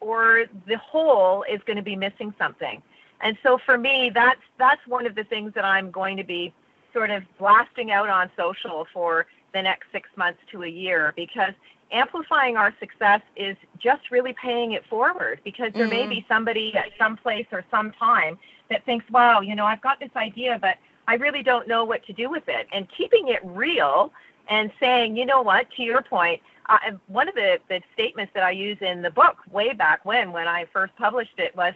or 0.00 0.46
the 0.66 0.78
whole 0.78 1.44
is 1.50 1.60
going 1.66 1.76
to 1.76 1.82
be 1.82 1.94
missing 1.94 2.34
something. 2.38 2.82
And 3.22 3.36
so 3.42 3.58
for 3.66 3.76
me, 3.76 4.10
that's 4.14 4.40
that's 4.58 4.80
one 4.86 5.06
of 5.06 5.14
the 5.14 5.24
things 5.24 5.52
that 5.54 5.64
I'm 5.64 5.90
going 5.90 6.16
to 6.16 6.24
be 6.24 6.52
sort 6.92 7.10
of 7.10 7.22
blasting 7.38 7.92
out 7.92 8.08
on 8.08 8.30
social 8.36 8.86
for 8.92 9.26
the 9.52 9.62
next 9.62 9.86
six 9.92 10.08
months 10.16 10.40
to 10.52 10.62
a 10.62 10.68
year 10.68 11.12
because 11.16 11.52
amplifying 11.92 12.56
our 12.56 12.72
success 12.78 13.20
is 13.36 13.56
just 13.78 14.10
really 14.10 14.32
paying 14.40 14.72
it 14.72 14.84
forward 14.86 15.40
because 15.44 15.72
there 15.74 15.88
may 15.88 16.04
Mhm. 16.06 16.10
be 16.10 16.24
somebody 16.28 16.74
at 16.76 16.90
some 16.98 17.16
place 17.16 17.46
or 17.50 17.64
some 17.70 17.90
time 17.92 18.38
that 18.68 18.84
thinks, 18.84 19.08
wow, 19.10 19.40
you 19.40 19.54
know, 19.56 19.66
I've 19.66 19.80
got 19.80 19.98
this 19.98 20.14
idea, 20.14 20.58
but 20.60 20.78
I 21.08 21.14
really 21.14 21.42
don't 21.42 21.66
know 21.66 21.84
what 21.84 22.04
to 22.04 22.12
do 22.12 22.30
with 22.30 22.48
it. 22.48 22.68
And 22.72 22.88
keeping 22.90 23.28
it 23.28 23.40
real 23.44 24.12
and 24.48 24.70
saying, 24.78 25.16
you 25.16 25.26
know 25.26 25.42
what, 25.42 25.68
to 25.72 25.82
your 25.82 26.02
point, 26.02 26.40
uh, 26.68 26.78
one 27.08 27.28
of 27.28 27.34
the, 27.34 27.58
the 27.68 27.80
statements 27.92 28.32
that 28.34 28.44
I 28.44 28.52
use 28.52 28.78
in 28.80 29.02
the 29.02 29.10
book 29.10 29.38
way 29.50 29.72
back 29.72 30.04
when, 30.04 30.30
when 30.30 30.46
I 30.46 30.66
first 30.66 30.94
published 30.96 31.38
it, 31.38 31.54
was 31.56 31.74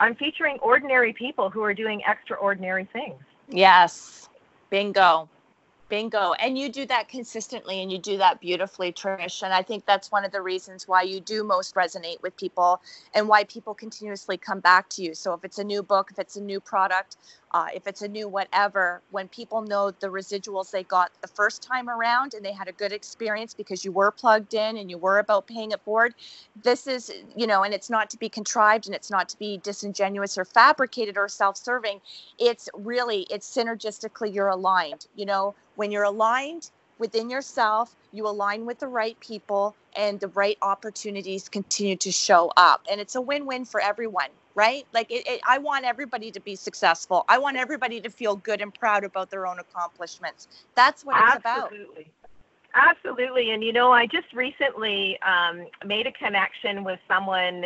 I'm 0.00 0.14
featuring 0.14 0.58
ordinary 0.58 1.12
people 1.12 1.48
who 1.48 1.62
are 1.62 1.74
doing 1.74 2.02
extraordinary 2.06 2.86
things. 2.92 3.22
Yes. 3.48 4.28
Bingo. 4.68 5.28
Bingo. 5.90 6.32
And 6.34 6.58
you 6.58 6.70
do 6.70 6.86
that 6.86 7.08
consistently 7.08 7.82
and 7.82 7.92
you 7.92 7.98
do 7.98 8.16
that 8.18 8.40
beautifully, 8.40 8.92
Trish. 8.92 9.42
And 9.42 9.52
I 9.52 9.62
think 9.62 9.86
that's 9.86 10.12
one 10.12 10.24
of 10.24 10.32
the 10.32 10.42
reasons 10.42 10.88
why 10.88 11.02
you 11.02 11.20
do 11.20 11.44
most 11.44 11.74
resonate 11.74 12.22
with 12.22 12.36
people 12.38 12.80
and 13.14 13.28
why 13.28 13.44
people 13.44 13.74
continuously 13.74 14.38
come 14.38 14.60
back 14.60 14.88
to 14.90 15.02
you. 15.02 15.14
So 15.14 15.34
if 15.34 15.44
it's 15.44 15.58
a 15.58 15.64
new 15.64 15.82
book, 15.82 16.10
if 16.12 16.20
it's 16.20 16.36
a 16.36 16.42
new 16.42 16.60
product, 16.60 17.18
uh, 17.52 17.66
if 17.74 17.88
it's 17.88 18.02
a 18.02 18.08
new 18.08 18.28
whatever, 18.28 19.02
when 19.10 19.28
people 19.28 19.62
know 19.62 19.90
the 19.90 20.08
residuals 20.08 20.70
they 20.70 20.84
got 20.84 21.10
the 21.20 21.28
first 21.28 21.62
time 21.62 21.90
around 21.90 22.34
and 22.34 22.44
they 22.44 22.52
had 22.52 22.68
a 22.68 22.72
good 22.72 22.92
experience 22.92 23.54
because 23.54 23.84
you 23.84 23.92
were 23.92 24.12
plugged 24.12 24.54
in 24.54 24.78
and 24.78 24.88
you 24.88 24.96
were 24.96 25.18
about 25.18 25.48
paying 25.48 25.72
it 25.72 25.80
forward, 25.82 26.14
this 26.62 26.86
is, 26.86 27.12
you 27.36 27.48
know, 27.48 27.64
and 27.64 27.74
it's 27.74 27.90
not 27.90 28.08
to 28.10 28.18
be 28.18 28.28
contrived 28.28 28.86
and 28.86 28.94
it's 28.94 29.10
not 29.10 29.28
to 29.28 29.38
be 29.38 29.58
disingenuous 29.58 30.38
or 30.38 30.44
fabricated 30.44 31.18
or 31.18 31.28
self 31.28 31.56
serving 31.56 32.00
it's 32.38 32.68
really 32.74 33.26
it's 33.30 33.54
synergistically 33.54 34.34
you're 34.34 34.48
aligned 34.48 35.06
you 35.14 35.26
know 35.26 35.54
when 35.80 35.90
you're 35.90 36.04
aligned 36.04 36.70
within 36.98 37.30
yourself 37.30 37.96
you 38.12 38.28
align 38.28 38.66
with 38.66 38.78
the 38.78 38.86
right 38.86 39.18
people 39.20 39.74
and 39.96 40.20
the 40.20 40.28
right 40.28 40.58
opportunities 40.60 41.48
continue 41.48 41.96
to 41.96 42.12
show 42.12 42.52
up 42.58 42.84
and 42.92 43.00
it's 43.00 43.14
a 43.14 43.20
win-win 43.20 43.64
for 43.64 43.80
everyone 43.80 44.28
right 44.54 44.86
like 44.92 45.10
it, 45.10 45.26
it, 45.26 45.40
i 45.48 45.56
want 45.56 45.86
everybody 45.86 46.30
to 46.30 46.38
be 46.40 46.54
successful 46.54 47.24
i 47.30 47.38
want 47.38 47.56
everybody 47.56 47.98
to 47.98 48.10
feel 48.10 48.36
good 48.36 48.60
and 48.60 48.74
proud 48.74 49.04
about 49.04 49.30
their 49.30 49.46
own 49.46 49.58
accomplishments 49.58 50.48
that's 50.74 51.02
what 51.02 51.16
it's 51.16 51.36
about 51.36 51.72
Absolutely. 51.72 52.10
Absolutely. 52.72 53.50
And 53.50 53.64
you 53.64 53.72
know, 53.72 53.90
I 53.90 54.06
just 54.06 54.32
recently 54.32 55.18
um, 55.22 55.66
made 55.84 56.06
a 56.06 56.12
connection 56.12 56.84
with 56.84 57.00
someone 57.08 57.64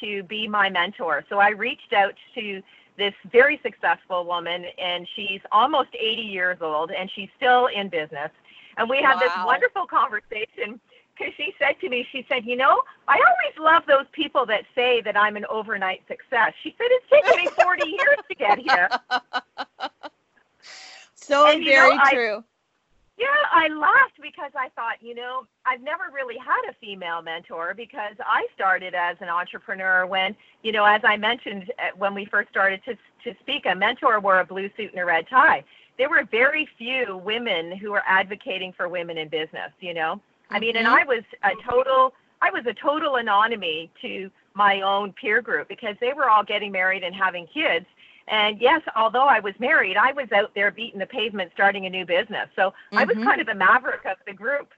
to 0.00 0.22
be 0.22 0.48
my 0.48 0.70
mentor. 0.70 1.24
So 1.28 1.38
I 1.38 1.50
reached 1.50 1.92
out 1.92 2.14
to 2.34 2.62
this 2.96 3.14
very 3.30 3.60
successful 3.62 4.24
woman, 4.24 4.64
and 4.78 5.06
she's 5.14 5.40
almost 5.52 5.90
80 5.98 6.22
years 6.22 6.58
old, 6.60 6.90
and 6.90 7.10
she's 7.14 7.28
still 7.36 7.66
in 7.66 7.88
business. 7.88 8.30
And 8.76 8.88
we 8.88 8.98
had 8.98 9.18
this 9.18 9.32
wonderful 9.44 9.86
conversation 9.86 10.80
because 11.16 11.32
she 11.36 11.54
said 11.58 11.80
to 11.80 11.88
me, 11.88 12.06
she 12.12 12.26
said, 12.28 12.44
You 12.44 12.56
know, 12.56 12.82
I 13.08 13.14
always 13.14 13.58
love 13.58 13.84
those 13.86 14.06
people 14.12 14.44
that 14.46 14.64
say 14.74 15.00
that 15.02 15.16
I'm 15.16 15.36
an 15.36 15.46
overnight 15.48 16.02
success. 16.08 16.52
She 16.62 16.74
said, 16.76 16.88
It's 16.90 17.06
taken 17.10 17.44
me 17.44 17.48
40 17.62 17.88
years 17.88 18.18
to 18.28 18.34
get 18.34 18.58
here. 18.58 18.88
so 21.14 21.46
And, 21.46 21.64
you 21.64 21.72
know, 21.72 21.88
very 21.88 21.98
I- 21.98 22.12
true 22.12 22.44
Yeah, 23.18 23.26
I 23.50 23.68
laughed 23.68 24.20
because 24.20 24.50
I 24.54 24.68
thought, 24.70 24.96
you 25.00 25.14
know, 25.14 25.46
I've 25.64 25.80
never 25.80 26.04
really 26.12 26.36
had 26.36 26.70
a 26.70 26.74
female 26.74 27.22
mentor 27.22 27.72
because 27.74 28.14
I 28.20 28.46
started 28.54 28.94
as 28.94 29.16
an 29.20 29.28
entrepreneur 29.28 30.04
when, 30.04 30.36
you 30.62 30.70
know, 30.70 30.84
as 30.84 31.00
I 31.02 31.16
mentioned 31.16 31.72
uh, 31.78 31.96
when 31.96 32.14
we 32.14 32.26
first 32.26 32.50
started 32.50 32.82
to 32.84 32.94
to 33.24 33.36
speak, 33.40 33.64
a 33.66 33.74
mentor 33.74 34.20
wore 34.20 34.40
a 34.40 34.44
blue 34.44 34.68
suit 34.76 34.90
and 34.92 35.00
a 35.00 35.04
red 35.04 35.26
tie. 35.28 35.64
There 35.96 36.10
were 36.10 36.24
very 36.30 36.68
few 36.76 37.16
women 37.24 37.76
who 37.78 37.90
were 37.90 38.02
advocating 38.06 38.74
for 38.76 38.86
women 38.88 39.16
in 39.16 39.28
business, 39.28 39.72
you 39.80 39.94
know. 39.94 40.20
I 40.50 40.60
mean, 40.60 40.76
and 40.76 40.86
Mhm. 40.86 41.00
I 41.00 41.04
was 41.04 41.24
a 41.42 41.52
total 41.64 42.14
I 42.42 42.50
was 42.50 42.66
a 42.66 42.74
total 42.74 43.16
anonymity 43.16 43.90
to 44.02 44.30
my 44.52 44.82
own 44.82 45.14
peer 45.14 45.40
group 45.40 45.68
because 45.68 45.96
they 46.00 46.12
were 46.12 46.28
all 46.28 46.44
getting 46.44 46.70
married 46.70 47.02
and 47.02 47.14
having 47.14 47.46
kids 47.46 47.86
And 48.28 48.60
yes, 48.60 48.82
although 48.96 49.26
I 49.26 49.40
was 49.40 49.54
married, 49.58 49.96
I 49.96 50.12
was 50.12 50.30
out 50.32 50.52
there 50.54 50.70
beating 50.70 50.98
the 50.98 51.06
pavement 51.06 51.52
starting 51.54 51.86
a 51.86 51.90
new 51.90 52.04
business. 52.04 52.48
So 52.56 52.70
mm-hmm. 52.70 52.98
I 52.98 53.04
was 53.04 53.16
mm-hmm. 53.16 53.26
kind 53.26 53.40
of 53.40 53.46
the 53.46 53.54
maverick 53.54 54.04
of 54.04 54.16
the 54.26 54.32
group. 54.32 54.68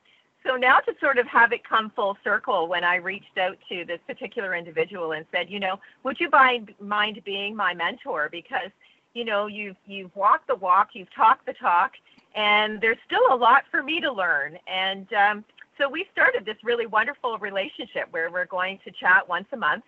So 0.47 0.57
now 0.57 0.79
to 0.79 0.95
sort 1.01 1.19
of 1.19 1.27
have 1.27 1.53
it 1.53 1.67
come 1.69 1.91
full 1.97 2.17
circle 2.23 2.69
when 2.69 2.85
I 2.85 2.97
reached 2.97 3.37
out 3.39 3.59
to 3.69 3.85
this 3.85 4.01
particular 4.07 4.55
individual 4.55 5.13
and 5.13 5.27
said, 5.33 5.51
you 5.51 5.61
know, 5.61 5.81
would 6.05 6.21
you 6.21 6.31
mind, 6.31 6.75
mind 6.81 7.21
being 7.25 7.57
my 7.57 7.75
mentor? 7.75 8.29
Because, 8.31 8.71
you 9.15 9.25
know, 9.25 9.47
you've, 9.47 9.77
you've 9.87 10.15
walked 10.15 10.47
the 10.47 10.55
walk, 10.55 10.91
you've 10.93 11.13
talked 11.15 11.45
the 11.47 11.55
talk, 11.55 11.93
and 12.35 12.81
there's 12.81 12.99
still 13.05 13.33
a 13.33 13.37
lot 13.37 13.65
for 13.71 13.83
me 13.83 14.01
to 14.01 14.13
learn. 14.13 14.59
And 14.67 15.13
um, 15.13 15.45
so 15.77 15.89
we 15.89 16.07
started 16.13 16.45
this 16.45 16.57
really 16.63 16.87
wonderful 16.87 17.39
relationship 17.39 18.07
where 18.11 18.31
we're 18.31 18.47
going 18.47 18.79
to 18.85 18.93
chat 18.93 19.29
once 19.29 19.47
a 19.53 19.57
month 19.57 19.85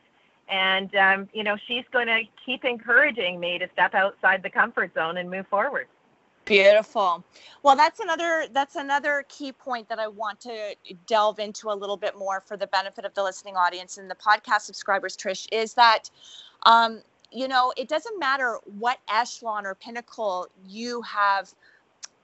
and 0.51 0.94
um, 0.96 1.28
you 1.32 1.44
know 1.44 1.57
she's 1.66 1.84
going 1.92 2.07
to 2.07 2.22
keep 2.44 2.64
encouraging 2.64 3.38
me 3.38 3.59
to 3.59 3.68
step 3.72 3.94
outside 3.94 4.42
the 4.42 4.51
comfort 4.51 4.92
zone 4.94 5.16
and 5.16 5.30
move 5.30 5.46
forward. 5.48 5.86
Beautiful. 6.44 7.22
Well 7.62 7.76
that's 7.76 8.01
another 8.01 8.46
that's 8.53 8.76
another 8.76 9.24
key 9.28 9.53
point 9.53 9.88
that 9.88 9.98
i 9.98 10.09
want 10.09 10.40
to 10.40 10.74
delve 11.07 11.38
into 11.38 11.70
a 11.70 11.74
little 11.74 11.96
bit 11.96 12.18
more 12.18 12.40
for 12.40 12.57
the 12.57 12.66
benefit 12.66 13.05
of 13.05 13.14
the 13.14 13.22
listening 13.22 13.57
audience 13.57 13.98
and 13.98 14.11
the 14.11 14.16
podcast 14.16 14.62
subscribers 14.62 15.16
trish 15.16 15.46
is 15.53 15.74
that 15.74 16.11
um, 16.64 17.03
you 17.30 17.46
know 17.46 17.72
it 17.76 17.88
doesn't 17.88 18.18
matter 18.18 18.59
what 18.78 18.98
echelon 19.09 19.64
or 19.64 19.74
pinnacle 19.74 20.48
you 20.66 21.03
have 21.03 21.55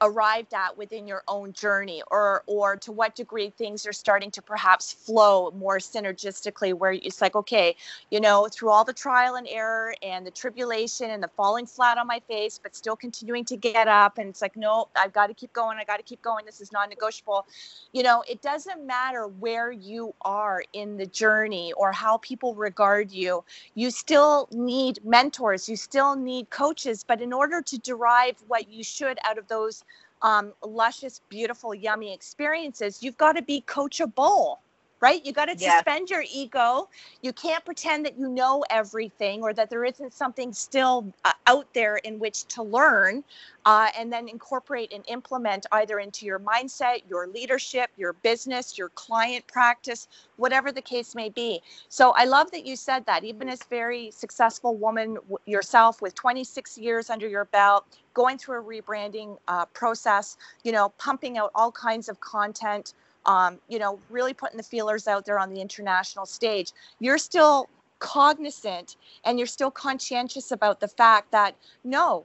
arrived 0.01 0.53
at 0.53 0.76
within 0.76 1.07
your 1.07 1.22
own 1.26 1.53
journey 1.53 2.03
or 2.11 2.42
or 2.47 2.76
to 2.76 2.92
what 2.92 3.14
degree 3.14 3.51
things 3.51 3.86
are 3.86 3.92
starting 3.92 4.30
to 4.30 4.42
perhaps 4.42 4.92
flow 4.92 5.51
more 5.53 5.78
synergistically 5.78 6.74
where 6.74 6.92
it's 6.92 7.22
like 7.22 7.34
okay 7.34 7.74
you 8.11 8.20
know 8.20 8.47
through 8.53 8.68
all 8.70 8.84
the 8.84 8.92
trial 8.92 9.36
and 9.36 9.49
error 9.49 9.94
and 10.03 10.26
the 10.26 10.30
tribulation 10.30 11.11
and 11.11 11.22
the 11.22 11.28
falling 11.28 11.64
flat 11.66 11.97
on 11.97 12.07
my 12.07 12.20
face 12.28 12.61
but 12.62 12.76
still 12.76 12.97
continuing 12.97 13.44
to 13.44 13.57
get 13.57 13.88
up 13.88 14.18
and 14.18 14.28
it's 14.28 14.42
like 14.42 14.57
no 14.57 14.86
i've 14.97 15.12
got 15.14 15.28
to 15.28 15.34
keep 15.34 15.53
going 15.55 15.78
i 15.78 15.84
got 15.84 15.97
to 15.97 16.03
keep 16.03 16.20
going 16.22 16.44
this 16.44 16.61
is 16.61 16.72
non-negotiable. 16.72 17.47
You 17.92 18.03
know 18.03 18.22
it 18.28 18.42
doesn't 18.42 18.86
matter 18.86 19.26
where 19.26 19.72
you 19.72 20.14
are 20.20 20.62
in 20.74 20.99
the 20.99 21.07
journey 21.07 21.72
or 21.72 21.92
how 21.92 22.18
people 22.18 22.55
regard 22.55 23.11
you 23.11 23.44
you 23.74 23.90
still 23.90 24.49
need 24.53 24.99
mentors 25.05 25.68
you 25.68 25.76
still 25.76 26.16
need 26.16 26.51
coaches 26.51 27.05
but 27.07 27.22
in 27.22 27.32
order 27.32 27.62
to 27.62 27.78
derive 27.78 28.36
what 28.47 28.68
you 28.70 28.84
should 28.84 29.18
out 29.24 29.38
of 29.38 29.49
those 29.49 29.84
um, 30.22 30.52
luscious, 30.64 31.20
beautiful, 31.28 31.74
yummy 31.74 32.12
experiences, 32.12 33.02
you've 33.02 33.16
got 33.16 33.32
to 33.34 33.42
be 33.42 33.62
coachable 33.66 34.58
right? 35.01 35.24
You 35.24 35.32
got 35.32 35.47
to 35.47 35.57
yes. 35.57 35.74
suspend 35.76 36.11
your 36.11 36.24
ego. 36.32 36.88
You 37.22 37.32
can't 37.32 37.64
pretend 37.64 38.07
that 38.07 38.18
you 38.18 38.28
know 38.28 38.64
everything 38.70 39.42
or 39.42 39.53
that 39.53 39.68
there 39.70 39.84
isn't 39.84 40.12
something 40.14 40.53
still 40.53 41.12
uh, 41.24 41.32
out 41.47 41.66
there 41.74 41.97
in 41.97 42.18
which 42.18 42.44
to 42.47 42.62
learn 42.62 43.22
uh, 43.66 43.88
and 43.99 44.12
then 44.12 44.28
incorporate 44.28 44.92
and 44.92 45.05
implement 45.09 45.66
either 45.72 45.99
into 45.99 46.24
your 46.24 46.38
mindset, 46.38 47.03
your 47.09 47.26
leadership, 47.26 47.90
your 47.97 48.14
business, 48.14 48.78
your 48.78 48.88
client 48.90 49.47
practice, 49.49 50.09
whatever 50.36 50.72
the 50.72 50.82
case 50.82 51.14
may 51.14 51.28
be. 51.28 51.61
So 51.88 52.12
I 52.12 52.24
love 52.24 52.51
that 52.53 52.64
you 52.64 52.76
said 52.76 53.05
that. 53.07 53.24
Even 53.24 53.49
as 53.49 53.62
very 53.64 54.11
successful 54.12 54.76
woman 54.76 55.18
yourself 55.47 56.01
with 56.01 56.14
26 56.14 56.78
years 56.78 57.11
under 57.11 57.28
your 57.28 57.47
belt, 57.47 57.84
going 58.14 58.38
through 58.38 58.61
a 58.61 58.62
rebranding 58.62 59.36
uh, 59.49 59.66
process, 59.66 60.36
you 60.62 60.72
know, 60.72 60.90
pumping 60.97 61.36
out 61.36 61.51
all 61.55 61.72
kinds 61.72 62.09
of 62.09 62.20
content 62.20 62.94
um, 63.26 63.58
you 63.68 63.78
know, 63.78 63.98
really 64.08 64.32
putting 64.32 64.56
the 64.56 64.62
feelers 64.62 65.06
out 65.06 65.26
there 65.26 65.38
on 65.38 65.52
the 65.52 65.60
international 65.60 66.26
stage, 66.26 66.72
you're 67.00 67.18
still 67.18 67.68
cognizant 67.98 68.96
and 69.24 69.38
you're 69.38 69.46
still 69.46 69.70
conscientious 69.70 70.52
about 70.52 70.80
the 70.80 70.88
fact 70.88 71.30
that 71.32 71.54
no, 71.84 72.24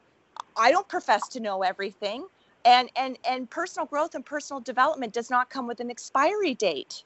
I 0.57 0.71
don't 0.71 0.87
profess 0.87 1.27
to 1.29 1.39
know 1.39 1.63
everything. 1.63 2.27
And, 2.63 2.91
and, 2.95 3.17
and 3.27 3.49
personal 3.49 3.87
growth 3.87 4.13
and 4.13 4.23
personal 4.23 4.59
development 4.59 5.13
does 5.13 5.31
not 5.31 5.49
come 5.49 5.67
with 5.67 5.79
an 5.79 5.89
expiry 5.89 6.53
date 6.53 7.03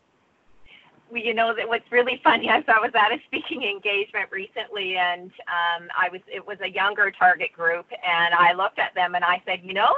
you 1.14 1.34
know 1.34 1.54
that 1.56 1.68
what's 1.68 1.90
really 1.92 2.20
funny 2.24 2.50
I 2.50 2.58
was 2.58 2.92
at 2.96 3.12
a 3.12 3.20
speaking 3.26 3.64
engagement 3.64 4.32
recently 4.32 4.98
and 4.98 5.32
um, 5.48 5.88
I 5.98 6.10
was 6.12 6.22
it 6.28 6.46
was 6.46 6.58
a 6.62 6.70
younger 6.70 7.12
target 7.12 7.54
group 7.54 7.86
and 8.06 8.34
I 8.34 8.54
looked 8.54 8.80
at 8.80 8.94
them 8.96 9.16
and 9.16 9.24
I 9.24 9.42
said, 9.46 9.62
you 9.64 9.74
know, 9.74 9.96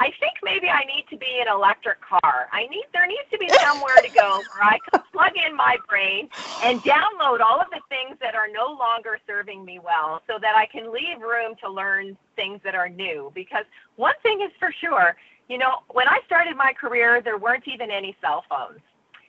I 0.00 0.10
think 0.18 0.32
maybe 0.42 0.66
I 0.68 0.80
need 0.86 1.04
to 1.10 1.16
be 1.18 1.44
an 1.44 1.52
electric 1.52 2.00
car. 2.00 2.48
I 2.52 2.66
need 2.68 2.84
there 2.94 3.06
needs 3.06 3.28
to 3.30 3.38
be 3.38 3.48
somewhere 3.60 3.96
to 3.96 4.08
go 4.08 4.38
where 4.38 4.64
I 4.64 4.78
can 4.90 5.02
plug 5.12 5.32
in 5.36 5.54
my 5.54 5.76
brain 5.86 6.28
and 6.64 6.80
download 6.80 7.40
all 7.40 7.60
of 7.60 7.68
the 7.70 7.80
things 7.90 8.16
that 8.22 8.34
are 8.34 8.48
no 8.50 8.74
longer 8.80 9.18
serving 9.26 9.62
me 9.62 9.78
well 9.78 10.22
so 10.26 10.38
that 10.40 10.56
I 10.56 10.64
can 10.64 10.90
leave 10.90 11.20
room 11.20 11.54
to 11.62 11.70
learn 11.70 12.16
things 12.34 12.60
that 12.64 12.74
are 12.74 12.88
new 12.88 13.30
because 13.34 13.66
one 13.96 14.14
thing 14.22 14.40
is 14.40 14.50
for 14.58 14.72
sure, 14.80 15.16
you 15.50 15.58
know, 15.58 15.80
when 15.92 16.08
I 16.08 16.20
started 16.24 16.56
my 16.56 16.72
career 16.72 17.20
there 17.22 17.36
weren't 17.36 17.68
even 17.68 17.90
any 17.90 18.16
cell 18.22 18.44
phones. 18.48 18.80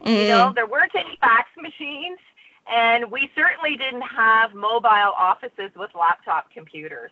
Mm. 0.06 0.22
You 0.22 0.28
know, 0.30 0.54
there 0.56 0.68
weren't 0.68 0.96
any 0.96 1.18
fax 1.20 1.50
machines 1.58 2.20
and 2.72 3.12
we 3.12 3.30
certainly 3.36 3.76
didn't 3.76 4.08
have 4.08 4.54
mobile 4.54 5.12
offices 5.18 5.72
with 5.76 5.92
laptop 5.96 6.50
computers. 6.54 7.12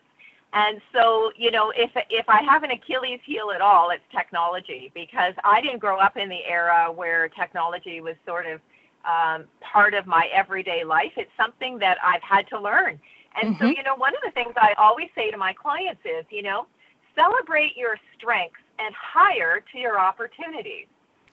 And 0.52 0.80
so, 0.92 1.30
you 1.36 1.50
know, 1.50 1.72
if 1.76 1.90
if 2.10 2.28
I 2.28 2.42
have 2.42 2.64
an 2.64 2.72
Achilles 2.72 3.20
heel 3.24 3.52
at 3.54 3.60
all, 3.60 3.90
it's 3.90 4.02
technology 4.10 4.90
because 4.94 5.34
I 5.44 5.60
didn't 5.60 5.78
grow 5.78 5.98
up 5.98 6.16
in 6.16 6.28
the 6.28 6.44
era 6.44 6.90
where 6.92 7.28
technology 7.28 8.00
was 8.00 8.16
sort 8.26 8.46
of 8.46 8.60
um, 9.04 9.44
part 9.60 9.94
of 9.94 10.06
my 10.06 10.28
everyday 10.34 10.82
life. 10.84 11.12
It's 11.16 11.30
something 11.36 11.78
that 11.78 11.98
I've 12.04 12.22
had 12.22 12.48
to 12.48 12.60
learn. 12.60 12.98
And 13.40 13.54
mm-hmm. 13.54 13.64
so, 13.64 13.70
you 13.70 13.82
know, 13.84 13.94
one 13.94 14.14
of 14.14 14.20
the 14.24 14.32
things 14.32 14.52
I 14.56 14.74
always 14.76 15.08
say 15.14 15.30
to 15.30 15.36
my 15.36 15.52
clients 15.52 16.00
is, 16.04 16.24
you 16.30 16.42
know, 16.42 16.66
celebrate 17.14 17.76
your 17.76 17.96
strengths 18.16 18.58
and 18.78 18.94
hire 18.94 19.62
to 19.72 19.78
your 19.78 20.00
opportunities. 20.00 20.86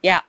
Yeah. 0.03 0.21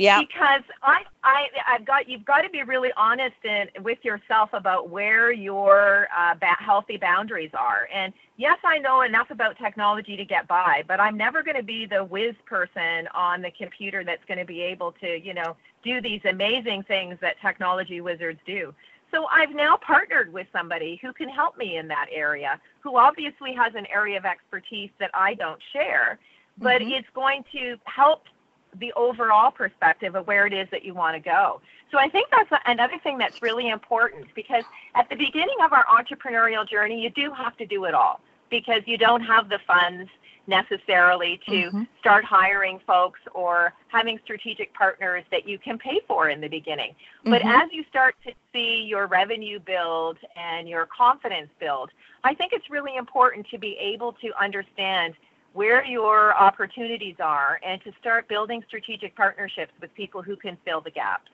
Yeah. 0.00 0.20
Because 0.20 0.62
I, 0.82 1.02
I, 1.22 1.48
I've 1.68 1.84
got 1.84 2.08
you've 2.08 2.24
got 2.24 2.40
to 2.40 2.48
be 2.48 2.62
really 2.62 2.90
honest 2.96 3.36
in, 3.44 3.66
with 3.82 3.98
yourself 4.02 4.48
about 4.54 4.88
where 4.88 5.30
your 5.30 6.08
uh, 6.16 6.34
ba- 6.40 6.56
healthy 6.58 6.96
boundaries 6.96 7.50
are. 7.52 7.86
And 7.92 8.14
yes, 8.38 8.56
I 8.64 8.78
know 8.78 9.02
enough 9.02 9.30
about 9.30 9.58
technology 9.58 10.16
to 10.16 10.24
get 10.24 10.48
by, 10.48 10.84
but 10.88 11.00
I'm 11.00 11.18
never 11.18 11.42
going 11.42 11.56
to 11.56 11.62
be 11.62 11.84
the 11.84 12.02
whiz 12.02 12.34
person 12.46 13.08
on 13.14 13.42
the 13.42 13.50
computer 13.50 14.02
that's 14.02 14.24
going 14.26 14.38
to 14.38 14.46
be 14.46 14.62
able 14.62 14.92
to, 15.02 15.20
you 15.22 15.34
know, 15.34 15.54
do 15.84 16.00
these 16.00 16.22
amazing 16.24 16.82
things 16.84 17.18
that 17.20 17.36
technology 17.42 18.00
wizards 18.00 18.40
do. 18.46 18.74
So 19.10 19.26
I've 19.26 19.54
now 19.54 19.76
partnered 19.76 20.32
with 20.32 20.46
somebody 20.52 20.98
who 21.02 21.12
can 21.12 21.28
help 21.28 21.58
me 21.58 21.76
in 21.76 21.88
that 21.88 22.06
area, 22.10 22.58
who 22.80 22.96
obviously 22.96 23.52
has 23.54 23.74
an 23.74 23.86
area 23.92 24.16
of 24.16 24.24
expertise 24.24 24.90
that 24.98 25.10
I 25.12 25.34
don't 25.34 25.60
share, 25.74 26.18
but 26.56 26.80
mm-hmm. 26.80 26.92
it's 26.92 27.08
going 27.14 27.44
to 27.52 27.76
help 27.84 28.22
the 28.78 28.92
overall 28.94 29.50
perspective 29.50 30.14
of 30.14 30.26
where 30.26 30.46
it 30.46 30.52
is 30.52 30.68
that 30.70 30.84
you 30.84 30.94
want 30.94 31.14
to 31.16 31.20
go. 31.20 31.60
So 31.90 31.98
I 31.98 32.08
think 32.08 32.28
that's 32.30 32.50
another 32.66 32.98
thing 33.02 33.18
that's 33.18 33.42
really 33.42 33.68
important 33.68 34.26
because 34.34 34.64
at 34.94 35.08
the 35.08 35.16
beginning 35.16 35.56
of 35.64 35.72
our 35.72 35.84
entrepreneurial 35.86 36.68
journey, 36.68 37.02
you 37.02 37.10
do 37.10 37.32
have 37.32 37.56
to 37.56 37.66
do 37.66 37.84
it 37.84 37.94
all 37.94 38.20
because 38.50 38.82
you 38.86 38.96
don't 38.96 39.22
have 39.22 39.48
the 39.48 39.58
funds 39.66 40.08
necessarily 40.46 41.40
to 41.46 41.52
mm-hmm. 41.52 41.82
start 41.98 42.24
hiring 42.24 42.80
folks 42.86 43.20
or 43.34 43.72
having 43.88 44.18
strategic 44.24 44.74
partners 44.74 45.24
that 45.30 45.48
you 45.48 45.58
can 45.58 45.78
pay 45.78 46.00
for 46.06 46.28
in 46.28 46.40
the 46.40 46.48
beginning. 46.48 46.90
Mm-hmm. 46.90 47.30
But 47.30 47.42
as 47.44 47.70
you 47.72 47.84
start 47.88 48.16
to 48.26 48.32
see 48.52 48.84
your 48.86 49.06
revenue 49.06 49.58
build 49.58 50.18
and 50.36 50.68
your 50.68 50.86
confidence 50.86 51.50
build, 51.58 51.90
I 52.24 52.34
think 52.34 52.52
it's 52.52 52.68
really 52.68 52.96
important 52.96 53.46
to 53.50 53.58
be 53.58 53.76
able 53.80 54.12
to 54.14 54.30
understand 54.40 55.14
where 55.52 55.84
your 55.84 56.36
opportunities 56.36 57.16
are 57.18 57.60
and 57.66 57.82
to 57.82 57.92
start 58.00 58.28
building 58.28 58.62
strategic 58.66 59.16
partnerships 59.16 59.72
with 59.80 59.92
people 59.94 60.22
who 60.22 60.36
can 60.36 60.56
fill 60.64 60.80
the 60.80 60.90
gaps. 60.90 61.30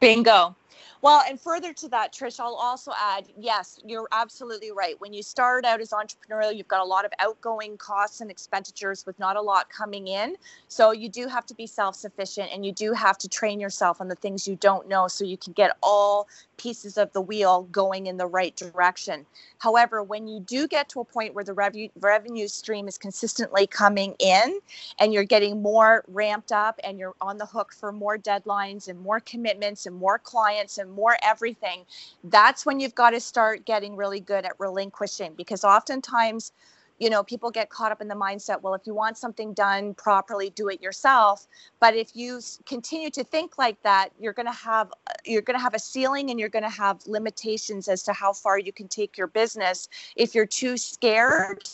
Bingo. 0.00 0.56
Well, 1.02 1.22
and 1.28 1.40
further 1.40 1.72
to 1.74 1.88
that, 1.90 2.12
Trish, 2.12 2.40
I'll 2.40 2.54
also 2.54 2.92
add 3.00 3.26
yes, 3.38 3.78
you're 3.86 4.08
absolutely 4.12 4.72
right. 4.72 5.00
When 5.00 5.12
you 5.12 5.22
start 5.22 5.64
out 5.64 5.80
as 5.80 5.90
entrepreneurial, 5.90 6.56
you've 6.56 6.68
got 6.68 6.80
a 6.80 6.84
lot 6.84 7.04
of 7.04 7.12
outgoing 7.18 7.76
costs 7.76 8.20
and 8.20 8.30
expenditures 8.30 9.04
with 9.06 9.18
not 9.18 9.36
a 9.36 9.40
lot 9.40 9.68
coming 9.70 10.08
in. 10.08 10.36
So 10.68 10.92
you 10.92 11.08
do 11.08 11.28
have 11.28 11.46
to 11.46 11.54
be 11.54 11.66
self 11.66 11.96
sufficient 11.96 12.50
and 12.52 12.64
you 12.64 12.72
do 12.72 12.92
have 12.92 13.18
to 13.18 13.28
train 13.28 13.60
yourself 13.60 14.00
on 14.00 14.08
the 14.08 14.14
things 14.16 14.48
you 14.48 14.56
don't 14.56 14.88
know 14.88 15.08
so 15.08 15.24
you 15.24 15.36
can 15.36 15.52
get 15.52 15.76
all 15.82 16.28
pieces 16.56 16.98
of 16.98 17.12
the 17.12 17.20
wheel 17.20 17.62
going 17.72 18.06
in 18.06 18.16
the 18.16 18.26
right 18.26 18.54
direction. 18.56 19.26
However, 19.58 20.02
when 20.02 20.28
you 20.28 20.40
do 20.40 20.68
get 20.68 20.88
to 20.90 21.00
a 21.00 21.04
point 21.04 21.34
where 21.34 21.44
the 21.44 21.54
revenue, 21.54 21.88
revenue 22.00 22.48
stream 22.48 22.88
is 22.88 22.98
consistently 22.98 23.66
coming 23.66 24.14
in 24.18 24.60
and 24.98 25.12
you're 25.12 25.24
getting 25.24 25.62
more 25.62 26.04
ramped 26.08 26.52
up 26.52 26.80
and 26.84 26.98
you're 26.98 27.14
on 27.20 27.38
the 27.38 27.46
hook 27.46 27.72
for 27.72 27.92
more 27.92 28.18
deadlines 28.18 28.88
and 28.88 29.00
more 29.00 29.20
commitments 29.20 29.86
and 29.86 29.96
more 29.96 30.18
clients 30.18 30.61
and 30.78 30.90
more 30.90 31.16
everything, 31.22 31.84
that's 32.24 32.64
when 32.66 32.80
you've 32.80 32.94
got 32.94 33.10
to 33.10 33.20
start 33.20 33.64
getting 33.64 33.96
really 33.96 34.20
good 34.20 34.44
at 34.44 34.52
relinquishing 34.58 35.34
because 35.34 35.64
oftentimes 35.64 36.52
you 36.98 37.10
know 37.10 37.22
people 37.24 37.50
get 37.50 37.68
caught 37.68 37.90
up 37.90 38.00
in 38.00 38.06
the 38.06 38.14
mindset 38.14 38.62
well 38.62 38.74
if 38.74 38.82
you 38.86 38.94
want 38.94 39.18
something 39.18 39.52
done 39.54 39.94
properly 39.94 40.50
do 40.50 40.68
it 40.68 40.80
yourself. 40.80 41.46
But 41.80 41.96
if 41.96 42.14
you 42.14 42.40
continue 42.66 43.10
to 43.10 43.24
think 43.24 43.58
like 43.58 43.82
that 43.82 44.10
you're 44.20 44.32
going 44.32 44.46
to 44.46 44.52
have 44.52 44.92
you're 45.24 45.42
going 45.42 45.56
to 45.56 45.62
have 45.62 45.74
a 45.74 45.78
ceiling 45.78 46.30
and 46.30 46.38
you're 46.38 46.48
going 46.48 46.62
to 46.62 46.68
have 46.68 47.00
limitations 47.06 47.88
as 47.88 48.02
to 48.04 48.12
how 48.12 48.32
far 48.32 48.58
you 48.58 48.72
can 48.72 48.88
take 48.88 49.18
your 49.18 49.26
business. 49.26 49.88
If 50.16 50.34
you're 50.34 50.46
too 50.46 50.76
scared 50.76 51.68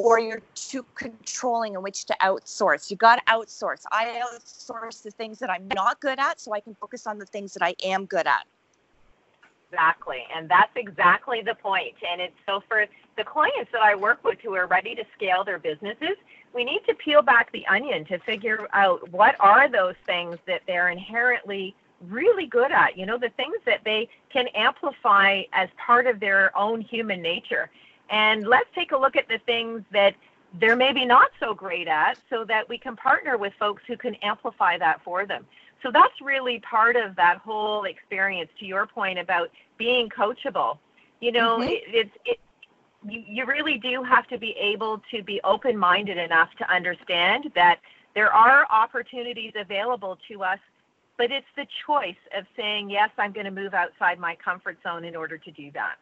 or 0.00 0.18
you're 0.18 0.42
too 0.54 0.84
controlling 0.94 1.74
in 1.74 1.82
which 1.82 2.04
to 2.06 2.16
outsource. 2.22 2.90
You 2.90 2.96
got 2.96 3.16
to 3.16 3.32
outsource. 3.32 3.82
I 3.92 4.20
outsource 4.24 5.02
the 5.02 5.10
things 5.10 5.38
that 5.38 5.50
I'm 5.50 5.68
not 5.74 6.00
good 6.00 6.18
at 6.18 6.40
so 6.40 6.52
I 6.52 6.60
can 6.60 6.74
focus 6.74 7.06
on 7.06 7.18
the 7.18 7.26
things 7.26 7.54
that 7.54 7.62
I 7.62 7.74
am 7.84 8.06
good 8.06 8.26
at. 8.26 8.44
Exactly. 9.70 10.24
And 10.34 10.48
that's 10.48 10.72
exactly 10.74 11.42
the 11.42 11.54
point. 11.54 11.94
And 12.10 12.20
it's 12.20 12.34
so 12.44 12.60
for 12.68 12.86
the 13.16 13.24
clients 13.24 13.70
that 13.72 13.82
I 13.82 13.94
work 13.94 14.24
with 14.24 14.38
who 14.42 14.54
are 14.54 14.66
ready 14.66 14.94
to 14.96 15.04
scale 15.14 15.44
their 15.44 15.58
businesses, 15.58 16.16
we 16.52 16.64
need 16.64 16.80
to 16.88 16.94
peel 16.94 17.22
back 17.22 17.52
the 17.52 17.64
onion 17.68 18.04
to 18.06 18.18
figure 18.20 18.66
out 18.72 19.08
what 19.10 19.36
are 19.38 19.70
those 19.70 19.94
things 20.06 20.36
that 20.46 20.62
they're 20.66 20.88
inherently 20.88 21.76
really 22.08 22.46
good 22.46 22.72
at, 22.72 22.96
you 22.96 23.06
know, 23.06 23.18
the 23.18 23.28
things 23.36 23.56
that 23.66 23.80
they 23.84 24.08
can 24.32 24.48
amplify 24.48 25.42
as 25.52 25.68
part 25.76 26.06
of 26.06 26.18
their 26.18 26.56
own 26.56 26.80
human 26.80 27.22
nature. 27.22 27.70
And 28.10 28.46
let's 28.46 28.68
take 28.74 28.92
a 28.92 28.96
look 28.96 29.16
at 29.16 29.28
the 29.28 29.38
things 29.46 29.82
that 29.92 30.14
they're 30.58 30.76
maybe 30.76 31.04
not 31.04 31.30
so 31.38 31.54
great 31.54 31.86
at 31.86 32.18
so 32.28 32.44
that 32.44 32.68
we 32.68 32.76
can 32.76 32.96
partner 32.96 33.38
with 33.38 33.52
folks 33.58 33.82
who 33.86 33.96
can 33.96 34.16
amplify 34.16 34.76
that 34.78 35.00
for 35.04 35.26
them. 35.26 35.46
So 35.82 35.90
that's 35.92 36.20
really 36.20 36.60
part 36.60 36.96
of 36.96 37.16
that 37.16 37.38
whole 37.38 37.84
experience 37.84 38.50
to 38.58 38.66
your 38.66 38.86
point 38.86 39.18
about 39.18 39.50
being 39.78 40.08
coachable. 40.08 40.78
You 41.20 41.32
know, 41.32 41.58
mm-hmm. 41.58 41.70
it, 41.70 41.82
it's 41.86 42.16
it, 42.24 42.40
you, 43.08 43.22
you 43.26 43.46
really 43.46 43.78
do 43.78 44.02
have 44.02 44.26
to 44.28 44.38
be 44.38 44.54
able 44.60 45.00
to 45.10 45.22
be 45.22 45.40
open 45.44 45.76
minded 45.76 46.18
enough 46.18 46.50
to 46.58 46.70
understand 46.70 47.50
that 47.54 47.78
there 48.14 48.32
are 48.32 48.66
opportunities 48.70 49.52
available 49.56 50.18
to 50.28 50.42
us, 50.42 50.58
but 51.16 51.30
it's 51.30 51.46
the 51.56 51.66
choice 51.86 52.16
of 52.36 52.44
saying, 52.56 52.90
yes, 52.90 53.10
I'm 53.16 53.32
going 53.32 53.46
to 53.46 53.52
move 53.52 53.72
outside 53.72 54.18
my 54.18 54.36
comfort 54.36 54.78
zone 54.82 55.04
in 55.04 55.14
order 55.14 55.38
to 55.38 55.50
do 55.52 55.70
that. 55.72 55.96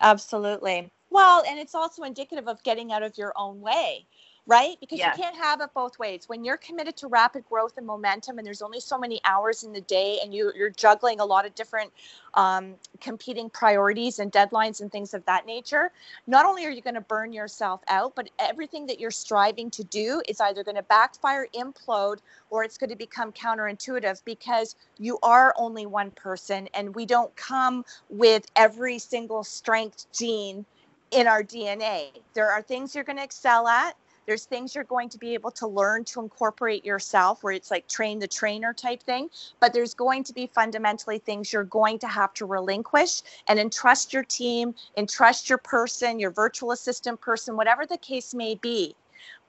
Absolutely. 0.00 0.90
Well, 1.10 1.44
and 1.48 1.58
it's 1.58 1.74
also 1.74 2.02
indicative 2.02 2.48
of 2.48 2.62
getting 2.62 2.92
out 2.92 3.02
of 3.02 3.16
your 3.16 3.32
own 3.36 3.60
way 3.60 4.06
right? 4.46 4.76
Because 4.78 4.98
yes. 5.00 5.16
you 5.16 5.22
can't 5.22 5.36
have 5.36 5.60
it 5.60 5.70
both 5.74 5.98
ways. 5.98 6.28
When 6.28 6.44
you're 6.44 6.56
committed 6.56 6.96
to 6.98 7.08
rapid 7.08 7.44
growth 7.48 7.76
and 7.76 7.86
momentum, 7.86 8.38
and 8.38 8.46
there's 8.46 8.62
only 8.62 8.78
so 8.78 8.96
many 8.96 9.20
hours 9.24 9.64
in 9.64 9.72
the 9.72 9.80
day, 9.80 10.20
and 10.22 10.32
you, 10.32 10.52
you're 10.56 10.70
juggling 10.70 11.18
a 11.18 11.24
lot 11.24 11.44
of 11.44 11.54
different 11.56 11.92
um, 12.34 12.74
competing 13.00 13.50
priorities 13.50 14.20
and 14.20 14.30
deadlines 14.30 14.80
and 14.80 14.92
things 14.92 15.14
of 15.14 15.24
that 15.24 15.46
nature, 15.46 15.90
not 16.28 16.46
only 16.46 16.64
are 16.64 16.70
you 16.70 16.80
going 16.80 16.94
to 16.94 17.00
burn 17.00 17.32
yourself 17.32 17.80
out, 17.88 18.14
but 18.14 18.30
everything 18.38 18.86
that 18.86 19.00
you're 19.00 19.10
striving 19.10 19.68
to 19.70 19.82
do 19.84 20.22
is 20.28 20.40
either 20.40 20.62
going 20.62 20.76
to 20.76 20.82
backfire, 20.82 21.48
implode, 21.54 22.18
or 22.50 22.62
it's 22.62 22.78
going 22.78 22.90
to 22.90 22.96
become 22.96 23.32
counterintuitive 23.32 24.22
because 24.24 24.76
you 24.98 25.18
are 25.24 25.54
only 25.58 25.86
one 25.86 26.12
person, 26.12 26.68
and 26.72 26.94
we 26.94 27.04
don't 27.04 27.34
come 27.34 27.84
with 28.10 28.46
every 28.54 28.98
single 28.98 29.42
strength 29.42 30.06
gene 30.12 30.64
in 31.10 31.26
our 31.26 31.42
DNA. 31.42 32.10
There 32.34 32.50
are 32.50 32.62
things 32.62 32.94
you're 32.94 33.04
going 33.04 33.18
to 33.18 33.24
excel 33.24 33.68
at 33.68 33.96
there's 34.26 34.44
things 34.44 34.74
you're 34.74 34.84
going 34.84 35.08
to 35.10 35.18
be 35.18 35.34
able 35.34 35.52
to 35.52 35.68
learn 35.68 36.04
to 36.06 36.20
incorporate 36.20 36.84
yourself, 36.84 37.44
where 37.44 37.52
it's 37.52 37.70
like 37.70 37.86
train 37.86 38.18
the 38.18 38.26
trainer 38.26 38.74
type 38.74 39.02
thing. 39.02 39.30
But 39.60 39.72
there's 39.72 39.94
going 39.94 40.24
to 40.24 40.34
be 40.34 40.48
fundamentally 40.48 41.18
things 41.18 41.52
you're 41.52 41.64
going 41.64 42.00
to 42.00 42.08
have 42.08 42.34
to 42.34 42.46
relinquish 42.46 43.22
and 43.46 43.58
entrust 43.60 44.12
your 44.12 44.24
team, 44.24 44.74
entrust 44.96 45.48
your 45.48 45.58
person, 45.58 46.18
your 46.18 46.32
virtual 46.32 46.72
assistant 46.72 47.20
person, 47.20 47.56
whatever 47.56 47.86
the 47.86 47.98
case 47.98 48.34
may 48.34 48.56
be. 48.56 48.96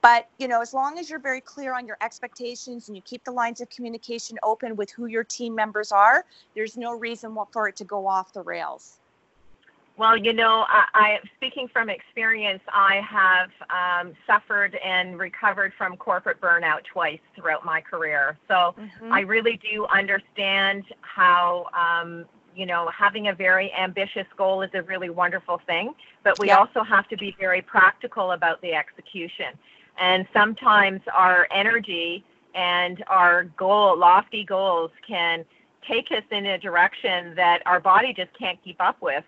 But 0.04 0.30
you 0.38 0.48
know, 0.48 0.62
as 0.62 0.76
long 0.76 1.00
as 1.00 1.10
you're 1.10 1.20
very 1.20 1.42
clear 1.42 1.76
on 1.76 1.88
your 1.88 1.98
expectations 2.02 2.88
and 2.88 2.96
you 2.96 3.02
keep 3.02 3.24
the 3.24 3.32
lines 3.32 3.62
of 3.62 3.70
communication 3.72 4.38
open 4.44 4.76
with 4.76 4.92
who 4.92 5.08
your 5.08 5.24
team 5.24 5.56
members 5.56 5.92
are, 5.92 6.24
there's 6.54 6.78
no 6.78 6.94
reason 6.94 7.36
for 7.52 7.68
it 7.68 7.76
to 7.78 7.84
go 7.84 8.06
off 8.06 8.32
the 8.32 8.44
rails. 8.44 9.00
Well, 9.98 10.16
you 10.16 10.32
know, 10.32 10.66
I, 10.70 10.86
I 10.94 11.20
speaking 11.38 11.68
from 11.68 11.90
experience, 11.90 12.62
I 12.72 13.02
have 13.02 13.50
um, 13.72 14.14
suffered 14.28 14.78
and 14.86 15.18
recovered 15.18 15.74
from 15.76 15.98
corporate 15.98 16.40
burnout 16.40 16.84
twice 16.92 17.20
throughout 17.36 17.66
my 17.66 17.82
career. 17.82 18.38
So 18.48 18.76
mm-hmm. 18.80 19.12
I 19.12 19.22
really 19.22 19.60
do 19.72 19.88
understand 19.88 20.84
how, 21.02 21.66
um, 21.74 22.26
you 22.56 22.68
know, 22.68 22.90
having 22.96 23.30
a 23.30 23.34
very 23.34 23.74
ambitious 23.74 24.28
goal 24.38 24.62
is 24.62 24.70
a 24.76 24.84
really 24.84 25.10
wonderful 25.10 25.60
thing, 25.66 25.96
but 26.24 26.38
we 26.38 26.52
also 26.52 26.84
have 26.84 27.08
to 27.10 27.18
be 27.18 27.36
very 27.40 27.64
practical 27.64 28.34
about 28.34 28.62
the 28.62 28.74
execution. 28.74 29.48
And 30.00 30.28
sometimes 30.32 31.02
our 31.12 31.48
energy 31.52 32.24
and 32.54 33.04
our 33.08 33.46
goal, 33.58 33.98
lofty 33.98 34.44
goals, 34.44 34.92
can 35.08 35.44
take 35.88 36.12
us 36.12 36.24
in 36.30 36.46
a 36.46 36.58
direction 36.60 37.34
that 37.36 37.64
our 37.66 37.80
body 37.80 38.14
just 38.14 38.32
can't 38.38 38.60
keep 38.64 38.80
up 38.80 39.02
with. 39.02 39.24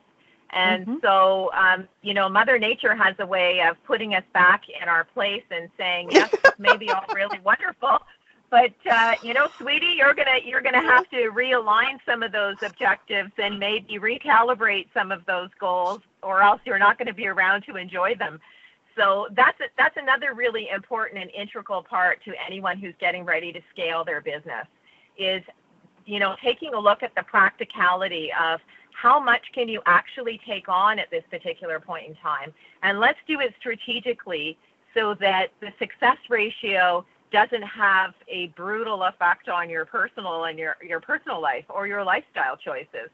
And 0.52 0.86
mm-hmm. 0.86 0.96
so, 1.04 1.52
um, 1.54 1.88
you 2.02 2.14
know, 2.14 2.28
Mother 2.28 2.58
Nature 2.58 2.96
has 2.96 3.16
a 3.20 3.26
way 3.26 3.62
of 3.62 3.82
putting 3.84 4.16
us 4.16 4.24
back 4.34 4.64
in 4.82 4.90
our 4.90 5.04
place 5.04 5.44
and 5.52 5.70
saying, 5.78 6.10
yes, 6.12 6.34
this 6.44 6.54
may 6.58 6.76
be 6.76 6.90
all 6.90 7.04
really 7.14 7.40
wonderful, 7.44 8.00
but 8.50 8.74
uh, 8.90 9.16
you 9.22 9.34
know, 9.34 9.48
sweetie, 9.58 9.96
you're 9.98 10.14
gonna 10.14 10.40
you're 10.44 10.62
gonna 10.62 10.82
have 10.82 11.08
to 11.10 11.32
realign 11.32 12.00
some 12.06 12.24
of 12.24 12.32
those 12.32 12.56
objectives 12.64 13.32
and 13.38 13.60
maybe 13.60 14.00
recalibrate 14.00 14.88
some 14.94 15.12
of 15.12 15.24
those 15.26 15.50
goals, 15.60 16.02
or 16.24 16.42
else 16.42 16.60
you're 16.66 16.80
not 16.80 16.98
going 16.98 17.08
to 17.08 17.14
be 17.14 17.28
around 17.28 17.64
to 17.64 17.76
enjoy 17.76 18.16
them. 18.16 18.40
So 18.98 19.28
that's 19.36 19.60
a, 19.60 19.66
that's 19.78 19.98
another 19.98 20.34
really 20.34 20.70
important 20.74 21.22
and 21.22 21.32
integral 21.32 21.84
part 21.84 22.24
to 22.26 22.34
anyone 22.44 22.80
who's 22.80 22.96
getting 23.00 23.24
ready 23.24 23.54
to 23.54 23.62
scale 23.72 24.04
their 24.04 24.22
business 24.22 24.66
is 25.18 25.44
you 26.06 26.20
know 26.20 26.36
taking 26.44 26.74
a 26.74 26.80
look 26.80 27.04
at 27.04 27.14
the 27.16 27.24
practicality 27.24 28.32
of 28.42 28.60
how 29.02 29.20
much 29.20 29.42
can 29.54 29.70
you 29.70 29.82
actually 29.86 30.42
take 30.46 30.68
on 30.68 31.00
at 31.00 31.10
this 31.10 31.24
particular 31.30 31.80
point 31.80 32.08
in 32.08 32.16
time? 32.16 32.54
And 32.84 33.00
let's 33.00 33.20
do 33.28 33.40
it 33.40 33.54
strategically 33.60 34.58
so 34.94 35.14
that 35.22 35.48
the 35.62 35.72
success 35.80 36.18
ratio 36.30 37.06
doesn't 37.32 37.62
have 37.62 38.14
a 38.28 38.48
brutal 38.48 39.04
effect 39.04 39.48
on 39.48 39.70
your 39.70 39.86
personal 39.86 40.46
and 40.46 40.60
your, 40.60 40.76
your 40.86 41.00
personal 41.00 41.42
life 41.42 41.64
or 41.70 41.88
your 41.88 42.04
lifestyle 42.04 42.58
choices. 42.58 43.10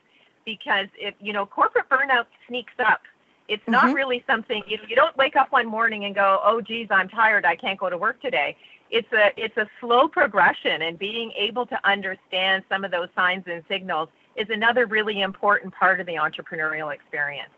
Because 0.46 0.88
if 0.98 1.14
you 1.20 1.34
know 1.34 1.46
corporate 1.46 1.90
burnout 1.90 2.26
sneaks 2.48 2.74
up. 2.80 3.02
It's 3.48 3.62
mm-hmm. 3.64 3.74
not 3.74 3.94
really 3.94 4.24
something 4.26 4.64
you, 4.68 4.80
you 4.88 4.96
don't 4.96 5.16
wake 5.18 5.36
up 5.36 5.52
one 5.52 5.68
morning 5.68 6.06
and 6.06 6.16
go, 6.16 6.40
oh 6.44 6.62
geez, 6.62 6.88
I'm 6.90 7.10
tired, 7.10 7.46
I 7.46 7.56
can't 7.56 7.80
go 7.80 7.92
to 7.92 7.98
work 7.98 8.20
today. 8.22 8.56
It's 8.90 9.12
a 9.14 9.32
it's 9.38 9.58
a 9.58 9.68
slow 9.80 10.08
progression 10.08 10.84
and 10.84 10.98
being 10.98 11.32
able 11.38 11.68
to 11.68 11.78
understand 11.88 12.64
some 12.70 12.84
of 12.84 12.90
those 12.90 13.10
signs 13.16 13.44
and 13.46 13.64
signals 13.68 14.10
is 14.36 14.50
another 14.50 14.86
really 14.86 15.22
important 15.22 15.74
part 15.74 16.00
of 16.00 16.06
the 16.06 16.16
entrepreneurial 16.16 16.94
experience. 16.94 17.50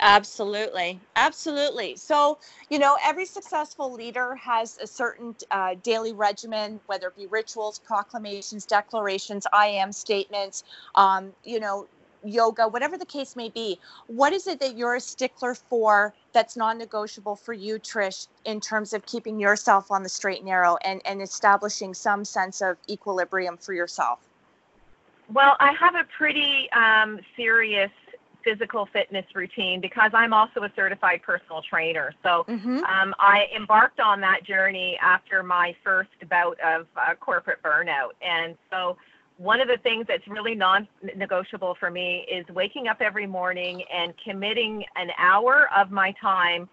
Absolutely. 0.00 1.00
Absolutely. 1.16 1.96
So, 1.96 2.38
you 2.68 2.78
know, 2.78 2.96
every 3.02 3.24
successful 3.24 3.92
leader 3.92 4.34
has 4.34 4.76
a 4.82 4.86
certain 4.86 5.36
uh, 5.50 5.76
daily 5.82 6.12
regimen, 6.12 6.80
whether 6.86 7.08
it 7.08 7.16
be 7.16 7.26
rituals, 7.26 7.78
proclamations, 7.78 8.66
declarations, 8.66 9.46
I 9.52 9.66
am 9.66 9.92
statements, 9.92 10.64
um, 10.96 11.32
you 11.44 11.60
know, 11.60 11.86
yoga, 12.24 12.66
whatever 12.66 12.98
the 12.98 13.06
case 13.06 13.36
may 13.36 13.48
be. 13.50 13.78
What 14.06 14.32
is 14.32 14.46
it 14.46 14.58
that 14.60 14.76
you're 14.76 14.96
a 14.96 15.00
stickler 15.00 15.54
for 15.54 16.14
that's 16.32 16.56
non 16.56 16.78
negotiable 16.78 17.36
for 17.36 17.52
you, 17.52 17.78
Trish, 17.78 18.26
in 18.44 18.60
terms 18.60 18.92
of 18.92 19.06
keeping 19.06 19.38
yourself 19.38 19.90
on 19.90 20.02
the 20.02 20.08
straight 20.08 20.38
and 20.38 20.46
narrow 20.46 20.76
and, 20.84 21.02
and 21.04 21.22
establishing 21.22 21.94
some 21.94 22.24
sense 22.24 22.60
of 22.60 22.76
equilibrium 22.88 23.56
for 23.58 23.74
yourself? 23.74 24.18
Well, 25.32 25.56
I 25.60 25.72
have 25.72 25.94
a 25.94 26.04
pretty 26.16 26.68
um, 26.72 27.18
serious 27.36 27.90
physical 28.44 28.86
fitness 28.92 29.24
routine 29.34 29.80
because 29.80 30.10
I'm 30.12 30.32
also 30.32 30.62
a 30.64 30.72
certified 30.76 31.22
personal 31.22 31.62
trainer. 31.62 32.12
So 32.22 32.44
mm-hmm. 32.46 32.78
um, 32.84 33.14
I 33.18 33.46
embarked 33.56 34.00
on 34.00 34.20
that 34.20 34.44
journey 34.44 34.98
after 35.02 35.42
my 35.42 35.74
first 35.82 36.10
bout 36.28 36.58
of 36.60 36.86
uh, 36.96 37.14
corporate 37.14 37.62
burnout. 37.62 38.10
And 38.20 38.56
so 38.70 38.98
one 39.38 39.60
of 39.60 39.68
the 39.68 39.78
things 39.78 40.04
that's 40.06 40.26
really 40.28 40.54
non 40.54 40.86
negotiable 41.16 41.76
for 41.80 41.90
me 41.90 42.26
is 42.30 42.46
waking 42.54 42.86
up 42.86 42.98
every 43.00 43.26
morning 43.26 43.82
and 43.92 44.12
committing 44.22 44.84
an 44.96 45.08
hour 45.18 45.68
of 45.74 45.90
my 45.90 46.14
time 46.20 46.68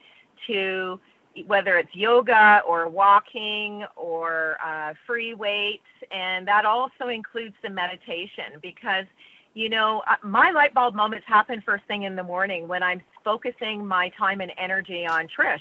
to 0.47 0.99
whether 1.45 1.77
it's 1.77 1.93
yoga 1.93 2.61
or 2.67 2.87
walking 2.87 3.85
or 3.95 4.57
uh, 4.65 4.93
free 5.07 5.33
weights, 5.33 5.83
and 6.11 6.47
that 6.47 6.65
also 6.65 7.07
includes 7.07 7.55
the 7.63 7.69
meditation 7.69 8.59
because 8.61 9.05
you 9.53 9.69
know 9.69 10.01
uh, 10.09 10.15
my 10.23 10.51
light 10.51 10.73
bulb 10.73 10.95
moments 10.95 11.25
happen 11.27 11.61
first 11.65 11.83
thing 11.85 12.03
in 12.03 12.15
the 12.15 12.23
morning 12.23 12.67
when 12.67 12.83
I'm 12.83 13.01
focusing 13.23 13.85
my 13.85 14.09
time 14.17 14.41
and 14.41 14.51
energy 14.57 15.05
on 15.05 15.27
Trish. 15.27 15.59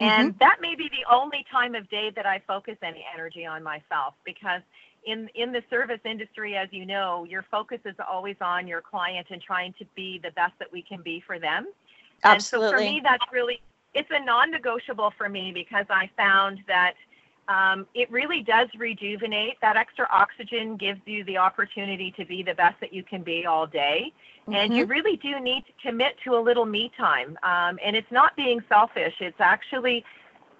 And 0.00 0.30
mm-hmm. 0.30 0.38
that 0.38 0.58
may 0.60 0.76
be 0.76 0.88
the 0.90 1.12
only 1.12 1.44
time 1.50 1.74
of 1.74 1.88
day 1.90 2.12
that 2.14 2.24
I 2.24 2.40
focus 2.46 2.76
any 2.82 3.04
energy 3.12 3.44
on 3.44 3.62
myself 3.62 4.14
because 4.24 4.62
in 5.06 5.28
in 5.34 5.52
the 5.52 5.62
service 5.70 6.00
industry 6.04 6.56
as 6.56 6.68
you 6.70 6.84
know 6.84 7.24
your 7.24 7.44
focus 7.50 7.78
is 7.84 7.94
always 8.08 8.36
on 8.40 8.66
your 8.66 8.80
client 8.80 9.26
and 9.30 9.40
trying 9.40 9.72
to 9.78 9.84
be 9.94 10.20
the 10.22 10.30
best 10.32 10.52
that 10.58 10.70
we 10.72 10.82
can 10.82 11.00
be 11.02 11.22
for 11.26 11.38
them 11.38 11.66
Absolutely. 12.24 12.66
and 12.66 12.72
so 12.72 12.76
for 12.76 12.92
me 12.92 13.00
that's 13.02 13.24
really 13.32 13.60
it's 13.94 14.08
a 14.10 14.24
non-negotiable 14.24 15.12
for 15.16 15.28
me 15.28 15.52
because 15.52 15.86
I 15.90 16.10
found 16.16 16.60
that 16.68 16.94
um, 17.48 17.86
it 17.94 18.10
really 18.10 18.42
does 18.42 18.68
rejuvenate. 18.76 19.54
That 19.62 19.76
extra 19.76 20.06
oxygen 20.10 20.76
gives 20.76 21.00
you 21.06 21.24
the 21.24 21.38
opportunity 21.38 22.12
to 22.18 22.26
be 22.26 22.42
the 22.42 22.54
best 22.54 22.78
that 22.80 22.92
you 22.92 23.02
can 23.02 23.22
be 23.22 23.46
all 23.46 23.66
day. 23.66 24.12
Mm-hmm. 24.42 24.54
And 24.54 24.74
you 24.74 24.82
mm-hmm. 24.82 24.90
really 24.90 25.16
do 25.16 25.40
need 25.40 25.64
to 25.66 25.72
commit 25.88 26.16
to 26.24 26.36
a 26.36 26.40
little 26.40 26.66
me 26.66 26.90
time. 26.96 27.38
Um, 27.42 27.78
and 27.82 27.96
it's 27.96 28.10
not 28.10 28.36
being 28.36 28.60
selfish, 28.68 29.14
it's 29.20 29.40
actually 29.40 30.04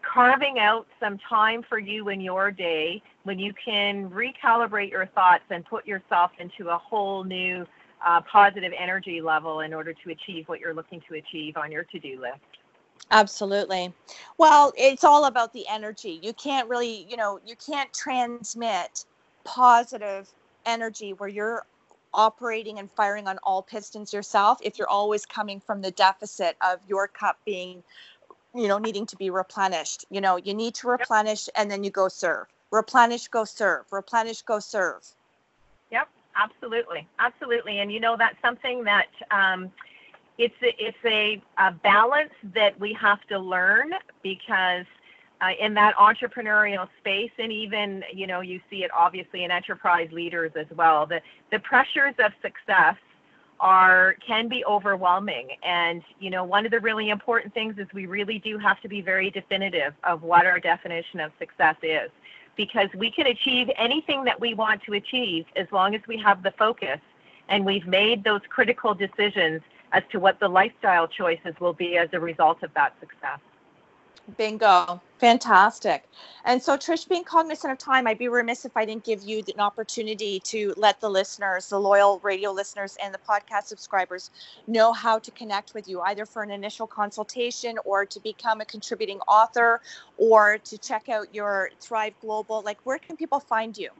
carving 0.02 0.58
out 0.58 0.86
some 1.00 1.18
time 1.28 1.62
for 1.68 1.78
you 1.78 2.08
in 2.08 2.20
your 2.20 2.50
day 2.50 3.02
when 3.24 3.38
you 3.38 3.52
can 3.62 4.08
recalibrate 4.08 4.90
your 4.90 5.06
thoughts 5.06 5.44
and 5.50 5.64
put 5.66 5.86
yourself 5.86 6.30
into 6.38 6.70
a 6.70 6.78
whole 6.78 7.24
new 7.24 7.66
uh, 8.06 8.20
positive 8.30 8.72
energy 8.78 9.20
level 9.20 9.60
in 9.60 9.74
order 9.74 9.92
to 9.92 10.10
achieve 10.10 10.48
what 10.48 10.60
you're 10.60 10.72
looking 10.72 11.02
to 11.08 11.16
achieve 11.16 11.56
on 11.56 11.70
your 11.70 11.84
to 11.84 11.98
do 11.98 12.20
list. 12.20 12.40
Absolutely. 13.10 13.92
Well, 14.36 14.72
it's 14.76 15.04
all 15.04 15.24
about 15.24 15.52
the 15.52 15.66
energy. 15.68 16.20
You 16.22 16.32
can't 16.34 16.68
really, 16.68 17.06
you 17.08 17.16
know, 17.16 17.40
you 17.46 17.56
can't 17.56 17.92
transmit 17.92 19.04
positive 19.44 20.28
energy 20.66 21.14
where 21.14 21.28
you're 21.28 21.64
operating 22.12 22.78
and 22.78 22.90
firing 22.92 23.26
on 23.26 23.38
all 23.42 23.62
pistons 23.62 24.12
yourself 24.12 24.58
if 24.62 24.78
you're 24.78 24.88
always 24.88 25.24
coming 25.26 25.60
from 25.60 25.80
the 25.82 25.90
deficit 25.92 26.56
of 26.60 26.80
your 26.88 27.06
cup 27.06 27.38
being 27.44 27.82
you 28.54 28.66
know 28.66 28.78
needing 28.78 29.06
to 29.06 29.16
be 29.16 29.30
replenished. 29.30 30.04
You 30.10 30.20
know 30.20 30.36
you 30.36 30.54
need 30.54 30.74
to 30.76 30.88
replenish 30.88 31.48
and 31.54 31.70
then 31.70 31.84
you 31.84 31.90
go 31.90 32.08
serve. 32.08 32.46
Replenish 32.70 33.28
go 33.28 33.44
serve. 33.44 33.84
Replenish 33.90 34.42
go 34.42 34.58
serve. 34.58 35.02
Yep. 35.90 36.08
Absolutely. 36.36 37.06
Absolutely. 37.18 37.80
And 37.80 37.92
you 37.92 38.00
know 38.00 38.16
that's 38.16 38.40
something 38.40 38.84
that 38.84 39.08
um, 39.30 39.70
it's 40.38 40.54
a, 40.62 40.74
it's 40.78 40.98
a, 41.04 41.42
a, 41.58 41.72
balance 41.72 42.32
that 42.54 42.78
we 42.78 42.92
have 42.92 43.20
to 43.28 43.38
learn 43.38 43.92
because 44.22 44.86
uh, 45.40 45.50
in 45.60 45.74
that 45.74 45.94
entrepreneurial 45.96 46.88
space 47.00 47.30
and 47.38 47.52
even 47.52 48.02
you 48.12 48.26
know 48.26 48.40
you 48.40 48.60
see 48.70 48.84
it 48.84 48.90
obviously 48.96 49.44
in 49.44 49.50
enterprise 49.50 50.08
leaders 50.12 50.52
as 50.56 50.66
well 50.76 51.06
the 51.06 51.20
the 51.52 51.58
pressures 51.60 52.14
of 52.18 52.32
success 52.42 52.96
are 53.60 54.16
can 54.26 54.48
be 54.48 54.64
overwhelming. 54.64 55.48
And 55.62 56.02
you 56.18 56.30
know 56.30 56.44
one 56.44 56.64
of 56.64 56.70
the 56.70 56.80
really 56.80 57.10
important 57.10 57.52
things 57.54 57.76
is 57.78 57.86
we 57.92 58.06
really 58.06 58.38
do 58.38 58.58
have 58.58 58.80
to 58.82 58.88
be 58.88 59.00
very 59.00 59.30
definitive 59.30 59.94
of 60.04 60.22
what 60.22 60.46
our 60.46 60.60
definition 60.60 61.20
of 61.20 61.32
success 61.38 61.76
is. 61.82 62.10
Because 62.56 62.88
we 62.96 63.10
can 63.10 63.28
achieve 63.28 63.68
anything 63.76 64.24
that 64.24 64.40
we 64.40 64.54
want 64.54 64.82
to 64.84 64.94
achieve 64.94 65.46
as 65.54 65.66
long 65.70 65.94
as 65.94 66.00
we 66.08 66.18
have 66.18 66.42
the 66.42 66.52
focus 66.58 66.98
and 67.48 67.64
we've 67.64 67.86
made 67.86 68.24
those 68.24 68.40
critical 68.48 68.94
decisions 68.94 69.62
as 69.92 70.02
to 70.10 70.18
what 70.18 70.38
the 70.40 70.48
lifestyle 70.48 71.08
choices 71.08 71.54
will 71.60 71.72
be 71.72 71.96
as 71.96 72.08
a 72.12 72.20
result 72.20 72.62
of 72.62 72.72
that 72.74 72.94
success. 73.00 73.40
Bingo. 74.36 75.00
Fantastic. 75.18 76.04
And 76.44 76.62
so, 76.62 76.76
Trish, 76.76 77.08
being 77.08 77.24
cognizant 77.24 77.72
of 77.72 77.78
time, 77.78 78.06
I'd 78.06 78.18
be 78.18 78.28
remiss 78.28 78.64
if 78.64 78.76
I 78.76 78.84
didn't 78.84 79.04
give 79.04 79.22
you 79.22 79.42
an 79.52 79.60
opportunity 79.60 80.38
to 80.40 80.74
let 80.76 81.00
the 81.00 81.08
listeners, 81.08 81.68
the 81.68 81.80
loyal 81.80 82.20
radio 82.20 82.52
listeners, 82.52 82.96
and 83.02 83.12
the 83.12 83.18
podcast 83.18 83.64
subscribers 83.64 84.30
know 84.66 84.92
how 84.92 85.18
to 85.18 85.30
connect 85.30 85.74
with 85.74 85.88
you, 85.88 86.00
either 86.02 86.24
for 86.26 86.42
an 86.42 86.50
initial 86.50 86.86
consultation 86.86 87.78
or 87.84 88.04
to 88.06 88.20
become 88.20 88.60
a 88.60 88.64
contributing 88.64 89.18
author 89.26 89.80
or 90.18 90.58
to 90.58 90.78
check 90.78 91.08
out 91.08 91.34
your 91.34 91.70
Thrive 91.80 92.14
Global. 92.20 92.62
Like, 92.62 92.78
where 92.84 92.98
can 92.98 93.16
people 93.16 93.40
find 93.40 93.76
you? 93.76 93.90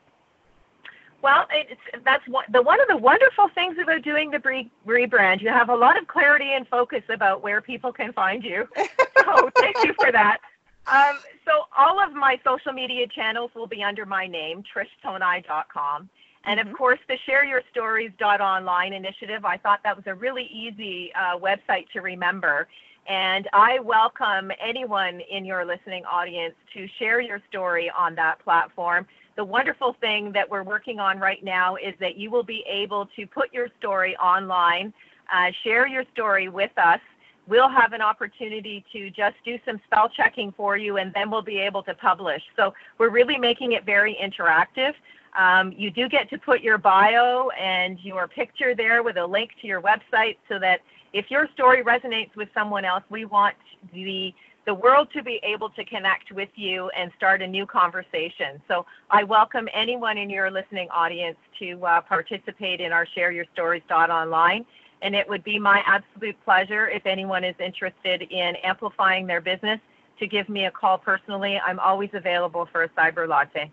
Well, 1.21 1.47
it's, 1.51 1.81
that's 2.05 2.27
one, 2.29 2.45
the 2.53 2.62
one 2.62 2.81
of 2.81 2.87
the 2.89 2.97
wonderful 2.97 3.49
things 3.55 3.77
about 3.83 4.03
doing 4.03 4.31
the 4.31 4.41
re- 4.45 4.71
rebrand. 4.87 5.41
You 5.41 5.49
have 5.49 5.69
a 5.69 5.75
lot 5.75 6.01
of 6.01 6.07
clarity 6.07 6.53
and 6.55 6.66
focus 6.69 7.03
about 7.09 7.43
where 7.43 7.61
people 7.61 7.93
can 7.93 8.12
find 8.12 8.43
you. 8.45 8.66
So 9.29 9.51
thank 9.59 9.77
you 9.85 9.93
for 10.01 10.11
that. 10.11 10.39
Um, 10.87 11.19
so 11.45 11.64
all 11.77 12.03
of 12.03 12.14
my 12.14 12.41
social 12.43 12.73
media 12.73 13.07
channels 13.07 13.51
will 13.55 13.66
be 13.66 13.83
under 13.83 14.07
my 14.07 14.27
name, 14.27 14.62
trishtonaj.com. 14.62 16.09
And 16.45 16.59
mm-hmm. 16.59 16.71
of 16.71 16.75
course, 16.75 16.99
the 17.09 17.16
Share 17.27 17.45
Your 17.45 17.61
Stories 17.71 18.11
online 18.23 18.95
initiative, 18.95 19.45
I 19.45 19.59
thought 19.59 19.81
that 19.85 19.95
was 19.95 20.07
a 20.07 20.14
really 20.14 20.45
easy 20.45 21.12
uh, 21.14 21.39
website 21.39 21.91
to 21.93 22.01
remember. 22.01 22.69
And 23.07 23.49
I 23.53 23.81
welcome 23.81 24.51
anyone 24.66 25.21
in 25.31 25.45
your 25.45 25.64
listening 25.64 26.05
audience 26.05 26.55
to 26.75 26.87
share 26.99 27.21
your 27.21 27.41
story 27.49 27.91
on 27.97 28.14
that 28.14 28.39
platform 28.45 29.07
the 29.39 29.45
wonderful 29.45 29.95
thing 30.01 30.32
that 30.32 30.51
we're 30.51 30.64
working 30.64 30.99
on 30.99 31.20
right 31.20 31.45
now 31.45 31.76
is 31.76 31.95
that 32.01 32.16
you 32.16 32.28
will 32.28 32.43
be 32.43 32.64
able 32.68 33.07
to 33.14 33.24
put 33.24 33.55
your 33.55 33.68
story 33.78 34.16
online, 34.16 34.93
uh, 35.32 35.53
share 35.62 35.86
your 35.86 36.03
story 36.12 36.49
with 36.49 36.72
us. 36.76 36.99
We'll 37.47 37.68
have 37.68 37.93
an 37.93 38.03
opportunity 38.03 38.84
to 38.93 39.11
just 39.11 39.36
do 39.45 39.57
some 39.64 39.80
spell 39.86 40.09
checking 40.09 40.51
for 40.57 40.76
you, 40.76 40.97
and 40.97 41.12
then 41.14 41.30
we'll 41.30 41.41
be 41.41 41.59
able 41.59 41.84
to 41.84 41.95
publish. 41.95 42.43
So 42.57 42.74
we're 42.99 43.11
really 43.11 43.39
making 43.39 43.72
it 43.72 43.86
very 43.86 44.18
interactive. 44.20 44.93
Um, 45.39 45.72
you 45.76 45.93
do 45.93 46.09
get 46.09 46.28
to 46.30 46.39
put 46.39 46.61
your 46.61 46.76
bio 46.76 47.51
and 47.51 47.97
your 48.01 48.26
picture 48.26 48.74
there 48.74 49.05
with 49.05 49.18
a 49.18 49.24
link 49.24 49.51
to 49.61 49.68
your 49.68 49.80
website 49.80 50.36
so 50.49 50.59
that 50.59 50.80
if 51.12 51.30
your 51.30 51.49
story 51.55 51.84
resonates 51.84 52.34
with 52.34 52.49
someone 52.53 52.84
else, 52.84 53.05
we 53.09 53.24
want 53.24 53.55
the 53.95 54.34
the 54.67 54.75
world 54.75 55.09
to 55.15 55.23
be 55.23 55.41
able 55.43 55.71
to 55.71 55.85
connect 55.85 56.33
with 56.33 56.51
you 56.55 56.91
and 56.91 57.11
start 57.17 57.43
a 57.43 57.47
new 57.47 57.67
conversation. 57.67 58.61
So 58.69 58.85
I 59.11 59.25
welcome 59.25 59.69
anyone 59.73 60.19
in 60.19 60.29
your 60.29 60.51
listening 60.51 60.89
audience 60.91 61.39
to 61.59 61.85
uh, 61.85 62.01
participate 62.03 62.81
in 62.81 62.93
our 62.93 63.07
Share 63.07 63.33
Your 63.33 63.47
Stories 63.55 63.83
online. 63.91 64.67
And 65.01 65.15
it 65.15 65.29
would 65.29 65.45
be 65.45 65.59
my 65.59 65.83
absolute 65.87 66.37
pleasure 66.45 66.89
if 66.89 67.07
anyone 67.07 67.45
is 67.45 67.55
interested 67.65 68.23
in 68.23 68.57
amplifying 68.63 69.27
their 69.27 69.41
business 69.41 69.81
to 70.19 70.27
give 70.27 70.49
me 70.49 70.67
a 70.67 70.71
call 70.71 70.99
personally. 70.99 71.59
I'm 71.65 71.79
always 71.79 72.11
available 72.13 72.69
for 72.71 72.83
a 72.83 72.89
cyber 72.91 73.29
latte. 73.29 73.71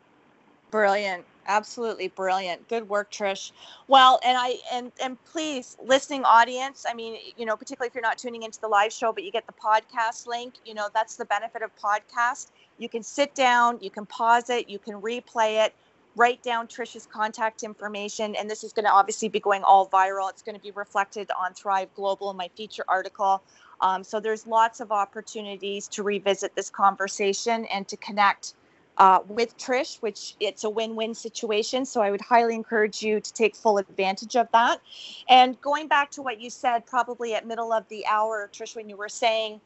Brilliant 0.72 1.26
absolutely 1.48 2.08
brilliant. 2.10 2.68
Good 2.68 2.88
work 2.90 3.12
trish. 3.12 3.52
Well 3.88 4.20
and 4.24 4.38
i 4.38 4.56
and 4.72 4.92
and 5.02 5.24
please 5.26 5.78
listening 5.84 6.24
audience 6.24 6.86
i 6.90 6.94
mean 6.94 7.18
you 7.38 7.46
know 7.46 7.56
particularly 7.56 7.88
if 7.88 7.96
you're 7.96 8.02
not 8.02 8.18
tuning 8.18 8.44
into 8.44 8.60
the 8.60 8.68
live 8.68 8.92
show 8.92 9.12
but 9.12 9.24
you 9.24 9.32
get 9.32 9.46
the 9.48 9.54
podcast 9.54 10.28
link 10.28 10.56
you 10.66 10.74
know 10.74 10.90
that's 10.94 11.16
the 11.16 11.26
benefit 11.26 11.62
of 11.62 11.72
podcast. 11.78 12.48
You 12.78 12.90
can 12.90 13.04
sit 13.04 13.36
down 13.36 13.80
you 13.82 13.90
can 13.90 14.06
pause 14.06 14.50
it 14.50 14.70
you 14.70 14.80
can 14.80 14.96
replay 15.02 15.66
it 15.66 15.74
write 16.16 16.42
down 16.44 16.68
trish's 16.68 17.06
contact 17.06 17.64
information 17.64 18.36
and 18.36 18.50
this 18.50 18.64
is 18.64 18.72
going 18.72 18.86
to 18.86 18.92
obviously 18.92 19.28
be 19.28 19.40
going 19.40 19.64
all 19.64 19.88
viral. 19.90 20.30
It's 20.30 20.42
going 20.42 20.56
to 20.56 20.62
be 20.62 20.72
reflected 20.72 21.30
on 21.38 21.54
thrive 21.54 21.94
global 21.94 22.32
in 22.32 22.38
my 22.38 22.50
feature 22.56 22.86
article. 22.88 23.42
Um, 23.82 24.04
so 24.04 24.20
there's 24.20 24.48
lots 24.48 24.80
of 24.80 24.92
opportunities 24.92 25.88
to 25.90 26.04
revisit 26.04 26.56
this 26.56 26.70
conversation 26.70 27.66
and 27.66 27.88
to 27.90 27.98
connect 27.98 28.54
uh, 28.98 29.20
with 29.28 29.58
Trish, 29.58 30.02
which 30.02 30.36
it's 30.40 30.64
a 30.64 30.70
win-win 30.70 31.14
situation. 31.14 31.86
So 31.86 32.02
I 32.02 32.12
would 32.12 32.22
highly 32.22 32.56
encourage 32.56 33.02
you 33.02 33.20
to 33.20 33.34
take 33.34 33.56
full 33.56 33.78
advantage 33.78 34.36
of 34.36 34.48
that. 34.54 34.82
And 35.30 35.60
going 35.62 35.88
back 35.88 36.12
to 36.12 36.22
what 36.22 36.40
you 36.40 36.50
said, 36.50 36.86
probably 36.86 37.34
at 37.36 37.46
middle 37.46 37.74
of 37.74 37.88
the 37.90 38.06
hour, 38.08 38.50
Trish, 38.54 38.76
when 38.76 38.90
you 38.90 38.98
were 38.98 39.10
saying, 39.10 39.62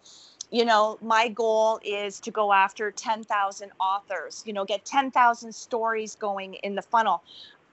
you 0.52 0.66
know, 0.66 0.98
my 1.02 1.28
goal 1.28 1.80
is 1.84 2.20
to 2.22 2.32
go 2.32 2.52
after 2.52 2.92
10,000 2.92 3.72
authors, 3.80 4.44
you 4.46 4.54
know, 4.54 4.66
get 4.66 4.84
10,000 4.86 5.54
stories 5.54 6.16
going 6.16 6.56
in 6.56 6.76
the 6.76 6.82
funnel. 6.82 7.22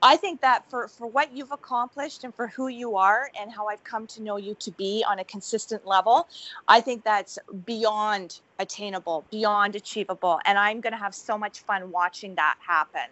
I 0.02 0.16
think 0.16 0.40
that 0.42 0.68
for, 0.70 0.88
for 0.88 1.06
what 1.06 1.34
you've 1.34 1.52
accomplished 1.52 2.24
and 2.24 2.34
for 2.34 2.48
who 2.48 2.68
you 2.68 2.96
are 2.96 3.30
and 3.40 3.50
how 3.50 3.66
I've 3.66 3.82
come 3.82 4.06
to 4.08 4.22
know 4.22 4.36
you 4.36 4.54
to 4.60 4.70
be 4.72 5.04
on 5.08 5.18
a 5.18 5.24
consistent 5.24 5.86
level, 5.86 6.28
I 6.68 6.80
think 6.80 7.02
that's 7.02 7.38
beyond 7.64 8.40
attainable, 8.58 9.24
beyond 9.30 9.74
achievable. 9.74 10.38
And 10.44 10.58
I'm 10.58 10.80
going 10.80 10.92
to 10.92 10.98
have 10.98 11.14
so 11.14 11.38
much 11.38 11.60
fun 11.60 11.90
watching 11.90 12.34
that 12.34 12.56
happen. 12.66 13.08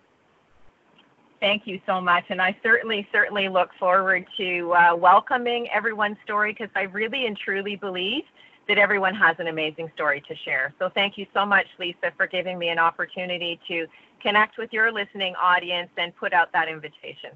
Thank 1.40 1.66
you 1.66 1.80
so 1.86 2.00
much. 2.00 2.24
And 2.28 2.40
I 2.40 2.56
certainly, 2.62 3.06
certainly 3.12 3.48
look 3.48 3.70
forward 3.78 4.26
to 4.36 4.72
uh, 4.72 4.96
welcoming 4.96 5.68
everyone's 5.70 6.16
story 6.24 6.52
because 6.52 6.70
I 6.76 6.82
really 6.82 7.26
and 7.26 7.36
truly 7.36 7.76
believe 7.76 8.24
that 8.68 8.78
everyone 8.78 9.14
has 9.14 9.36
an 9.38 9.48
amazing 9.48 9.90
story 9.94 10.22
to 10.28 10.34
share. 10.44 10.74
So 10.78 10.90
thank 10.94 11.18
you 11.18 11.26
so 11.34 11.44
much, 11.44 11.66
Lisa, 11.78 12.12
for 12.16 12.26
giving 12.26 12.58
me 12.58 12.68
an 12.68 12.78
opportunity 12.78 13.60
to 13.68 13.86
connect 14.22 14.58
with 14.58 14.72
your 14.72 14.90
listening 14.92 15.34
audience 15.36 15.90
and 15.98 16.14
put 16.16 16.32
out 16.32 16.50
that 16.52 16.68
invitation. 16.68 17.30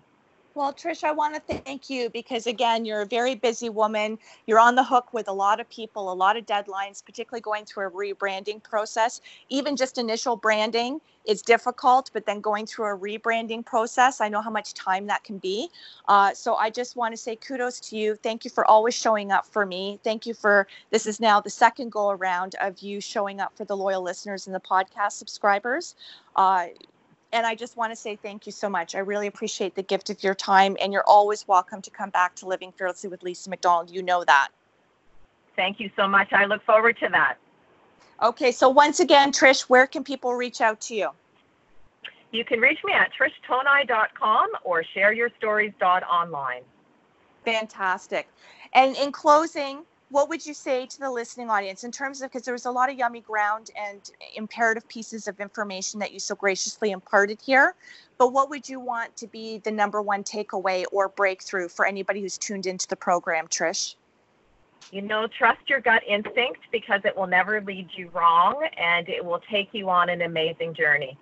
Well, 0.59 0.73
Trish, 0.73 1.05
I 1.05 1.13
want 1.13 1.37
to 1.37 1.59
thank 1.59 1.89
you 1.89 2.11
because, 2.11 2.49
again, 2.49 2.85
you're 2.85 3.03
a 3.03 3.07
very 3.07 3.37
busy 3.37 3.69
woman. 3.69 4.19
You're 4.49 4.59
on 4.59 4.75
the 4.75 4.83
hook 4.83 5.13
with 5.15 5.29
a 5.29 5.33
lot 5.33 5.61
of 5.61 5.71
people, 5.71 6.11
a 6.11 6.13
lot 6.13 6.37
of 6.37 6.47
deadlines, 6.47 7.05
particularly 7.05 7.43
going 7.43 7.65
through 7.65 7.87
a 7.87 7.91
rebranding 7.93 8.61
process. 8.65 9.21
Even 9.51 9.77
just 9.77 9.99
initial 9.99 10.35
branding 10.35 11.01
is 11.27 11.43
difficult, 11.43 12.11
but 12.13 12.27
then 12.27 12.41
going 12.41 12.67
through 12.67 12.87
a 12.87 12.99
rebranding 12.99 13.65
process, 13.65 14.21
I 14.21 14.29
know 14.29 14.43
how 14.43 14.51
much 14.51 14.75
time 14.75 15.07
that 15.07 15.23
can 15.23 15.39
be. 15.39 15.71
Uh, 16.09 16.35
so 16.35 16.57
I 16.57 16.71
just 16.71 16.97
want 16.97 17.13
to 17.13 17.17
say 17.17 17.37
kudos 17.37 17.79
to 17.91 17.97
you. 17.97 18.17
Thank 18.17 18.45
you 18.45 18.51
for 18.51 18.65
always 18.65 18.97
showing 18.97 19.31
up 19.31 19.47
for 19.47 19.65
me. 19.65 20.01
Thank 20.03 20.27
you 20.27 20.35
for 20.35 20.67
this 20.91 21.07
is 21.07 21.21
now 21.21 21.41
the 21.41 21.51
second 21.51 21.93
go 21.93 22.11
around 22.11 22.57
of 22.61 22.81
you 22.81 23.01
showing 23.01 23.39
up 23.39 23.57
for 23.57 23.65
the 23.65 23.77
loyal 23.77 24.03
listeners 24.03 24.49
and 24.49 24.57
the 24.57 24.61
podcast 24.61 25.13
subscribers. 25.13 25.95
Uh, 26.35 26.67
and 27.33 27.47
I 27.47 27.55
just 27.55 27.77
want 27.77 27.93
to 27.93 27.97
say 27.97 28.17
thank 28.17 28.47
you 28.47 28.53
so 28.53 28.69
much. 28.69 28.95
I 28.95 29.01
really 29.01 29.27
appreciate 29.27 29.75
the 29.75 29.83
gift 29.83 30.11
of 30.11 30.23
your 30.23 30.35
time, 30.35 30.77
and 30.81 30.93
you're 30.93 31.05
always 31.07 31.47
welcome 31.47 31.83
to 31.83 31.91
come 31.91 32.11
back 32.11 32.35
to 32.37 32.47
Living 32.47 32.73
Fearlessly 32.73 33.11
with 33.11 33.23
Lisa 33.23 33.51
McDonald. 33.51 33.91
You 33.91 34.03
know 34.03 34.25
that. 34.25 34.49
Thank 35.57 35.81
you 35.81 35.91
so 35.97 36.07
much. 36.07 36.33
I 36.33 36.45
look 36.45 36.65
forward 36.65 36.97
to 37.01 37.09
that. 37.11 37.37
Okay, 38.23 38.53
so 38.53 38.69
once 38.69 39.01
again, 39.01 39.33
Trish, 39.33 39.63
where 39.63 39.87
can 39.87 40.05
people 40.05 40.35
reach 40.35 40.61
out 40.61 40.81
to 40.83 40.95
you? 40.95 41.11
You 42.31 42.45
can 42.45 42.61
reach 42.61 42.79
me 42.85 42.93
at 42.93 43.11
trishtonaj.com 43.13 44.51
or 44.65 44.85
shareyourstories.online. 44.97 46.63
Fantastic. 47.45 48.29
And 48.75 48.97
in 48.97 49.13
closing, 49.13 49.85
what 50.11 50.29
would 50.29 50.45
you 50.45 50.55
say 50.55 50.87
to 50.87 50.99
the 50.99 51.11
listening 51.11 51.51
audience 51.51 51.85
in 51.85 51.91
terms 51.91 52.23
of 52.23 52.31
because 52.31 52.45
there 52.45 52.55
was 52.55 52.67
a 52.67 52.71
lot 52.71 52.91
of 52.91 52.97
yummy 52.97 53.21
ground 53.21 53.71
and 53.77 54.11
imperative 54.35 54.87
pieces 54.89 55.29
of 55.29 55.39
information 55.41 56.01
that 56.01 56.13
you 56.13 56.19
so 56.19 56.35
graciously 56.35 56.91
imparted 56.91 57.39
here 57.45 57.75
but 58.19 58.33
what 58.33 58.51
would 58.51 58.69
you 58.69 58.81
want 58.81 59.17
to 59.17 59.27
be 59.27 59.59
the 59.59 59.71
number 59.71 60.03
one 60.03 60.25
takeaway 60.25 60.85
or 60.93 61.09
breakthrough 61.09 61.69
for 61.69 61.87
anybody 61.87 62.21
who's 62.21 62.37
tuned 62.37 62.67
into 62.67 62.87
the 62.89 62.97
program 62.97 63.47
trish? 63.47 63.95
You 64.91 65.03
know 65.03 65.29
trust 65.29 65.69
your 65.69 65.81
gut 65.81 66.03
instinct 66.07 66.61
because 66.73 67.03
it 67.05 67.17
will 67.17 67.27
never 67.27 67.61
lead 67.61 67.89
you 67.95 68.11
wrong 68.13 68.67
and 68.77 69.09
it 69.09 69.25
will 69.25 69.41
take 69.51 69.69
you 69.73 69.89
on 69.89 70.09
an 70.09 70.23
amazing 70.23 70.75
journey. 70.75 71.17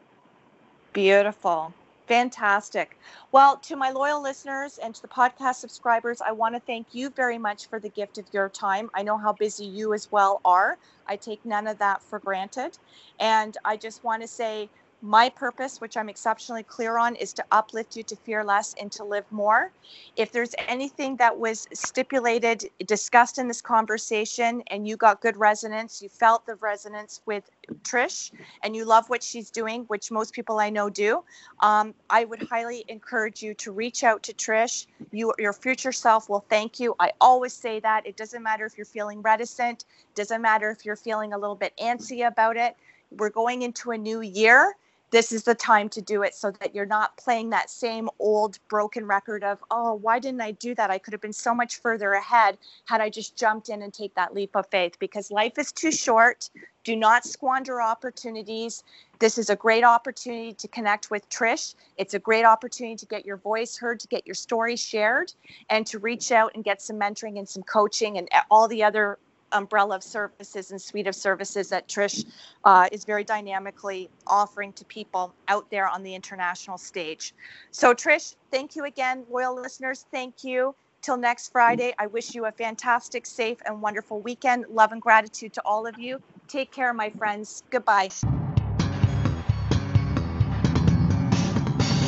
Beautiful 0.92 1.74
Fantastic. 2.06 2.98
Well, 3.32 3.58
to 3.64 3.74
my 3.76 3.90
loyal 3.90 4.22
listeners 4.22 4.78
and 4.78 4.94
to 4.94 5.02
the 5.02 5.08
podcast 5.08 5.56
subscribers, 5.56 6.20
I 6.20 6.32
want 6.32 6.54
to 6.54 6.60
thank 6.60 6.94
you 6.94 7.10
very 7.10 7.38
much 7.38 7.68
for 7.68 7.80
the 7.80 7.90
gift 7.90 8.16
of 8.18 8.28
your 8.32 8.48
time. 8.48 8.90
I 8.94 9.02
know 9.02 9.18
how 9.18 9.32
busy 9.32 9.66
you 9.66 9.92
as 9.92 10.08
well 10.10 10.40
are. 10.44 10.78
I 11.06 11.16
take 11.16 11.44
none 11.44 11.66
of 11.66 11.78
that 11.78 12.02
for 12.02 12.20
granted. 12.20 12.78
And 13.18 13.56
I 13.64 13.76
just 13.76 14.04
want 14.04 14.22
to 14.22 14.28
say 14.28 14.70
my 15.06 15.28
purpose, 15.28 15.80
which 15.80 15.96
I'm 15.96 16.08
exceptionally 16.08 16.62
clear 16.62 16.98
on, 16.98 17.14
is 17.14 17.32
to 17.34 17.44
uplift 17.52 17.96
you 17.96 18.02
to 18.02 18.16
fear 18.16 18.42
less 18.44 18.74
and 18.80 18.90
to 18.92 19.04
live 19.04 19.24
more. 19.30 19.72
If 20.16 20.32
there's 20.32 20.54
anything 20.66 21.16
that 21.16 21.38
was 21.38 21.68
stipulated, 21.72 22.68
discussed 22.86 23.38
in 23.38 23.48
this 23.48 23.60
conversation, 23.60 24.62
and 24.66 24.86
you 24.86 24.96
got 24.96 25.20
good 25.20 25.36
resonance, 25.36 26.02
you 26.02 26.08
felt 26.08 26.44
the 26.46 26.56
resonance 26.56 27.20
with 27.24 27.48
Trish, 27.82 28.32
and 28.62 28.74
you 28.74 28.84
love 28.84 29.08
what 29.08 29.22
she's 29.22 29.50
doing, 29.50 29.84
which 29.84 30.10
most 30.10 30.34
people 30.34 30.58
I 30.58 30.70
know 30.70 30.90
do, 30.90 31.22
um, 31.60 31.94
I 32.10 32.24
would 32.24 32.42
highly 32.42 32.84
encourage 32.88 33.42
you 33.42 33.54
to 33.54 33.72
reach 33.72 34.02
out 34.04 34.22
to 34.24 34.34
Trish. 34.34 34.86
You, 35.12 35.32
your 35.38 35.52
future 35.52 35.92
self 35.92 36.28
will 36.28 36.44
thank 36.48 36.80
you. 36.80 36.94
I 36.98 37.12
always 37.20 37.52
say 37.52 37.80
that. 37.80 38.06
It 38.06 38.16
doesn't 38.16 38.42
matter 38.42 38.66
if 38.66 38.76
you're 38.76 38.84
feeling 38.84 39.22
reticent, 39.22 39.84
doesn't 40.14 40.42
matter 40.42 40.70
if 40.70 40.84
you're 40.84 40.96
feeling 40.96 41.32
a 41.32 41.38
little 41.38 41.56
bit 41.56 41.72
antsy 41.80 42.26
about 42.26 42.56
it. 42.56 42.76
We're 43.12 43.30
going 43.30 43.62
into 43.62 43.92
a 43.92 43.98
new 43.98 44.20
year 44.20 44.74
this 45.10 45.32
is 45.32 45.44
the 45.44 45.54
time 45.54 45.88
to 45.90 46.02
do 46.02 46.22
it 46.22 46.34
so 46.34 46.50
that 46.60 46.74
you're 46.74 46.86
not 46.86 47.16
playing 47.16 47.50
that 47.50 47.70
same 47.70 48.08
old 48.18 48.58
broken 48.68 49.06
record 49.06 49.44
of 49.44 49.62
oh 49.70 49.94
why 49.94 50.18
didn't 50.18 50.40
i 50.40 50.50
do 50.52 50.74
that? 50.74 50.90
I 50.90 50.98
could 50.98 51.12
have 51.12 51.20
been 51.20 51.32
so 51.32 51.54
much 51.54 51.80
further 51.80 52.12
ahead 52.12 52.58
had 52.86 53.00
i 53.00 53.08
just 53.08 53.36
jumped 53.36 53.68
in 53.68 53.82
and 53.82 53.92
take 53.92 54.14
that 54.14 54.34
leap 54.34 54.56
of 54.56 54.66
faith. 54.70 54.98
Because 54.98 55.30
life 55.30 55.58
is 55.58 55.72
too 55.72 55.92
short. 55.92 56.50
Do 56.84 56.94
not 56.94 57.24
squander 57.24 57.80
opportunities. 57.80 58.84
This 59.18 59.38
is 59.38 59.50
a 59.50 59.56
great 59.56 59.82
opportunity 59.82 60.52
to 60.52 60.68
connect 60.68 61.10
with 61.10 61.28
trish. 61.30 61.74
It's 61.96 62.14
a 62.14 62.18
great 62.18 62.44
opportunity 62.44 62.96
to 62.96 63.06
get 63.06 63.24
your 63.24 63.38
voice 63.38 63.76
heard 63.76 63.98
to 64.00 64.08
get 64.08 64.26
your 64.26 64.34
story 64.34 64.76
shared 64.76 65.32
and 65.70 65.86
to 65.86 65.98
reach 65.98 66.30
out 66.30 66.52
and 66.54 66.62
get 66.62 66.82
some 66.82 66.98
mentoring 66.98 67.38
and 67.38 67.48
some 67.48 67.62
coaching 67.62 68.18
and 68.18 68.28
all 68.50 68.68
the 68.68 68.84
other 68.84 69.18
umbrella 69.52 69.96
of 69.96 70.02
services 70.02 70.70
and 70.70 70.80
suite 70.80 71.06
of 71.06 71.14
services 71.14 71.68
that 71.68 71.88
Trish 71.88 72.24
uh, 72.64 72.88
is 72.92 73.04
very 73.04 73.24
dynamically 73.24 74.10
offering 74.26 74.72
to 74.74 74.84
people 74.84 75.34
out 75.48 75.70
there 75.70 75.88
on 75.88 76.02
the 76.02 76.14
international 76.14 76.78
stage. 76.78 77.34
So, 77.70 77.94
Trish, 77.94 78.34
thank 78.50 78.76
you 78.76 78.84
again, 78.84 79.24
loyal 79.30 79.54
listeners. 79.54 80.06
Thank 80.12 80.44
you. 80.44 80.74
Till 81.02 81.16
next 81.16 81.52
Friday, 81.52 81.94
I 81.98 82.06
wish 82.08 82.34
you 82.34 82.46
a 82.46 82.52
fantastic, 82.52 83.26
safe, 83.26 83.58
and 83.64 83.80
wonderful 83.80 84.20
weekend. 84.20 84.66
Love 84.68 84.92
and 84.92 85.00
gratitude 85.00 85.52
to 85.54 85.62
all 85.64 85.86
of 85.86 85.98
you. 85.98 86.20
Take 86.48 86.72
care, 86.72 86.92
my 86.92 87.10
friends. 87.10 87.62
Goodbye. 87.70 88.08